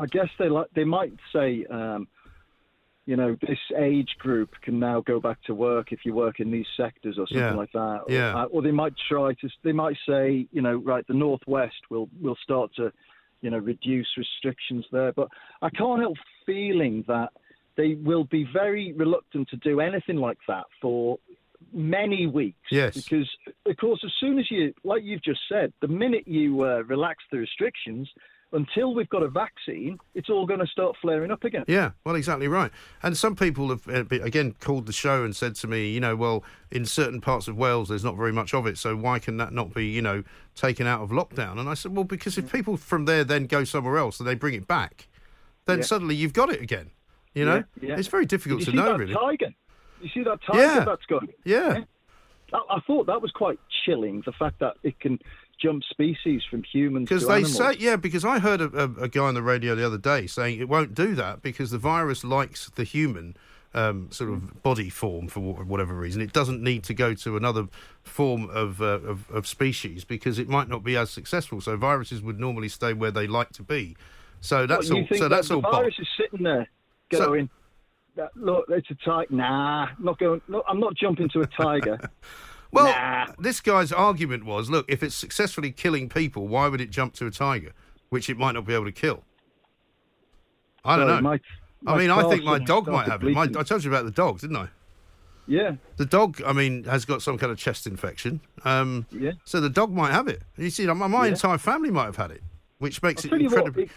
I 0.00 0.06
guess 0.06 0.28
they 0.38 0.48
like 0.48 0.68
they 0.74 0.84
might 0.84 1.12
say, 1.32 1.64
um, 1.70 2.08
you 3.06 3.16
know, 3.16 3.36
this 3.40 3.58
age 3.76 4.16
group 4.18 4.50
can 4.62 4.78
now 4.78 5.00
go 5.00 5.20
back 5.20 5.42
to 5.44 5.54
work 5.54 5.90
if 5.92 6.00
you 6.04 6.14
work 6.14 6.38
in 6.38 6.50
these 6.50 6.66
sectors 6.76 7.18
or 7.18 7.26
something 7.26 7.38
Yeah. 7.38 7.54
like 7.54 7.72
that. 7.72 8.02
Or, 8.06 8.12
Yeah. 8.12 8.42
uh, 8.42 8.44
or 8.46 8.62
they 8.62 8.70
might 8.70 8.94
try 9.08 9.34
to. 9.34 9.48
They 9.62 9.72
might 9.72 9.96
say, 10.08 10.46
you 10.52 10.62
know, 10.62 10.76
right, 10.76 11.06
the 11.06 11.14
northwest 11.14 11.90
will 11.90 12.08
will 12.20 12.36
start 12.36 12.74
to, 12.76 12.92
you 13.42 13.50
know, 13.50 13.58
reduce 13.58 14.08
restrictions 14.16 14.86
there. 14.92 15.12
But 15.12 15.28
I 15.60 15.70
can't 15.70 16.00
help 16.00 16.18
feeling 16.46 17.04
that 17.08 17.30
they 17.76 17.94
will 17.94 18.24
be 18.24 18.44
very 18.52 18.92
reluctant 18.92 19.48
to 19.48 19.56
do 19.56 19.80
anything 19.80 20.16
like 20.16 20.38
that 20.48 20.66
for 20.80 21.18
many 21.72 22.26
weeks. 22.26 22.68
Yes. 22.70 22.94
Because, 22.96 23.28
of 23.66 23.76
course, 23.76 24.00
as 24.04 24.12
soon 24.20 24.38
as 24.38 24.50
you, 24.50 24.74
like 24.84 25.02
you've 25.04 25.22
just 25.22 25.40
said, 25.48 25.72
the 25.80 25.88
minute 25.88 26.26
you 26.26 26.62
uh, 26.64 26.82
relax 26.86 27.24
the 27.30 27.38
restrictions, 27.38 28.08
until 28.52 28.94
we've 28.94 29.08
got 29.08 29.22
a 29.22 29.28
vaccine, 29.28 29.98
it's 30.14 30.28
all 30.28 30.44
going 30.46 30.60
to 30.60 30.66
start 30.66 30.96
flaring 31.00 31.30
up 31.30 31.44
again. 31.44 31.64
Yeah, 31.68 31.92
well, 32.04 32.14
exactly 32.16 32.48
right. 32.48 32.70
And 33.02 33.16
some 33.16 33.36
people 33.36 33.68
have, 33.68 33.86
uh, 33.88 34.04
again, 34.10 34.54
called 34.60 34.86
the 34.86 34.92
show 34.92 35.24
and 35.24 35.34
said 35.36 35.54
to 35.56 35.68
me, 35.68 35.90
you 35.90 36.00
know, 36.00 36.16
well, 36.16 36.42
in 36.70 36.84
certain 36.84 37.20
parts 37.20 37.46
of 37.48 37.56
Wales, 37.56 37.88
there's 37.88 38.04
not 38.04 38.16
very 38.16 38.32
much 38.32 38.52
of 38.52 38.66
it, 38.66 38.76
so 38.78 38.96
why 38.96 39.18
can 39.18 39.36
that 39.36 39.52
not 39.52 39.72
be, 39.72 39.86
you 39.86 40.02
know, 40.02 40.24
taken 40.56 40.86
out 40.86 41.00
of 41.00 41.10
lockdown? 41.10 41.58
And 41.60 41.68
I 41.68 41.74
said, 41.74 41.94
well, 41.94 42.04
because 42.04 42.36
if 42.38 42.50
people 42.52 42.76
from 42.76 43.04
there 43.04 43.22
then 43.24 43.46
go 43.46 43.62
somewhere 43.64 43.98
else 43.98 44.18
and 44.18 44.28
they 44.28 44.34
bring 44.34 44.54
it 44.54 44.66
back, 44.66 45.08
then 45.66 45.78
Yeah. 45.78 45.84
suddenly 45.84 46.14
you've 46.16 46.32
got 46.32 46.50
it 46.50 46.60
again. 46.60 46.90
You 47.34 47.44
know, 47.44 47.62
Yeah, 47.80 47.90
yeah. 47.90 47.98
it's 47.98 48.08
very 48.08 48.26
difficult 48.26 48.62
to 48.62 48.66
you 48.66 48.72
see 48.72 48.76
know, 48.76 48.92
that 48.92 48.98
really. 48.98 49.14
tiger? 49.14 49.50
You 50.02 50.08
see 50.12 50.24
that 50.24 50.40
tiger 50.44 50.58
Yeah. 50.60 50.84
that's 50.84 51.06
gone? 51.06 51.28
Yeah, 51.44 51.84
I, 52.52 52.58
I 52.68 52.80
thought 52.80 53.06
that 53.06 53.22
was 53.22 53.30
quite 53.30 53.60
chilling. 53.84 54.22
The 54.26 54.32
fact 54.32 54.58
that 54.58 54.74
it 54.82 54.98
can 54.98 55.20
jump 55.60 55.82
species 55.84 56.42
from 56.48 56.62
humans 56.64 57.08
because 57.08 57.26
they 57.26 57.34
animals. 57.44 57.56
say, 57.56 57.74
yeah, 57.78 57.96
because 57.96 58.24
I 58.24 58.38
heard 58.38 58.60
a, 58.60 58.66
a, 58.66 59.04
a 59.04 59.08
guy 59.08 59.20
on 59.20 59.34
the 59.34 59.42
radio 59.42 59.74
the 59.74 59.84
other 59.86 59.98
day 59.98 60.26
saying 60.26 60.60
it 60.60 60.68
won't 60.68 60.94
do 60.94 61.14
that 61.16 61.42
because 61.42 61.70
the 61.70 61.78
virus 61.78 62.24
likes 62.24 62.70
the 62.70 62.84
human. 62.84 63.36
Um, 63.72 64.10
sort 64.10 64.30
of 64.30 64.64
body 64.64 64.90
form 64.90 65.28
for 65.28 65.38
whatever 65.38 65.94
reason, 65.94 66.20
it 66.20 66.32
doesn't 66.32 66.60
need 66.60 66.82
to 66.82 66.92
go 66.92 67.14
to 67.14 67.36
another 67.36 67.68
form 68.02 68.50
of, 68.50 68.82
uh, 68.82 68.98
of 69.02 69.30
of 69.30 69.46
species 69.46 70.02
because 70.04 70.40
it 70.40 70.48
might 70.48 70.68
not 70.68 70.82
be 70.82 70.96
as 70.96 71.08
successful. 71.08 71.60
So 71.60 71.76
viruses 71.76 72.20
would 72.20 72.40
normally 72.40 72.68
stay 72.68 72.94
where 72.94 73.12
they 73.12 73.28
like 73.28 73.50
to 73.52 73.62
be. 73.62 73.96
So 74.40 74.66
that's 74.66 74.88
you 74.88 74.96
all. 74.96 75.06
So 75.12 75.18
that 75.20 75.28
that's 75.28 75.48
the 75.50 75.54
all. 75.54 75.60
bot- 75.60 75.72
virus 75.74 75.94
is 76.00 76.08
sitting 76.20 76.42
there 76.42 76.68
So- 77.12 77.26
going. 77.26 77.48
"That- 78.16 78.36
look, 78.36 78.64
it's 78.70 78.90
a 78.90 78.96
tiger. 79.04 79.32
Nah, 79.32 79.90
not 80.00 80.18
going. 80.18 80.40
No, 80.48 80.64
I'm 80.68 80.80
not 80.80 80.96
jumping 80.96 81.28
to 81.28 81.42
a 81.42 81.46
tiger. 81.46 82.00
Well, 82.72 82.86
Nah. 82.86 83.32
this 83.38 83.60
guy's 83.60 83.90
argument 83.92 84.44
was, 84.44 84.70
look, 84.70 84.86
if 84.88 85.02
it's 85.02 85.14
successfully 85.14 85.72
killing 85.72 86.08
people, 86.08 86.46
why 86.48 86.68
would 86.68 86.80
it 86.80 86.90
jump 86.90 87.14
to 87.14 87.26
a 87.26 87.30
tiger, 87.30 87.72
which 88.10 88.30
it 88.30 88.36
might 88.38 88.52
not 88.52 88.64
be 88.66 88.74
able 88.74 88.84
to 88.84 88.92
kill? 88.92 89.24
I 90.84 90.96
don't 90.96 91.06
know. 91.08 91.20
might- 91.20 91.42
I 91.86 91.96
mean, 91.96 92.10
I 92.10 92.28
think 92.28 92.44
my 92.44 92.58
dog 92.58 92.86
might 92.88 93.08
have 93.08 93.24
it. 93.24 93.32
My. 93.32 93.42
I 93.44 93.62
told 93.62 93.82
you 93.84 93.90
about 93.90 94.04
the 94.04 94.10
dog, 94.10 94.40
didn't 94.40 94.56
I? 94.56 94.68
Yeah, 95.46 95.76
The 95.96 96.04
dog, 96.06 96.40
I 96.46 96.52
mean, 96.52 96.84
has 96.84 97.04
got 97.04 97.22
some 97.22 97.36
kind 97.36 97.50
of 97.50 97.58
chest 97.58 97.86
infection. 97.86 98.40
Um, 98.64 99.06
yeah. 99.10 99.32
so 99.44 99.60
the 99.60 99.70
dog 99.70 99.90
might 99.90 100.12
have 100.12 100.28
it. 100.28 100.42
You 100.56 100.70
see, 100.70 100.86
my, 100.86 101.06
my 101.08 101.24
Yeah. 101.24 101.32
entire 101.32 101.58
family 101.58 101.90
might 101.90 102.04
have 102.04 102.16
had 102.16 102.30
it, 102.30 102.42
which 102.78 103.02
makes 103.02 103.24
I'll 103.26 103.32
it 103.34 103.40
incredibly. 103.40 103.84
what. 103.84 103.90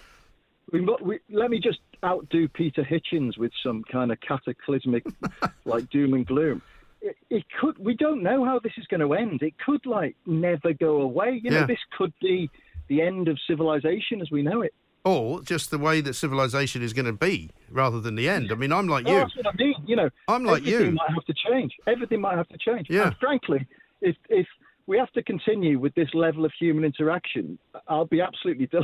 We, 0.72 0.80
we, 0.80 0.96
we, 1.02 1.20
let 1.30 1.52
me 1.52 1.60
just 1.60 1.80
outdo 2.04 2.48
Peter 2.48 2.84
Hitchens 2.84 3.38
with 3.38 3.52
some 3.62 3.84
kind 3.84 4.12
of 4.12 4.20
cataclysmic, 4.22 5.06
like 5.66 5.90
doom 5.92 6.14
and 6.16 6.26
gloom. 6.26 6.62
It, 7.06 7.16
it 7.30 7.44
could. 7.60 7.78
We 7.78 7.96
don't 7.96 8.24
know 8.24 8.46
how 8.46 8.60
this 8.60 8.74
is 8.78 8.88
going 8.88 9.02
to 9.02 9.14
end. 9.14 9.42
It 9.44 9.54
could 9.64 9.86
like 9.86 10.16
never 10.26 10.74
go 10.74 11.02
away. 11.02 11.40
You 11.44 11.52
know, 11.52 11.60
Yeah. 11.60 11.66
this 11.66 11.80
could 11.98 12.14
be 12.22 12.50
the 12.88 13.02
end 13.02 13.28
of 13.28 13.38
civilization 13.46 14.22
as 14.22 14.32
we 14.32 14.42
know 14.42 14.62
it. 14.62 14.74
Or 15.06 15.42
just 15.42 15.70
the 15.70 15.78
way 15.78 16.00
that 16.00 16.14
civilization 16.14 16.82
is 16.82 16.94
going 16.94 17.06
to 17.08 17.12
be 17.14 17.50
rather 17.70 18.00
than 18.00 18.16
the 18.16 18.30
end. 18.30 18.54
I 18.54 18.56
mean, 18.56 18.72
I'm 18.72 18.88
like 18.88 19.06
Oh, 19.06 19.12
you. 19.12 19.18
that's 19.20 19.36
what 19.36 19.48
I 19.48 19.52
mean. 19.58 19.76
You 19.86 19.98
know, 19.98 20.10
I'm 20.30 20.46
like 20.46 20.62
everything 20.62 20.86
you. 20.86 20.92
might 20.94 21.10
have 21.14 21.26
to 21.26 21.34
change. 21.34 21.74
Everything 21.88 22.22
might 22.22 22.38
have 22.38 22.48
to 22.48 22.58
change. 22.58 22.88
Yeah. 22.90 23.08
And 23.08 23.18
frankly, 23.18 23.68
if 24.02 24.16
if 24.30 24.48
we 24.88 24.98
have 24.98 25.12
to 25.14 25.24
continue 25.24 25.80
with 25.80 25.94
this 25.96 26.10
level 26.14 26.46
of 26.46 26.52
human 26.58 26.84
interaction, 26.86 27.58
I'll 27.90 28.06
be 28.06 28.22
absolutely 28.22 28.68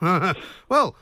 delighted. 0.00 0.36
well, 0.68 0.96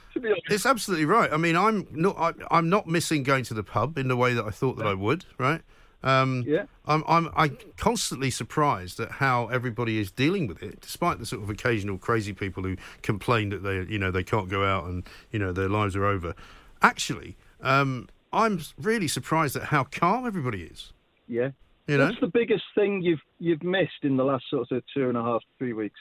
it's 0.50 0.66
absolutely 0.66 1.06
right. 1.06 1.32
I 1.32 1.36
mean, 1.38 1.56
I'm 1.56 1.86
not 1.90 2.16
I, 2.50 2.58
am 2.58 2.68
not 2.68 2.86
missing 2.86 3.22
going 3.22 3.44
to 3.44 3.54
the 3.54 3.62
pub 3.62 3.96
in 3.96 4.08
the 4.08 4.16
way 4.16 4.34
that 4.34 4.44
I 4.44 4.50
thought 4.50 4.76
that 4.76 4.86
I 4.86 4.94
would. 4.94 5.24
Right. 5.38 5.62
Um, 6.02 6.44
yeah. 6.46 6.64
I'm 6.86 7.04
I'm 7.06 7.28
I'm 7.36 7.56
constantly 7.76 8.30
surprised 8.30 8.98
at 8.98 9.12
how 9.12 9.46
everybody 9.48 9.98
is 9.98 10.10
dealing 10.10 10.46
with 10.46 10.62
it, 10.62 10.80
despite 10.80 11.18
the 11.18 11.26
sort 11.26 11.42
of 11.42 11.50
occasional 11.50 11.98
crazy 11.98 12.32
people 12.32 12.62
who 12.62 12.76
complain 13.02 13.50
that 13.50 13.62
they 13.62 13.82
you 13.82 13.98
know 13.98 14.10
they 14.10 14.24
can't 14.24 14.48
go 14.48 14.64
out 14.64 14.84
and 14.86 15.06
you 15.30 15.38
know 15.38 15.52
their 15.52 15.68
lives 15.68 15.94
are 15.94 16.04
over. 16.04 16.34
Actually, 16.82 17.36
um, 17.60 18.08
I'm 18.32 18.60
really 18.80 19.08
surprised 19.08 19.54
at 19.56 19.64
how 19.64 19.84
calm 19.84 20.26
everybody 20.26 20.62
is. 20.62 20.92
Yeah. 21.28 21.50
You 21.86 21.98
know? 21.98 22.06
What's 22.06 22.20
the 22.20 22.28
biggest 22.28 22.64
thing 22.74 23.02
you've 23.02 23.20
you've 23.38 23.62
missed 23.62 24.02
in 24.02 24.16
the 24.16 24.24
last 24.24 24.44
sort 24.50 24.70
of 24.70 24.82
two 24.94 25.08
and 25.08 25.16
a 25.16 25.22
half, 25.22 25.42
three 25.58 25.72
weeks? 25.72 26.00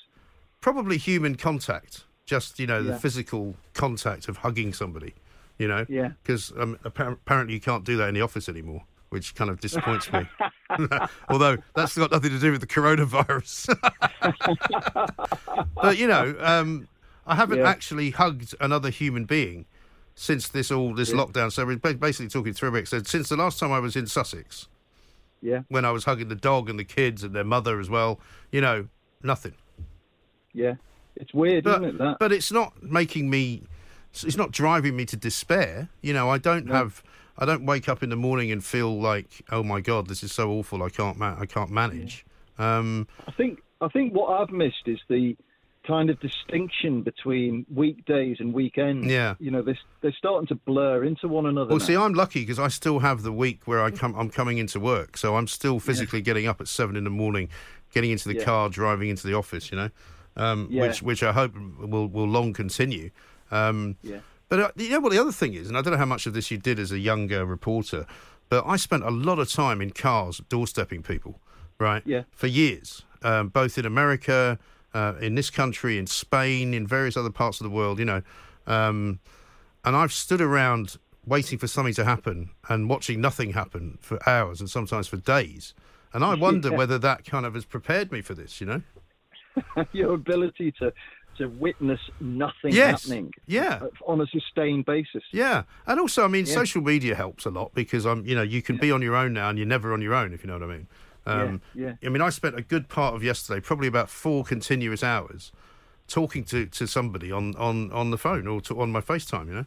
Probably 0.61 0.97
human 0.97 1.35
contact. 1.35 2.05
Just 2.25 2.59
you 2.59 2.67
know 2.67 2.81
the 2.81 2.97
physical 2.97 3.55
contact 3.73 4.27
of 4.27 4.37
hugging 4.37 4.73
somebody. 4.73 5.13
You 5.57 5.67
know. 5.67 5.85
Yeah. 5.89 6.11
Because 6.23 6.53
um, 6.57 6.79
apparently 6.83 7.53
you 7.53 7.59
can't 7.59 7.83
do 7.83 7.97
that 7.97 8.07
in 8.09 8.15
the 8.15 8.21
office 8.21 8.47
anymore, 8.47 8.83
which 9.11 9.35
kind 9.35 9.49
of 9.49 9.59
disappoints 9.59 10.11
me. 10.11 10.27
Although 11.29 11.57
that's 11.75 11.97
got 11.97 12.11
nothing 12.11 12.31
to 12.31 12.39
do 12.39 12.51
with 12.51 12.61
the 12.61 12.67
coronavirus. 12.67 13.77
but 15.75 15.97
you 15.97 16.07
know, 16.07 16.35
um, 16.39 16.87
I 17.27 17.35
haven't 17.35 17.59
yeah. 17.59 17.69
actually 17.69 18.09
hugged 18.09 18.55
another 18.59 18.89
human 18.89 19.25
being 19.25 19.65
since 20.15 20.47
this 20.47 20.71
all 20.71 20.93
this 20.93 21.11
yeah. 21.11 21.17
lockdown. 21.17 21.51
So 21.51 21.65
we're 21.65 21.77
basically 21.77 22.29
talking 22.29 22.53
three 22.53 22.69
weeks. 22.69 22.89
So 22.89 23.01
since 23.03 23.29
the 23.29 23.37
last 23.37 23.59
time 23.59 23.71
I 23.71 23.79
was 23.79 23.95
in 23.95 24.07
Sussex, 24.07 24.67
yeah. 25.41 25.63
When 25.69 25.85
I 25.85 25.91
was 25.91 26.05
hugging 26.05 26.29
the 26.29 26.35
dog 26.35 26.69
and 26.69 26.77
the 26.77 26.83
kids 26.83 27.23
and 27.23 27.35
their 27.35 27.43
mother 27.43 27.79
as 27.79 27.89
well, 27.89 28.19
you 28.51 28.61
know, 28.61 28.87
nothing. 29.23 29.55
Yeah. 30.53 30.75
It's 31.15 31.33
weird, 31.33 31.63
but, 31.63 31.83
isn't 31.83 31.95
it? 31.95 31.97
That. 31.97 32.19
But 32.19 32.31
it's 32.31 32.51
not 32.51 32.81
making 32.81 33.29
me. 33.29 33.63
It's 34.13 34.37
not 34.37 34.51
driving 34.51 34.95
me 34.95 35.05
to 35.05 35.17
despair. 35.17 35.89
You 36.01 36.13
know, 36.13 36.29
I 36.29 36.37
don't 36.37 36.67
no. 36.67 36.73
have. 36.75 37.03
I 37.37 37.45
don't 37.45 37.65
wake 37.65 37.89
up 37.89 38.03
in 38.03 38.09
the 38.09 38.15
morning 38.15 38.51
and 38.51 38.63
feel 38.63 38.99
like, 38.99 39.43
oh 39.51 39.63
my 39.63 39.81
god, 39.81 40.07
this 40.07 40.23
is 40.23 40.31
so 40.31 40.51
awful. 40.51 40.83
I 40.83 40.89
can't. 40.89 41.17
Ma- 41.17 41.35
I 41.39 41.45
can't 41.45 41.71
manage. 41.71 42.25
Yeah. 42.59 42.77
Um, 42.77 43.07
I 43.27 43.31
think. 43.31 43.61
I 43.81 43.87
think 43.87 44.13
what 44.13 44.39
I've 44.39 44.51
missed 44.51 44.83
is 44.85 44.99
the 45.09 45.35
kind 45.85 46.09
of 46.09 46.19
distinction 46.19 47.01
between 47.01 47.65
weekdays 47.73 48.37
and 48.39 48.53
weekends. 48.53 49.07
Yeah, 49.07 49.35
you 49.39 49.51
know, 49.51 49.61
they're, 49.61 49.79
they're 50.01 50.15
starting 50.17 50.47
to 50.47 50.55
blur 50.55 51.03
into 51.03 51.27
one 51.27 51.45
another. 51.45 51.69
Well, 51.69 51.79
now. 51.79 51.85
see, 51.85 51.95
I'm 51.95 52.13
lucky 52.13 52.41
because 52.41 52.59
I 52.59 52.67
still 52.67 52.99
have 52.99 53.23
the 53.23 53.31
week 53.31 53.61
where 53.65 53.81
I 53.81 53.91
come. 53.91 54.15
I'm 54.15 54.29
coming 54.29 54.57
into 54.57 54.79
work, 54.79 55.17
so 55.17 55.35
I'm 55.35 55.47
still 55.47 55.79
physically 55.79 56.19
yeah. 56.19 56.25
getting 56.25 56.47
up 56.47 56.61
at 56.61 56.67
seven 56.67 56.95
in 56.95 57.03
the 57.03 57.09
morning, 57.09 57.49
getting 57.91 58.11
into 58.11 58.27
the 58.27 58.35
yeah. 58.35 58.43
car, 58.43 58.69
driving 58.69 59.09
into 59.09 59.27
the 59.27 59.33
office. 59.33 59.71
You 59.71 59.77
know, 59.77 59.89
um, 60.35 60.67
yeah. 60.69 60.83
which 60.83 61.01
which 61.01 61.23
I 61.23 61.31
hope 61.31 61.55
will 61.79 62.07
will 62.07 62.27
long 62.27 62.53
continue. 62.53 63.09
Um, 63.49 63.97
yeah. 64.01 64.19
But 64.51 64.59
uh, 64.59 64.71
you 64.75 64.89
know 64.89 64.99
what 64.99 65.13
the 65.13 65.17
other 65.17 65.31
thing 65.31 65.53
is, 65.53 65.69
and 65.69 65.77
I 65.77 65.81
don't 65.81 65.93
know 65.93 65.97
how 65.97 66.05
much 66.05 66.27
of 66.27 66.33
this 66.33 66.51
you 66.51 66.57
did 66.57 66.77
as 66.77 66.91
a 66.91 66.99
younger 66.99 67.45
reporter, 67.45 68.05
but 68.49 68.65
I 68.67 68.75
spent 68.75 69.01
a 69.01 69.09
lot 69.09 69.39
of 69.39 69.49
time 69.49 69.79
in 69.79 69.91
cars 69.91 70.41
doorstepping 70.49 71.07
people, 71.07 71.39
right? 71.79 72.03
Yeah. 72.05 72.23
For 72.31 72.47
years, 72.47 73.03
um, 73.23 73.47
both 73.47 73.77
in 73.77 73.85
America 73.85 74.59
uh, 74.93 75.13
in 75.21 75.35
this 75.35 75.49
country, 75.49 75.97
in 75.97 76.05
Spain, 76.05 76.73
in 76.73 76.85
various 76.85 77.15
other 77.15 77.29
parts 77.29 77.61
of 77.61 77.63
the 77.63 77.69
world, 77.69 77.97
you 77.97 78.03
know. 78.03 78.23
Um, 78.67 79.21
and 79.85 79.95
I've 79.95 80.11
stood 80.11 80.41
around 80.41 80.97
waiting 81.25 81.57
for 81.57 81.67
something 81.67 81.93
to 81.93 82.03
happen 82.03 82.49
and 82.67 82.89
watching 82.89 83.21
nothing 83.21 83.53
happen 83.53 83.99
for 84.01 84.19
hours 84.27 84.59
and 84.59 84.69
sometimes 84.69 85.07
for 85.07 85.15
days. 85.15 85.73
And 86.11 86.25
I 86.25 86.35
wonder 86.47 86.71
yeah. 86.71 86.75
whether 86.75 86.97
that 86.97 87.23
kind 87.23 87.45
of 87.45 87.53
has 87.53 87.63
prepared 87.63 88.11
me 88.11 88.19
for 88.19 88.33
this, 88.33 88.59
you 88.59 88.67
know? 88.67 88.81
Your 89.93 90.15
ability 90.15 90.73
to 90.79 90.91
to 91.41 91.47
witness 91.47 91.99
nothing 92.19 92.71
yes. 92.71 93.03
happening 93.03 93.33
yeah. 93.45 93.81
on 94.07 94.21
a 94.21 94.27
sustained 94.27 94.85
basis. 94.85 95.23
Yeah. 95.31 95.63
And 95.85 95.99
also, 95.99 96.23
I 96.23 96.27
mean, 96.27 96.45
yeah. 96.45 96.53
social 96.53 96.81
media 96.81 97.15
helps 97.15 97.45
a 97.45 97.49
lot 97.49 97.73
because, 97.73 98.05
I'm, 98.05 98.25
you 98.25 98.35
know, 98.35 98.41
you 98.41 98.61
can 98.61 98.75
yeah. 98.75 98.81
be 98.81 98.91
on 98.91 99.01
your 99.01 99.15
own 99.15 99.33
now 99.33 99.49
and 99.49 99.57
you're 99.57 99.67
never 99.67 99.93
on 99.93 100.01
your 100.01 100.13
own, 100.13 100.33
if 100.33 100.43
you 100.43 100.47
know 100.47 100.57
what 100.59 100.63
I 100.63 100.67
mean. 100.67 100.87
Um, 101.25 101.61
yeah, 101.75 101.93
yeah. 102.01 102.07
I 102.07 102.09
mean, 102.09 102.21
I 102.21 102.29
spent 102.29 102.57
a 102.57 102.61
good 102.61 102.87
part 102.87 103.13
of 103.15 103.23
yesterday, 103.23 103.59
probably 103.59 103.87
about 103.87 104.09
four 104.09 104.43
continuous 104.43 105.03
hours, 105.03 105.51
talking 106.07 106.43
to, 106.45 106.65
to 106.65 106.87
somebody 106.87 107.31
on, 107.31 107.55
on, 107.57 107.91
on 107.91 108.11
the 108.11 108.17
phone 108.17 108.47
or 108.47 108.61
to, 108.61 108.81
on 108.81 108.91
my 108.91 109.01
FaceTime. 109.01 109.47
You 109.47 109.53
know. 109.53 109.65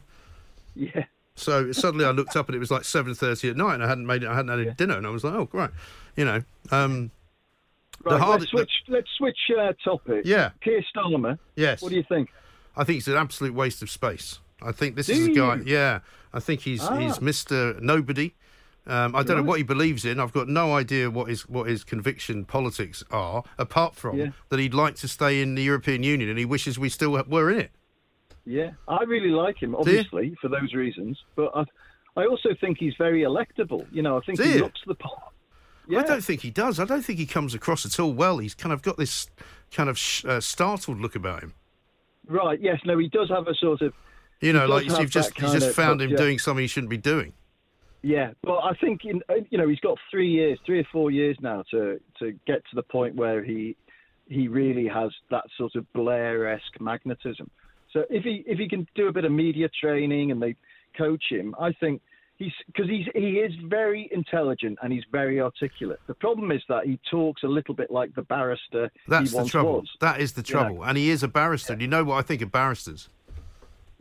Yeah. 0.75 1.05
So 1.35 1.73
suddenly 1.73 2.05
I 2.05 2.11
looked 2.11 2.35
up 2.37 2.47
and 2.47 2.55
it 2.55 2.59
was 2.59 2.71
like 2.71 2.85
seven 2.85 3.13
thirty 3.13 3.49
at 3.49 3.57
night, 3.57 3.75
and 3.75 3.83
I 3.83 3.89
hadn't 3.89 4.05
made 4.05 4.23
it. 4.23 4.29
I 4.29 4.35
hadn't 4.35 4.57
had 4.57 4.65
yeah. 4.65 4.73
dinner, 4.77 4.97
and 4.97 5.05
I 5.05 5.09
was 5.09 5.25
like, 5.25 5.33
"Oh, 5.33 5.43
great," 5.43 5.69
you 6.15 6.23
know. 6.23 6.43
Um, 6.71 7.11
right, 8.03 8.19
hard, 8.19 8.41
let's 8.41 8.51
switch. 8.51 8.71
The, 8.87 8.93
let's 8.93 9.09
switch 9.17 9.37
uh, 9.57 9.73
topic. 9.83 10.23
Yeah. 10.25 10.51
Keir 10.61 10.83
Starmer. 10.95 11.39
Yes. 11.55 11.81
What 11.81 11.89
do 11.89 11.95
you 11.95 12.05
think? 12.07 12.29
I 12.75 12.83
think 12.83 12.99
it's 12.99 13.07
an 13.07 13.15
absolute 13.15 13.53
waste 13.53 13.81
of 13.81 13.89
space. 13.89 14.39
I 14.61 14.71
think 14.71 14.95
this 14.95 15.07
do 15.07 15.13
is 15.13 15.27
a 15.27 15.31
guy. 15.31 15.59
Yeah, 15.65 15.99
I 16.33 16.39
think 16.39 16.61
he's 16.61 16.83
ah. 16.83 16.97
he's 16.97 17.21
Mister 17.21 17.77
Nobody. 17.79 18.35
Um, 18.87 19.15
I 19.15 19.23
don't 19.23 19.37
right. 19.37 19.43
know 19.43 19.49
what 19.49 19.57
he 19.57 19.63
believes 19.63 20.05
in. 20.05 20.19
I've 20.19 20.31
got 20.31 20.47
no 20.47 20.75
idea 20.75 21.09
what 21.09 21.27
his 21.27 21.49
what 21.49 21.67
his 21.67 21.83
conviction 21.83 22.45
politics 22.45 23.03
are, 23.11 23.43
apart 23.57 23.95
from 23.95 24.17
yeah. 24.17 24.27
that 24.49 24.59
he'd 24.59 24.73
like 24.73 24.95
to 24.95 25.07
stay 25.07 25.41
in 25.41 25.55
the 25.55 25.63
European 25.63 26.03
Union 26.03 26.29
and 26.29 26.37
he 26.37 26.45
wishes 26.45 26.77
we 26.77 26.89
still 26.89 27.11
were 27.27 27.51
in 27.51 27.59
it. 27.59 27.71
Yeah, 28.45 28.71
I 28.87 29.03
really 29.03 29.31
like 29.31 29.61
him, 29.61 29.73
obviously 29.75 30.35
for 30.39 30.49
those 30.49 30.73
reasons. 30.73 31.17
But 31.35 31.51
I, 31.55 31.63
I 32.15 32.25
also 32.27 32.49
think 32.61 32.77
he's 32.77 32.93
very 32.97 33.21
electable. 33.21 33.87
You 33.91 34.03
know, 34.03 34.17
I 34.17 34.21
think 34.21 34.39
he 34.39 34.59
looks 34.59 34.81
the 34.85 34.95
part. 34.95 35.33
Yeah. 35.87 35.99
I 35.99 36.03
don't 36.03 36.23
think 36.23 36.41
he 36.41 36.51
does. 36.51 36.79
I 36.79 36.85
don't 36.85 37.03
think 37.03 37.19
he 37.19 37.25
comes 37.25 37.53
across 37.53 37.85
at 37.85 37.99
all 37.99 38.13
well. 38.13 38.39
He's 38.39 38.55
kind 38.55 38.73
of 38.73 38.81
got 38.81 38.97
this 38.97 39.27
kind 39.71 39.89
of 39.89 39.97
sh- 39.97 40.25
uh, 40.25 40.39
startled 40.39 40.99
look 40.99 41.15
about 41.15 41.43
him. 41.43 41.53
Right. 42.27 42.59
Yes. 42.61 42.79
No. 42.85 42.97
He 42.97 43.09
does 43.09 43.29
have 43.29 43.47
a 43.47 43.55
sort 43.55 43.81
of. 43.81 43.93
You 44.41 44.53
know, 44.53 44.65
like 44.65 44.85
you've 44.85 45.09
just 45.09 45.39
you 45.39 45.47
just 45.47 45.75
found 45.75 46.01
him 46.01 46.11
yeah. 46.11 46.17
doing 46.17 46.39
something 46.39 46.61
he 46.61 46.67
shouldn't 46.67 46.89
be 46.89 46.97
doing. 46.97 47.33
Yeah, 48.05 48.33
but 48.43 48.57
I 48.57 48.73
think 48.75 49.03
in, 49.03 49.23
uh, 49.29 49.35
you 49.49 49.57
know 49.57 49.67
he's 49.67 49.79
got 49.79 49.97
three 50.11 50.29
years, 50.29 50.59
three 50.63 50.79
or 50.79 50.87
four 50.91 51.09
years 51.09 51.35
now 51.41 51.63
to 51.71 51.99
to 52.19 52.33
get 52.45 52.63
to 52.69 52.75
the 52.75 52.83
point 52.83 53.15
where 53.15 53.43
he 53.43 53.75
he 54.27 54.47
really 54.47 54.87
has 54.87 55.09
that 55.31 55.45
sort 55.57 55.73
of 55.73 55.91
Blair-esque 55.93 56.79
magnetism. 56.79 57.49
So 57.91 58.03
if 58.11 58.23
he 58.23 58.43
if 58.45 58.59
he 58.59 58.69
can 58.69 58.87
do 58.93 59.07
a 59.07 59.11
bit 59.11 59.25
of 59.25 59.31
media 59.31 59.69
training 59.81 60.29
and 60.29 60.39
they 60.39 60.55
coach 60.95 61.23
him, 61.29 61.55
I 61.59 61.71
think 61.71 62.03
he's 62.37 62.51
because 62.67 62.89
he's 62.89 63.07
he 63.13 63.39
is 63.39 63.53
very 63.65 64.09
intelligent 64.11 64.77
and 64.81 64.91
he's 64.91 65.03
very 65.11 65.41
articulate. 65.41 65.99
The 66.07 66.13
problem 66.13 66.51
is 66.51 66.61
that 66.69 66.85
he 66.85 66.99
talks 67.09 67.43
a 67.43 67.47
little 67.47 67.73
bit 67.73 67.91
like 67.91 68.13
the 68.15 68.23
barrister. 68.23 68.91
That's 69.07 69.31
the 69.31 69.45
trouble. 69.45 69.79
Was. 69.79 69.89
That 70.01 70.19
is 70.21 70.33
the 70.33 70.43
trouble, 70.43 70.77
yeah. 70.77 70.89
and 70.89 70.97
he 70.97 71.09
is 71.09 71.23
a 71.23 71.27
barrister. 71.27 71.73
Yeah. 71.73 71.79
You 71.79 71.87
know 71.87 72.03
what 72.03 72.17
I 72.17 72.21
think 72.21 72.41
of 72.41 72.51
barristers? 72.51 73.09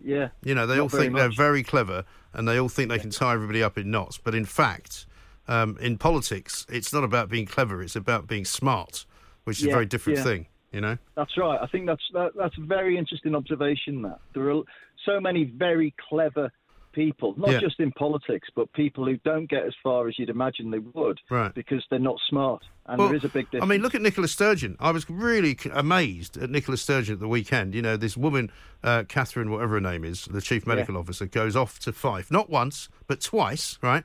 Yeah. 0.04 0.28
You 0.42 0.54
know, 0.54 0.66
they 0.66 0.78
all 0.78 0.88
think 0.88 1.14
they're 1.14 1.30
very 1.30 1.62
clever 1.62 2.04
and 2.34 2.46
they 2.46 2.58
all 2.58 2.68
think 2.68 2.90
they 2.90 2.98
can 2.98 3.10
tie 3.10 3.32
everybody 3.32 3.62
up 3.62 3.78
in 3.78 3.90
knots. 3.90 4.18
But 4.18 4.34
in 4.34 4.44
fact, 4.44 5.06
um, 5.48 5.78
in 5.80 5.96
politics, 5.96 6.66
it's 6.68 6.92
not 6.92 7.04
about 7.04 7.28
being 7.28 7.46
clever, 7.46 7.82
it's 7.82 7.96
about 7.96 8.26
being 8.26 8.44
smart, 8.44 9.06
which 9.44 9.58
is 9.58 9.64
yeah, 9.64 9.70
a 9.70 9.74
very 9.74 9.86
different 9.86 10.18
yeah. 10.18 10.24
thing. 10.24 10.46
You 10.72 10.80
know, 10.80 10.98
that's 11.14 11.38
right. 11.38 11.60
I 11.62 11.68
think 11.68 11.86
that's 11.86 12.02
that, 12.14 12.32
that's 12.36 12.58
a 12.58 12.66
very 12.66 12.98
interesting 12.98 13.36
observation. 13.36 14.02
That 14.02 14.18
there 14.34 14.50
are 14.50 14.62
so 15.06 15.20
many 15.20 15.44
very 15.44 15.94
clever 16.08 16.50
people, 16.94 17.34
not 17.36 17.50
yeah. 17.50 17.60
just 17.60 17.80
in 17.80 17.92
politics, 17.92 18.48
but 18.54 18.72
people 18.72 19.04
who 19.04 19.16
don't 19.18 19.48
get 19.50 19.66
as 19.66 19.74
far 19.82 20.08
as 20.08 20.18
you'd 20.18 20.30
imagine 20.30 20.70
they 20.70 20.78
would, 20.78 21.20
right. 21.30 21.54
because 21.54 21.84
they're 21.90 21.98
not 21.98 22.16
smart. 22.28 22.62
And 22.86 22.98
well, 22.98 23.08
there 23.08 23.16
is 23.16 23.24
a 23.24 23.28
big 23.28 23.46
difference. 23.46 23.64
I 23.64 23.66
mean, 23.66 23.82
look 23.82 23.94
at 23.94 24.02
Nicola 24.02 24.28
Sturgeon. 24.28 24.76
I 24.78 24.90
was 24.90 25.08
really 25.08 25.58
amazed 25.72 26.36
at 26.36 26.50
Nicola 26.50 26.76
Sturgeon 26.76 27.14
at 27.14 27.20
the 27.20 27.28
weekend. 27.28 27.74
You 27.74 27.82
know, 27.82 27.96
this 27.96 28.16
woman, 28.16 28.50
uh, 28.82 29.04
Catherine, 29.08 29.50
whatever 29.50 29.74
her 29.74 29.80
name 29.80 30.04
is, 30.04 30.26
the 30.26 30.40
chief 30.40 30.66
medical 30.66 30.94
yeah. 30.94 31.00
officer, 31.00 31.26
goes 31.26 31.56
off 31.56 31.78
to 31.80 31.92
Fife, 31.92 32.30
not 32.30 32.50
once, 32.50 32.88
but 33.06 33.20
twice, 33.20 33.78
right? 33.82 34.04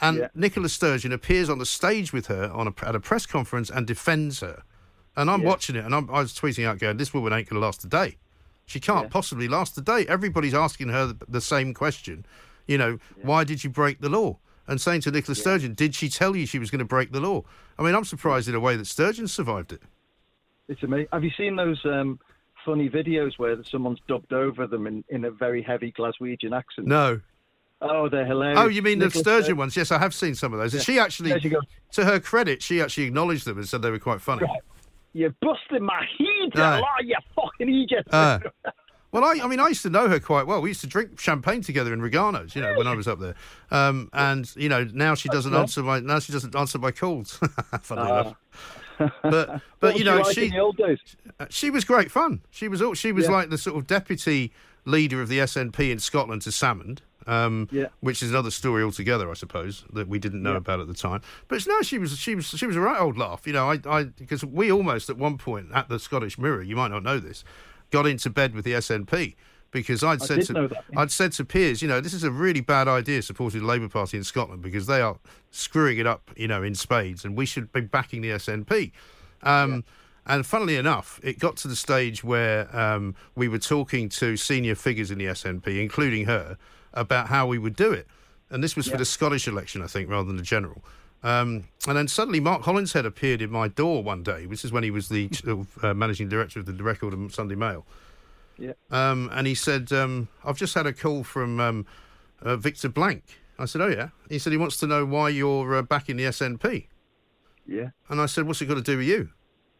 And 0.00 0.18
yeah. 0.18 0.28
Nicola 0.34 0.68
Sturgeon 0.68 1.12
appears 1.12 1.48
on 1.48 1.58
the 1.58 1.66
stage 1.66 2.12
with 2.12 2.26
her 2.26 2.50
on 2.52 2.68
a, 2.68 2.74
at 2.86 2.94
a 2.94 3.00
press 3.00 3.26
conference 3.26 3.70
and 3.70 3.86
defends 3.86 4.40
her. 4.40 4.62
And 5.16 5.28
I'm 5.30 5.42
watching 5.42 5.76
it, 5.76 5.84
and 5.84 5.94
I'm, 5.94 6.08
I 6.08 6.20
was 6.20 6.32
tweeting 6.32 6.66
out, 6.66 6.78
going, 6.78 6.96
"This 6.96 7.12
woman 7.12 7.32
ain't 7.32 7.48
going 7.48 7.60
to 7.60 7.66
last 7.66 7.84
a 7.84 7.88
day." 7.88 8.16
She 8.70 8.78
can't 8.78 9.06
yeah. 9.06 9.10
possibly 9.10 9.48
last 9.48 9.74
the 9.74 9.82
day. 9.82 10.06
Everybody's 10.06 10.54
asking 10.54 10.90
her 10.90 11.06
the, 11.06 11.16
the 11.28 11.40
same 11.40 11.74
question. 11.74 12.24
You 12.68 12.78
know, 12.78 12.98
yeah. 13.18 13.26
why 13.26 13.42
did 13.42 13.64
you 13.64 13.70
break 13.70 14.00
the 14.00 14.08
law? 14.08 14.38
And 14.68 14.80
saying 14.80 15.00
to 15.00 15.10
Nicola 15.10 15.34
yeah. 15.36 15.40
Sturgeon, 15.40 15.74
did 15.74 15.96
she 15.96 16.08
tell 16.08 16.36
you 16.36 16.46
she 16.46 16.60
was 16.60 16.70
going 16.70 16.78
to 16.78 16.84
break 16.84 17.10
the 17.10 17.18
law? 17.18 17.42
I 17.76 17.82
mean, 17.82 17.96
I'm 17.96 18.04
surprised 18.04 18.48
in 18.48 18.54
a 18.54 18.60
way 18.60 18.76
that 18.76 18.84
Sturgeon 18.84 19.26
survived 19.26 19.72
it. 19.72 19.82
It's 20.68 20.84
amazing. 20.84 21.08
Have 21.12 21.24
you 21.24 21.32
seen 21.36 21.56
those 21.56 21.84
um, 21.84 22.20
funny 22.64 22.88
videos 22.88 23.32
where 23.38 23.56
someone's 23.64 23.98
dubbed 24.06 24.32
over 24.32 24.68
them 24.68 24.86
in, 24.86 25.02
in 25.08 25.24
a 25.24 25.32
very 25.32 25.62
heavy 25.62 25.90
Glaswegian 25.90 26.56
accent? 26.56 26.86
No. 26.86 27.20
Oh, 27.82 28.08
they're 28.08 28.24
hilarious. 28.24 28.60
Oh, 28.60 28.68
you 28.68 28.82
mean 28.82 29.00
Nicola 29.00 29.10
the 29.10 29.18
Sturgeon 29.18 29.42
Sturgeon 29.42 29.56
ones? 29.56 29.76
Yes, 29.76 29.90
I 29.90 29.98
have 29.98 30.14
seen 30.14 30.36
some 30.36 30.52
of 30.52 30.60
those. 30.60 30.74
And 30.74 30.82
she 30.84 31.00
actually, 31.00 31.40
to 31.92 32.04
her 32.04 32.20
credit, 32.20 32.62
she 32.62 32.80
actually 32.80 33.06
acknowledged 33.06 33.46
them 33.46 33.58
and 33.58 33.68
said 33.68 33.82
they 33.82 33.90
were 33.90 33.98
quite 33.98 34.20
funny. 34.20 34.44
Right. 34.44 34.60
You 35.12 35.34
busted 35.40 35.82
my 35.82 36.06
head, 36.18 36.58
uh, 36.58 36.80
you 37.02 37.16
fucking 37.34 37.68
idiot. 37.68 38.06
Uh, 38.12 38.38
well, 39.12 39.24
I, 39.24 39.40
I 39.42 39.48
mean, 39.48 39.58
I 39.58 39.68
used 39.68 39.82
to 39.82 39.90
know 39.90 40.08
her 40.08 40.20
quite 40.20 40.46
well. 40.46 40.62
We 40.62 40.70
used 40.70 40.82
to 40.82 40.86
drink 40.86 41.18
champagne 41.18 41.62
together 41.62 41.92
in 41.92 42.00
Regano's, 42.00 42.54
you 42.54 42.62
know, 42.62 42.74
when 42.76 42.86
I 42.86 42.94
was 42.94 43.08
up 43.08 43.18
there. 43.18 43.34
Um, 43.72 44.08
and 44.12 44.50
you 44.56 44.68
know, 44.68 44.84
now 44.84 45.14
she 45.14 45.28
doesn't 45.28 45.52
answer 45.54 45.82
my 45.82 46.00
now 46.00 46.20
she 46.20 46.32
doesn't 46.32 46.54
answer 46.54 46.78
my 46.78 46.92
calls. 46.92 47.40
Funny 47.82 48.00
uh, 48.02 48.20
enough. 48.20 48.36
But 49.22 49.60
but 49.80 49.98
you 49.98 50.04
know 50.04 50.18
like 50.18 50.34
she 50.34 50.44
in 50.46 50.50
the 50.52 50.58
old 50.58 50.76
days. 50.76 50.98
uh, 51.40 51.46
she 51.50 51.70
was 51.70 51.84
great 51.84 52.10
fun. 52.10 52.42
She 52.50 52.68
was 52.68 52.80
all- 52.82 52.94
she 52.94 53.12
was 53.12 53.24
Yeah. 53.24 53.32
like 53.32 53.50
the 53.50 53.58
sort 53.58 53.76
of 53.76 53.86
deputy 53.86 54.52
leader 54.84 55.20
of 55.20 55.28
the 55.28 55.38
SNP 55.38 55.90
in 55.90 55.98
Scotland 55.98 56.42
to 56.42 56.50
Salmond. 56.50 56.98
Um, 57.26 57.68
Yeah. 57.70 57.86
which 58.00 58.22
is 58.22 58.30
another 58.30 58.50
story 58.50 58.82
altogether, 58.82 59.30
I 59.30 59.34
suppose, 59.34 59.84
that 59.92 60.08
we 60.08 60.18
didn't 60.18 60.42
know 60.42 60.52
Yeah. 60.52 60.56
about 60.58 60.80
at 60.80 60.86
the 60.86 60.94
time. 60.94 61.20
But 61.48 61.66
no, 61.66 61.82
she 61.82 61.98
was 61.98 62.18
she 62.18 62.34
was 62.34 62.46
she 62.46 62.66
was 62.66 62.76
a 62.76 62.80
right 62.80 63.00
old 63.00 63.18
laugh, 63.18 63.46
you 63.46 63.52
know. 63.52 63.70
I 63.70 63.78
I 63.86 64.04
because 64.04 64.44
we 64.44 64.72
almost 64.72 65.10
at 65.10 65.16
one 65.18 65.36
point 65.38 65.66
at 65.74 65.88
the 65.88 65.98
Scottish 65.98 66.38
Mirror, 66.38 66.62
you 66.62 66.76
might 66.76 66.90
not 66.90 67.02
know 67.02 67.18
this, 67.18 67.44
got 67.90 68.06
into 68.06 68.30
bed 68.30 68.54
with 68.54 68.64
the 68.64 68.72
SNP 68.72 69.34
because 69.70 70.02
I'd 70.02 70.22
I 70.22 70.24
said 70.26 70.42
to. 70.46 70.70
I'd 70.96 71.10
said 71.12 71.32
to 71.32 71.44
Piers, 71.44 71.82
you 71.82 71.88
know, 71.88 72.00
this 72.00 72.12
is 72.14 72.24
a 72.24 72.30
really 72.30 72.60
bad 72.62 72.88
idea 72.88 73.20
supporting 73.22 73.60
the 73.60 73.66
Labour 73.66 73.88
Party 73.88 74.16
in 74.16 74.24
Scotland 74.24 74.62
because 74.62 74.86
they 74.86 75.00
are 75.02 75.16
screwing 75.50 75.98
it 75.98 76.06
up, 76.06 76.30
you 76.36 76.48
know, 76.48 76.62
in 76.62 76.74
spades, 76.74 77.24
and 77.24 77.36
we 77.36 77.44
should 77.46 77.70
be 77.72 77.80
backing 77.82 78.22
the 78.22 78.30
SNP. 78.30 78.92
Um, 79.42 79.84
And 80.26 80.44
funnily 80.46 80.76
enough, 80.76 81.18
it 81.22 81.38
got 81.38 81.56
to 81.56 81.66
the 81.68 81.74
stage 81.74 82.22
where 82.22 82.68
um, 82.76 83.14
we 83.34 83.48
were 83.48 83.58
talking 83.58 84.08
to 84.10 84.36
senior 84.36 84.74
figures 84.74 85.10
in 85.10 85.18
the 85.18 85.24
SNP, 85.26 85.80
including 85.80 86.26
her, 86.26 86.56
about 86.92 87.28
how 87.28 87.46
we 87.46 87.58
would 87.58 87.76
do 87.76 87.92
it. 87.92 88.06
And 88.50 88.64
this 88.64 88.74
was 88.74 88.88
for 88.88 88.96
the 88.96 89.04
Scottish 89.04 89.46
election, 89.46 89.80
I 89.82 89.86
think, 89.86 90.10
rather 90.10 90.26
than 90.26 90.36
the 90.36 90.42
general. 90.42 90.82
Um, 91.22 91.64
and 91.86 91.96
then 91.96 92.08
suddenly 92.08 92.40
Mark 92.40 92.62
Hollinshead 92.62 93.04
appeared 93.04 93.42
in 93.42 93.50
my 93.50 93.68
door 93.68 94.02
one 94.02 94.22
day. 94.22 94.46
This 94.46 94.64
is 94.64 94.72
when 94.72 94.82
he 94.82 94.90
was 94.90 95.08
the 95.08 95.30
uh, 95.82 95.94
managing 95.94 96.28
director 96.28 96.58
of 96.60 96.66
the 96.66 96.72
Record 96.82 97.12
and 97.12 97.30
Sunday 97.30 97.54
Mail. 97.54 97.86
Yeah. 98.58 98.72
Um, 98.90 99.30
and 99.32 99.46
he 99.46 99.54
said, 99.54 99.92
um, 99.92 100.28
I've 100.44 100.58
just 100.58 100.74
had 100.74 100.86
a 100.86 100.92
call 100.92 101.22
from 101.24 101.60
um, 101.60 101.86
uh, 102.42 102.56
Victor 102.56 102.88
Blank. 102.88 103.22
I 103.58 103.66
said, 103.66 103.82
Oh, 103.82 103.88
yeah. 103.88 104.08
He 104.28 104.38
said 104.38 104.52
he 104.52 104.58
wants 104.58 104.78
to 104.78 104.86
know 104.86 105.04
why 105.04 105.28
you're 105.28 105.76
uh, 105.76 105.82
back 105.82 106.08
in 106.08 106.16
the 106.16 106.24
SNP. 106.24 106.86
Yeah. 107.66 107.90
And 108.08 108.20
I 108.20 108.26
said, 108.26 108.46
What's 108.46 108.60
it 108.62 108.66
got 108.66 108.74
to 108.74 108.82
do 108.82 108.98
with 108.98 109.06
you? 109.06 109.30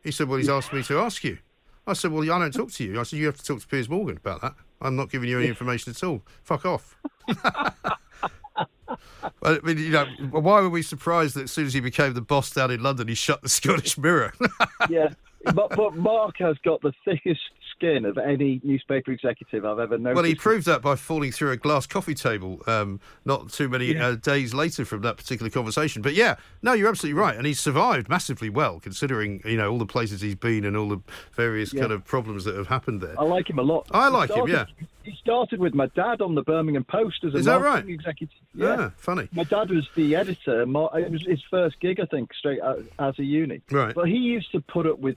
He 0.03 0.11
said, 0.11 0.29
Well, 0.29 0.39
he's 0.39 0.49
asked 0.49 0.73
me 0.73 0.83
to 0.85 0.99
ask 0.99 1.25
you. 1.25 1.39
I 1.87 1.95
said, 1.95 2.13
Well, 2.13 2.23
I 2.31 2.39
don't 2.39 2.53
talk 2.53 2.71
to 2.73 2.85
you. 2.85 3.01
I 3.01 3.03
said, 3.03 3.19
You 3.19 3.27
have 3.27 3.39
to 3.39 3.45
talk 3.45 3.61
to 3.61 3.67
Piers 3.67 3.89
Morgan 3.89 4.19
about 4.19 4.43
that. 4.43 4.55
I'm 4.81 4.97
not 4.97 5.11
giving 5.11 5.29
you 5.29 5.39
any 5.39 5.49
information 5.49 5.91
at 5.91 6.03
all. 6.03 6.23
Fuck 6.43 6.65
off. 6.67 6.97
I 9.43 9.59
mean, 9.63 9.79
you 9.79 9.91
know, 9.91 10.07
why 10.31 10.61
were 10.61 10.71
we 10.71 10.83
surprised 10.83 11.37
that 11.37 11.45
as 11.45 11.51
soon 11.51 11.67
as 11.67 11.75
he 11.75 11.81
became 11.81 12.15
the 12.15 12.21
boss 12.21 12.51
down 12.51 12.71
in 12.71 12.83
London, 12.83 13.09
he 13.09 13.15
shut 13.15 13.43
the 13.43 13.49
Scottish 13.49 13.97
Mirror? 13.99 14.33
yeah. 14.91 15.09
But, 15.55 15.75
but 15.77 15.97
Mark 15.97 16.37
has 16.39 16.57
got 16.65 16.83
the 16.83 16.93
thickest 17.05 17.41
skin 17.81 18.05
of 18.05 18.19
any 18.19 18.61
newspaper 18.63 19.11
executive 19.11 19.65
I've 19.65 19.79
ever 19.79 19.97
known. 19.97 20.15
well, 20.15 20.25
he 20.25 20.35
proved 20.35 20.67
that 20.67 20.83
by 20.83 20.97
falling 20.97 21.33
through 21.33 21.51
a 21.53 21.57
glass 21.57 21.87
coffee 21.87 22.15
table 22.15 22.61
um, 22.67 23.01
not 23.25 23.51
too 23.51 23.69
many 23.69 23.97
uh, 23.97 24.17
days 24.17 24.53
later 24.53 24.85
from 24.85 25.01
that 25.03 25.17
particular 25.17 25.49
conversation. 25.51 26.03
But 26.03 26.15
yeah, 26.15 26.37
no, 26.63 26.75
you're 26.75 26.89
absolutely 26.89 27.19
right. 27.21 27.37
And 27.37 27.47
he's 27.47 27.59
survived 27.59 28.09
massively 28.09 28.51
well, 28.51 28.81
considering, 28.81 29.41
you 29.47 29.57
know, 29.57 29.71
all 29.71 29.79
the 29.79 29.87
places 29.87 30.21
he's 30.21 30.35
been 30.35 30.65
and 30.65 30.77
all 30.77 30.89
the 30.91 31.01
various 31.33 31.73
Yeah. 31.73 31.81
kind 31.83 31.93
of 31.93 32.05
problems 32.05 32.45
that 32.45 32.55
have 32.55 32.67
happened 32.69 33.01
there. 33.01 33.19
I 33.19 33.25
like 33.25 33.49
him 33.49 33.59
a 33.59 33.63
lot. 33.63 33.87
I 33.93 34.07
He 34.09 34.13
like 34.13 34.31
him, 34.31 34.47
yeah. 34.49 34.67
He 35.03 35.17
started 35.17 35.59
with 35.61 35.73
my 35.75 35.87
dad 35.87 36.21
on 36.21 36.35
the 36.35 36.43
Birmingham 36.43 36.85
Post 36.85 37.25
as 37.25 37.33
a 37.35 37.39
Is 37.39 37.47
that 37.47 37.61
marketing 37.63 37.87
right? 37.89 37.95
executive. 37.95 38.37
Yeah, 38.55 38.67
Yeah. 38.77 38.91
funny. 38.99 39.29
My 39.33 39.45
dad 39.45 39.71
was 39.71 39.89
the 39.95 40.15
editor. 40.15 40.61
It 40.63 40.69
was 41.11 41.25
his 41.27 41.43
first 41.51 41.81
gig, 41.81 41.99
I 42.01 42.05
think, 42.05 42.35
straight 42.35 42.61
out, 42.61 42.85
out 42.99 43.19
of 43.19 43.25
uni. 43.25 43.63
Right. 43.71 43.95
But 43.95 44.09
he 44.09 44.17
used 44.19 44.53
to 44.53 44.61
put 44.61 44.87
up 44.87 44.99
with 44.99 45.17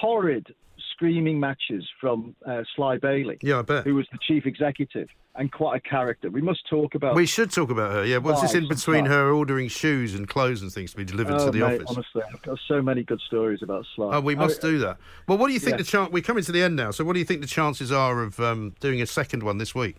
torrid 0.00 0.54
screaming 0.94 1.38
matches 1.40 1.84
from 2.00 2.34
uh, 2.46 2.62
Sly 2.74 2.98
Bailey, 2.98 3.38
Yeah, 3.42 3.58
I 3.58 3.62
bet. 3.62 3.84
who 3.84 3.94
was 3.96 4.06
the 4.12 4.18
chief 4.26 4.46
executive 4.46 5.08
and 5.36 5.50
quite 5.50 5.76
a 5.76 5.80
character. 5.80 6.30
We 6.30 6.40
must 6.40 6.60
talk 6.70 6.94
about. 6.94 7.16
We 7.16 7.26
should 7.26 7.50
talk 7.50 7.68
about 7.70 7.92
her. 7.92 8.04
Yeah, 8.04 8.18
what's 8.18 8.40
this 8.40 8.54
in 8.54 8.68
between 8.68 9.04
her 9.06 9.32
ordering 9.32 9.66
shoes 9.68 10.14
and 10.14 10.28
clothes 10.28 10.62
and 10.62 10.70
things 10.72 10.92
to 10.92 10.96
be 10.96 11.04
delivered 11.04 11.34
oh, 11.40 11.46
to 11.46 11.50
the 11.50 11.58
mate, 11.66 11.82
office? 11.82 11.86
honestly, 11.88 12.22
I've 12.32 12.42
got 12.42 12.58
so 12.68 12.80
many 12.80 13.02
good 13.02 13.20
stories 13.26 13.60
about 13.62 13.84
Sly. 13.96 14.14
Oh, 14.16 14.20
we 14.20 14.36
must 14.36 14.64
I- 14.64 14.68
do 14.70 14.78
that. 14.78 14.98
Well, 15.26 15.36
what 15.38 15.48
do 15.48 15.52
you 15.52 15.58
think 15.60 15.72
Yeah. 15.72 15.78
the 15.78 15.84
chance? 15.84 16.12
We're 16.12 16.22
coming 16.22 16.44
to 16.44 16.52
the 16.52 16.62
end 16.62 16.76
now. 16.76 16.92
So, 16.92 17.04
what 17.04 17.14
do 17.14 17.18
you 17.18 17.24
think 17.24 17.40
the 17.40 17.48
chances 17.48 17.90
are 17.90 18.22
of 18.22 18.38
um, 18.38 18.74
doing 18.80 19.02
a 19.02 19.06
second 19.06 19.42
one 19.42 19.58
this 19.58 19.74
week? 19.74 19.96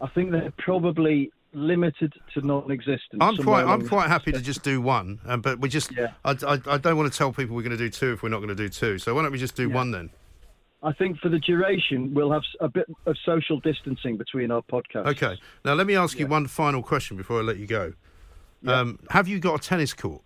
I 0.00 0.06
think 0.08 0.30
they're 0.30 0.52
probably 0.58 1.32
limited 1.52 2.14
to 2.34 2.40
non-existent. 2.46 3.22
I'm 3.22 3.36
quite, 3.36 3.64
I'm 3.64 3.86
quite 3.86 4.08
happy 4.08 4.32
to 4.32 4.40
just 4.40 4.62
do 4.62 4.80
one, 4.80 5.20
um, 5.26 5.40
but 5.40 5.58
we 5.60 5.68
just, 5.68 5.92
Yeah. 5.92 6.12
I, 6.24 6.32
I, 6.46 6.58
I 6.66 6.78
don't 6.78 6.96
want 6.96 7.12
to 7.12 7.16
tell 7.16 7.32
people 7.32 7.54
we're 7.56 7.62
going 7.62 7.76
to 7.76 7.82
do 7.82 7.90
two 7.90 8.12
if 8.12 8.22
we're 8.22 8.28
not 8.30 8.38
going 8.38 8.48
to 8.48 8.54
do 8.54 8.68
two. 8.68 8.98
So 8.98 9.14
why 9.14 9.22
don't 9.22 9.32
we 9.32 9.38
just 9.38 9.54
do 9.56 9.68
Yeah. 9.68 9.74
one 9.74 9.90
then? 9.90 10.10
I 10.82 10.92
think 10.92 11.18
for 11.20 11.28
the 11.28 11.38
duration, 11.38 12.12
we'll 12.12 12.32
have 12.32 12.42
a 12.60 12.68
bit 12.68 12.86
of 13.06 13.16
social 13.24 13.60
distancing 13.60 14.16
between 14.16 14.50
our 14.50 14.62
podcasts. 14.62 15.06
Okay. 15.06 15.38
Now 15.64 15.74
let 15.74 15.86
me 15.86 15.94
ask 15.94 16.18
you 16.18 16.26
one 16.26 16.48
final 16.48 16.82
question 16.82 17.16
before 17.16 17.38
I 17.38 17.42
let 17.42 17.58
you 17.58 17.66
go. 17.66 17.92
Yeah. 18.62 18.80
Um, 18.80 18.98
have 19.10 19.28
you 19.28 19.38
got 19.38 19.64
a 19.64 19.68
tennis 19.68 19.92
court? 19.94 20.22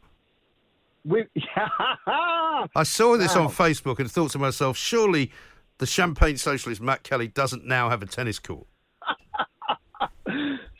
We, 1.05 1.25
I 2.07 2.83
saw 2.85 3.17
this 3.17 3.37
on 3.37 3.49
Facebook 3.49 3.99
and 3.99 4.11
thought 4.11 4.31
to 4.33 4.39
myself, 4.39 4.77
surely 4.77 5.31
the 5.79 5.87
champagne 5.87 6.37
socialist 6.37 6.81
Matt 6.81 7.03
Kelly 7.03 7.29
doesn't 7.29 7.67
now 7.67 7.91
have 7.91 8.03
a 8.03 8.07
tennis 8.07 8.39
court. 8.39 8.67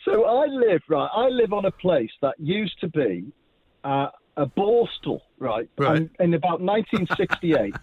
So 0.07 0.25
I 0.25 0.47
live 0.47 0.81
right. 0.89 1.11
I 1.15 1.29
live 1.29 1.53
on 1.53 1.67
a 1.67 1.71
place 1.71 2.11
that 2.23 2.35
used 2.39 2.81
to 2.81 2.89
be 2.89 3.31
uh, 3.85 4.09
a 4.37 4.47
borstal, 4.47 5.21
right? 5.39 5.69
Right. 5.77 5.97
And 5.99 6.11
in 6.21 6.35
about 6.35 6.61
1968. 6.61 7.61
in 7.67 7.73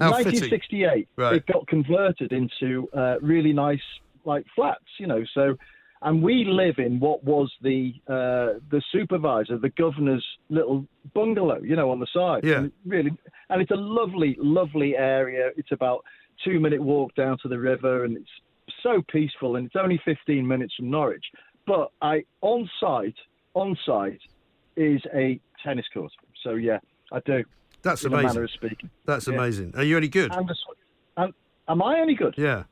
How 0.00 0.12
1968, 0.12 1.08
Right. 1.16 1.34
it 1.36 1.46
got 1.46 1.66
converted 1.66 2.32
into 2.32 2.88
uh, 2.96 3.16
really 3.20 3.52
nice 3.52 3.82
like 4.24 4.46
flats, 4.54 4.84
you 4.98 5.06
know. 5.06 5.24
So, 5.34 5.56
and 6.02 6.22
we 6.22 6.44
live 6.44 6.78
in 6.78 7.00
what 7.00 7.22
was 7.24 7.52
the 7.60 7.92
uh, 8.06 8.60
the 8.70 8.80
supervisor, 8.92 9.58
the 9.58 9.70
governor's 9.70 10.24
little 10.48 10.86
bungalow, 11.14 11.60
you 11.62 11.76
know, 11.76 11.90
on 11.90 12.00
the 12.00 12.06
side. 12.14 12.44
Yeah. 12.44 12.58
And 12.58 12.72
really, 12.86 13.10
and 13.50 13.60
it's 13.60 13.70
a 13.72 13.76
lovely, 13.76 14.36
lovely 14.40 14.96
area. 14.96 15.50
It's 15.56 15.72
about 15.72 16.04
two 16.44 16.60
minute 16.60 16.80
walk 16.80 17.14
down 17.14 17.36
to 17.42 17.48
the 17.48 17.58
river, 17.58 18.04
and 18.04 18.16
it's 18.16 18.30
so 18.82 19.02
peaceful. 19.10 19.56
And 19.56 19.66
it's 19.66 19.76
only 19.76 20.00
15 20.04 20.46
minutes 20.46 20.74
from 20.76 20.90
Norwich. 20.90 21.24
But 21.66 21.90
I 22.02 22.24
on 22.40 22.68
site, 22.80 23.14
on 23.54 23.76
site 23.86 24.20
is 24.76 25.00
a 25.14 25.40
tennis 25.64 25.86
court. 25.92 26.12
So 26.42 26.54
yeah, 26.54 26.78
I 27.12 27.20
do. 27.20 27.44
That's 27.82 28.04
in 28.04 28.12
a 28.12 28.16
manner 28.16 28.28
amazing. 28.28 28.42
of 28.44 28.50
speaking. 28.50 28.90
That's 29.06 29.26
Yeah. 29.28 29.34
amazing. 29.34 29.74
Are 29.76 29.82
you 29.84 29.96
any 29.96 30.08
good? 30.08 30.32
And, 30.34 30.48
the 30.48 30.54
sw- 30.54 30.76
and 31.16 31.32
am 31.68 31.82
I 31.82 31.98
any 32.00 32.14
good? 32.14 32.34
yeah. 32.36 32.64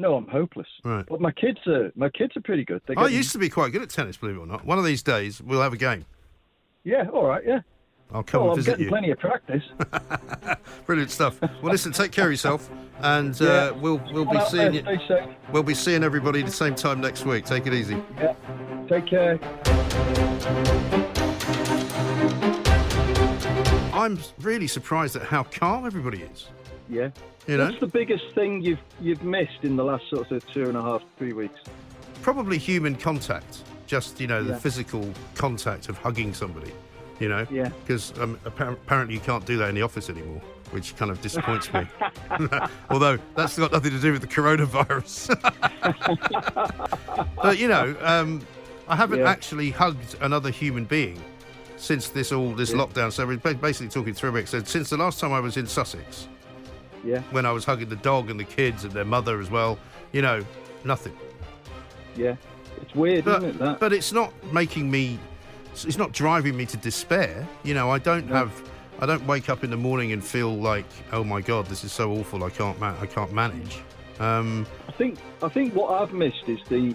No, 0.00 0.14
I'm 0.14 0.28
hopeless. 0.28 0.68
Right. 0.84 1.04
But 1.08 1.20
my 1.20 1.32
kids 1.32 1.58
are 1.66 1.90
my 1.96 2.08
kids 2.08 2.36
are 2.36 2.40
pretty 2.40 2.64
good. 2.64 2.80
They 2.86 2.94
I 2.94 3.08
used 3.08 3.32
to 3.32 3.38
be 3.38 3.48
quite 3.48 3.72
good 3.72 3.82
at 3.82 3.90
tennis, 3.90 4.16
believe 4.16 4.36
it 4.36 4.38
or 4.38 4.46
not. 4.46 4.64
One 4.64 4.78
of 4.78 4.84
these 4.84 5.02
days, 5.02 5.42
we'll 5.42 5.60
have 5.60 5.72
a 5.72 5.76
game. 5.76 6.04
Yeah, 6.84 7.08
all 7.12 7.26
right, 7.26 7.42
yeah. 7.44 7.60
I'll 8.12 8.22
come 8.22 8.42
Well, 8.42 8.50
and 8.52 8.60
I'm 8.60 8.64
getting 8.64 8.84
you. 8.84 8.88
plenty 8.90 9.10
of 9.10 9.18
practice. 9.18 9.62
Brilliant 10.86 11.10
stuff. 11.10 11.40
Well, 11.42 11.72
listen, 11.72 11.92
take 11.92 12.10
care 12.12 12.24
of 12.26 12.30
yourself, 12.30 12.70
and 13.00 13.40
uh, 13.40 13.44
Yeah. 13.44 13.70
we'll 13.72 14.00
we'll 14.12 14.24
Come 14.24 14.32
be 14.34 14.38
out 14.40 14.50
there, 14.52 14.72
seeing 14.72 14.86
you. 14.86 14.98
Safe. 15.06 15.28
We'll 15.52 15.62
be 15.62 15.74
seeing 15.74 16.02
everybody 16.02 16.40
at 16.40 16.46
the 16.46 16.52
same 16.52 16.74
time 16.74 17.00
next 17.00 17.26
week. 17.26 17.44
Take 17.44 17.66
it 17.66 17.74
easy. 17.74 18.02
Yeah. 18.18 18.34
Take 18.88 19.06
care. 19.06 19.38
I'm 23.92 24.18
really 24.40 24.66
surprised 24.68 25.16
at 25.16 25.22
how 25.22 25.42
calm 25.42 25.84
everybody 25.84 26.22
is. 26.22 26.46
Yeah. 26.88 27.10
You 27.46 27.56
know, 27.58 27.66
What's 27.66 27.80
the 27.80 27.86
biggest 27.86 28.24
thing 28.34 28.62
you've 28.62 28.78
you've 29.00 29.22
missed 29.22 29.62
in 29.62 29.76
the 29.76 29.84
last 29.84 30.08
sort 30.08 30.30
of 30.30 30.46
two 30.52 30.64
and 30.68 30.76
a 30.76 30.82
half, 30.82 31.02
three 31.18 31.32
weeks? 31.32 31.60
probably 32.22 32.58
human 32.58 32.94
contact. 32.96 33.62
Just 33.86 34.20
you 34.20 34.26
know, 34.26 34.42
the 34.42 34.52
Yeah. 34.52 34.58
physical 34.58 35.08
contact 35.34 35.88
of 35.88 35.96
hugging 35.98 36.34
somebody. 36.34 36.72
You 37.20 37.28
know, 37.28 37.46
Yeah. 37.50 37.70
because 37.84 38.12
um, 38.20 38.38
apparently 38.44 39.14
you 39.14 39.20
can't 39.20 39.44
do 39.44 39.56
that 39.58 39.68
in 39.68 39.74
the 39.74 39.82
office 39.82 40.08
anymore, 40.08 40.40
which 40.70 40.94
kind 40.96 41.10
of 41.10 41.20
disappoints 41.20 41.72
me. 41.72 41.86
Although 42.90 43.18
that's 43.34 43.58
got 43.58 43.72
nothing 43.72 43.90
to 43.90 43.98
do 44.00 44.12
with 44.12 44.20
the 44.20 44.28
coronavirus. 44.28 45.34
but 47.42 47.58
you 47.58 47.68
know, 47.68 47.96
um, 48.02 48.46
I 48.86 48.96
haven't 48.96 49.20
Yeah. 49.20 49.28
actually 49.30 49.70
hugged 49.70 50.16
another 50.20 50.50
human 50.50 50.84
being 50.84 51.20
since 51.76 52.08
this 52.08 52.32
all 52.32 52.52
this 52.52 52.70
Yeah. 52.70 52.78
lockdown. 52.78 53.12
So 53.12 53.26
we're 53.26 53.36
basically 53.36 53.88
talking 53.88 54.14
three 54.14 54.30
weeks. 54.30 54.50
So 54.50 54.62
since 54.62 54.90
the 54.90 54.96
last 54.96 55.20
time 55.20 55.32
I 55.32 55.40
was 55.40 55.56
in 55.56 55.66
Sussex, 55.66 56.28
Yeah. 57.04 57.22
when 57.30 57.46
I 57.46 57.52
was 57.52 57.64
hugging 57.64 57.88
the 57.88 57.96
dog 57.96 58.30
and 58.30 58.38
the 58.38 58.44
kids 58.44 58.84
and 58.84 58.92
their 58.92 59.04
mother 59.04 59.40
as 59.40 59.50
well, 59.50 59.78
you 60.12 60.22
know, 60.22 60.44
nothing. 60.84 61.16
Yeah. 62.16 62.36
It's 62.80 62.94
weird, 62.94 63.24
But, 63.24 63.38
isn't 63.42 63.50
it? 63.50 63.58
That. 63.58 63.80
but 63.80 63.92
it's 63.92 64.12
not 64.12 64.32
making 64.52 64.88
me, 64.90 65.18
it's 65.84 65.98
not 65.98 66.12
driving 66.12 66.56
me 66.56 66.66
to 66.66 66.76
despair. 66.76 67.46
You 67.62 67.74
know, 67.74 67.90
I 67.90 67.98
don't 67.98 68.28
No. 68.28 68.34
have, 68.36 68.52
I 69.00 69.06
don't 69.06 69.26
wake 69.26 69.48
up 69.48 69.64
in 69.64 69.70
the 69.70 69.76
morning 69.76 70.12
and 70.12 70.22
feel 70.24 70.54
like, 70.54 70.86
oh 71.12 71.24
my 71.24 71.40
god, 71.40 71.66
this 71.66 71.84
is 71.84 71.92
so 71.92 72.12
awful. 72.12 72.44
I 72.44 72.50
can't, 72.50 72.78
ma- 72.80 72.94
I 73.00 73.06
can't 73.06 73.32
manage. 73.32 73.78
Um, 74.20 74.66
I 74.88 74.92
think 74.92 75.18
I 75.42 75.48
think 75.48 75.74
what 75.74 76.00
I've 76.02 76.12
missed 76.12 76.48
is 76.48 76.58
the 76.68 76.94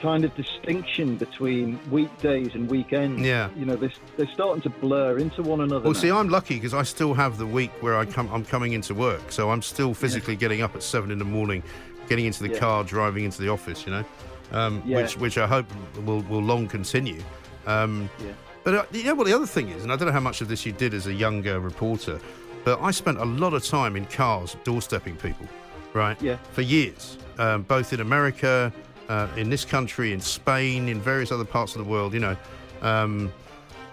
kind 0.00 0.24
of 0.24 0.34
distinction 0.34 1.16
between 1.16 1.78
weekdays 1.90 2.54
and 2.54 2.68
weekends. 2.68 3.20
Yeah. 3.22 3.50
You 3.56 3.66
know, 3.66 3.76
they're, 3.76 3.92
they're 4.16 4.32
starting 4.32 4.62
to 4.62 4.70
blur 4.70 5.18
into 5.18 5.42
one 5.42 5.60
another. 5.60 5.84
well, 5.84 5.92
now. 5.92 5.98
see, 6.00 6.10
I'm 6.10 6.28
lucky 6.28 6.54
because 6.54 6.74
I 6.74 6.82
still 6.82 7.14
have 7.14 7.38
the 7.38 7.46
week 7.46 7.70
where 7.82 7.96
I 7.96 8.04
come, 8.06 8.28
I'm 8.32 8.44
coming 8.44 8.72
into 8.72 8.94
work, 8.94 9.30
so 9.30 9.50
I'm 9.50 9.62
still 9.62 9.94
physically 9.94 10.34
getting 10.34 10.60
up 10.62 10.74
at 10.74 10.82
seven 10.82 11.10
in 11.12 11.18
the 11.18 11.24
morning, 11.24 11.62
getting 12.08 12.24
into 12.24 12.42
the 12.42 12.48
Yeah. 12.50 12.58
car, 12.58 12.82
driving 12.84 13.24
into 13.24 13.40
the 13.42 13.48
office. 13.48 13.84
You 13.86 13.92
know, 13.92 14.04
um, 14.52 14.82
Yeah. 14.84 14.96
which 15.02 15.16
which 15.18 15.38
I 15.38 15.46
hope 15.46 15.66
will 16.04 16.22
will 16.22 16.42
long 16.42 16.66
continue. 16.68 17.22
Um, 17.66 18.08
Yeah. 18.24 18.32
But 18.64 18.74
uh, 18.74 18.84
you 18.92 19.02
know 19.04 19.14
what 19.16 19.26
the 19.26 19.32
other 19.32 19.46
thing 19.46 19.70
is, 19.70 19.82
and 19.82 19.92
I 19.92 19.96
don't 19.96 20.06
know 20.06 20.12
how 20.12 20.20
much 20.20 20.40
of 20.40 20.46
this 20.48 20.64
you 20.64 20.70
did 20.72 20.94
as 20.94 21.08
a 21.08 21.12
younger 21.12 21.58
reporter, 21.58 22.20
but 22.64 22.80
I 22.80 22.92
spent 22.92 23.18
a 23.18 23.24
lot 23.24 23.54
of 23.54 23.64
time 23.64 23.96
in 23.96 24.06
cars 24.06 24.56
doorstepping 24.64 25.20
people, 25.20 25.48
right? 25.94 26.20
Yeah. 26.22 26.36
For 26.52 26.62
years, 26.62 27.18
um, 27.38 27.62
both 27.62 27.92
in 27.92 28.00
America, 28.00 28.72
uh, 29.08 29.26
in 29.36 29.50
this 29.50 29.64
country, 29.64 30.12
in 30.12 30.20
Spain, 30.20 30.88
in 30.88 31.00
various 31.00 31.32
other 31.32 31.44
parts 31.44 31.74
of 31.74 31.84
the 31.84 31.90
world, 31.90 32.14
you 32.14 32.20
know. 32.20 32.36
Um, 32.82 33.32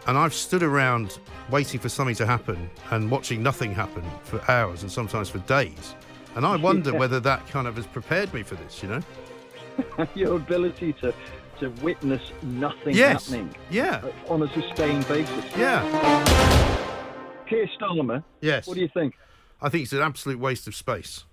and 0.05 0.17
I've 0.19 0.35
stood 0.35 0.61
around 0.61 1.17
waiting 1.49 1.79
for 1.79 1.89
something 1.89 2.15
to 2.15 2.25
happen 2.27 2.69
and 2.91 3.09
watching 3.09 3.41
nothing 3.41 3.73
happen 3.73 4.03
for 4.23 4.39
hours 4.51 4.83
and 4.83 4.91
sometimes 4.91 5.29
for 5.29 5.39
days. 5.39 5.95
And 6.35 6.45
I 6.45 6.55
wonder 6.67 6.91
Yeah. 6.91 6.99
whether 6.99 7.19
that 7.21 7.47
kind 7.47 7.67
of 7.67 7.75
has 7.75 7.87
prepared 7.87 8.31
me 8.35 8.43
for 8.43 8.53
this, 8.55 8.83
you 8.83 8.89
know? 8.89 9.01
Your 10.13 10.35
ability 10.35 10.93
to, 11.01 11.11
to 11.59 11.69
witness 11.83 12.21
nothing 12.43 12.95
Yes. 12.95 13.27
happening 13.29 13.53
Yeah. 13.69 14.01
uh, 14.27 14.33
on 14.33 14.43
a 14.43 14.53
sustained 14.53 15.07
basis. 15.07 15.45
Yeah. 15.57 15.83
Keir 17.47 17.67
Starmer, 17.79 18.23
Yes. 18.41 18.67
what 18.67 18.75
do 18.75 18.81
you 18.81 18.89
think? 18.93 19.15
I 19.61 19.69
think 19.69 19.83
it's 19.83 19.93
an 19.93 20.01
absolute 20.01 20.39
waste 20.39 20.67
of 20.67 20.75
space. 20.75 21.25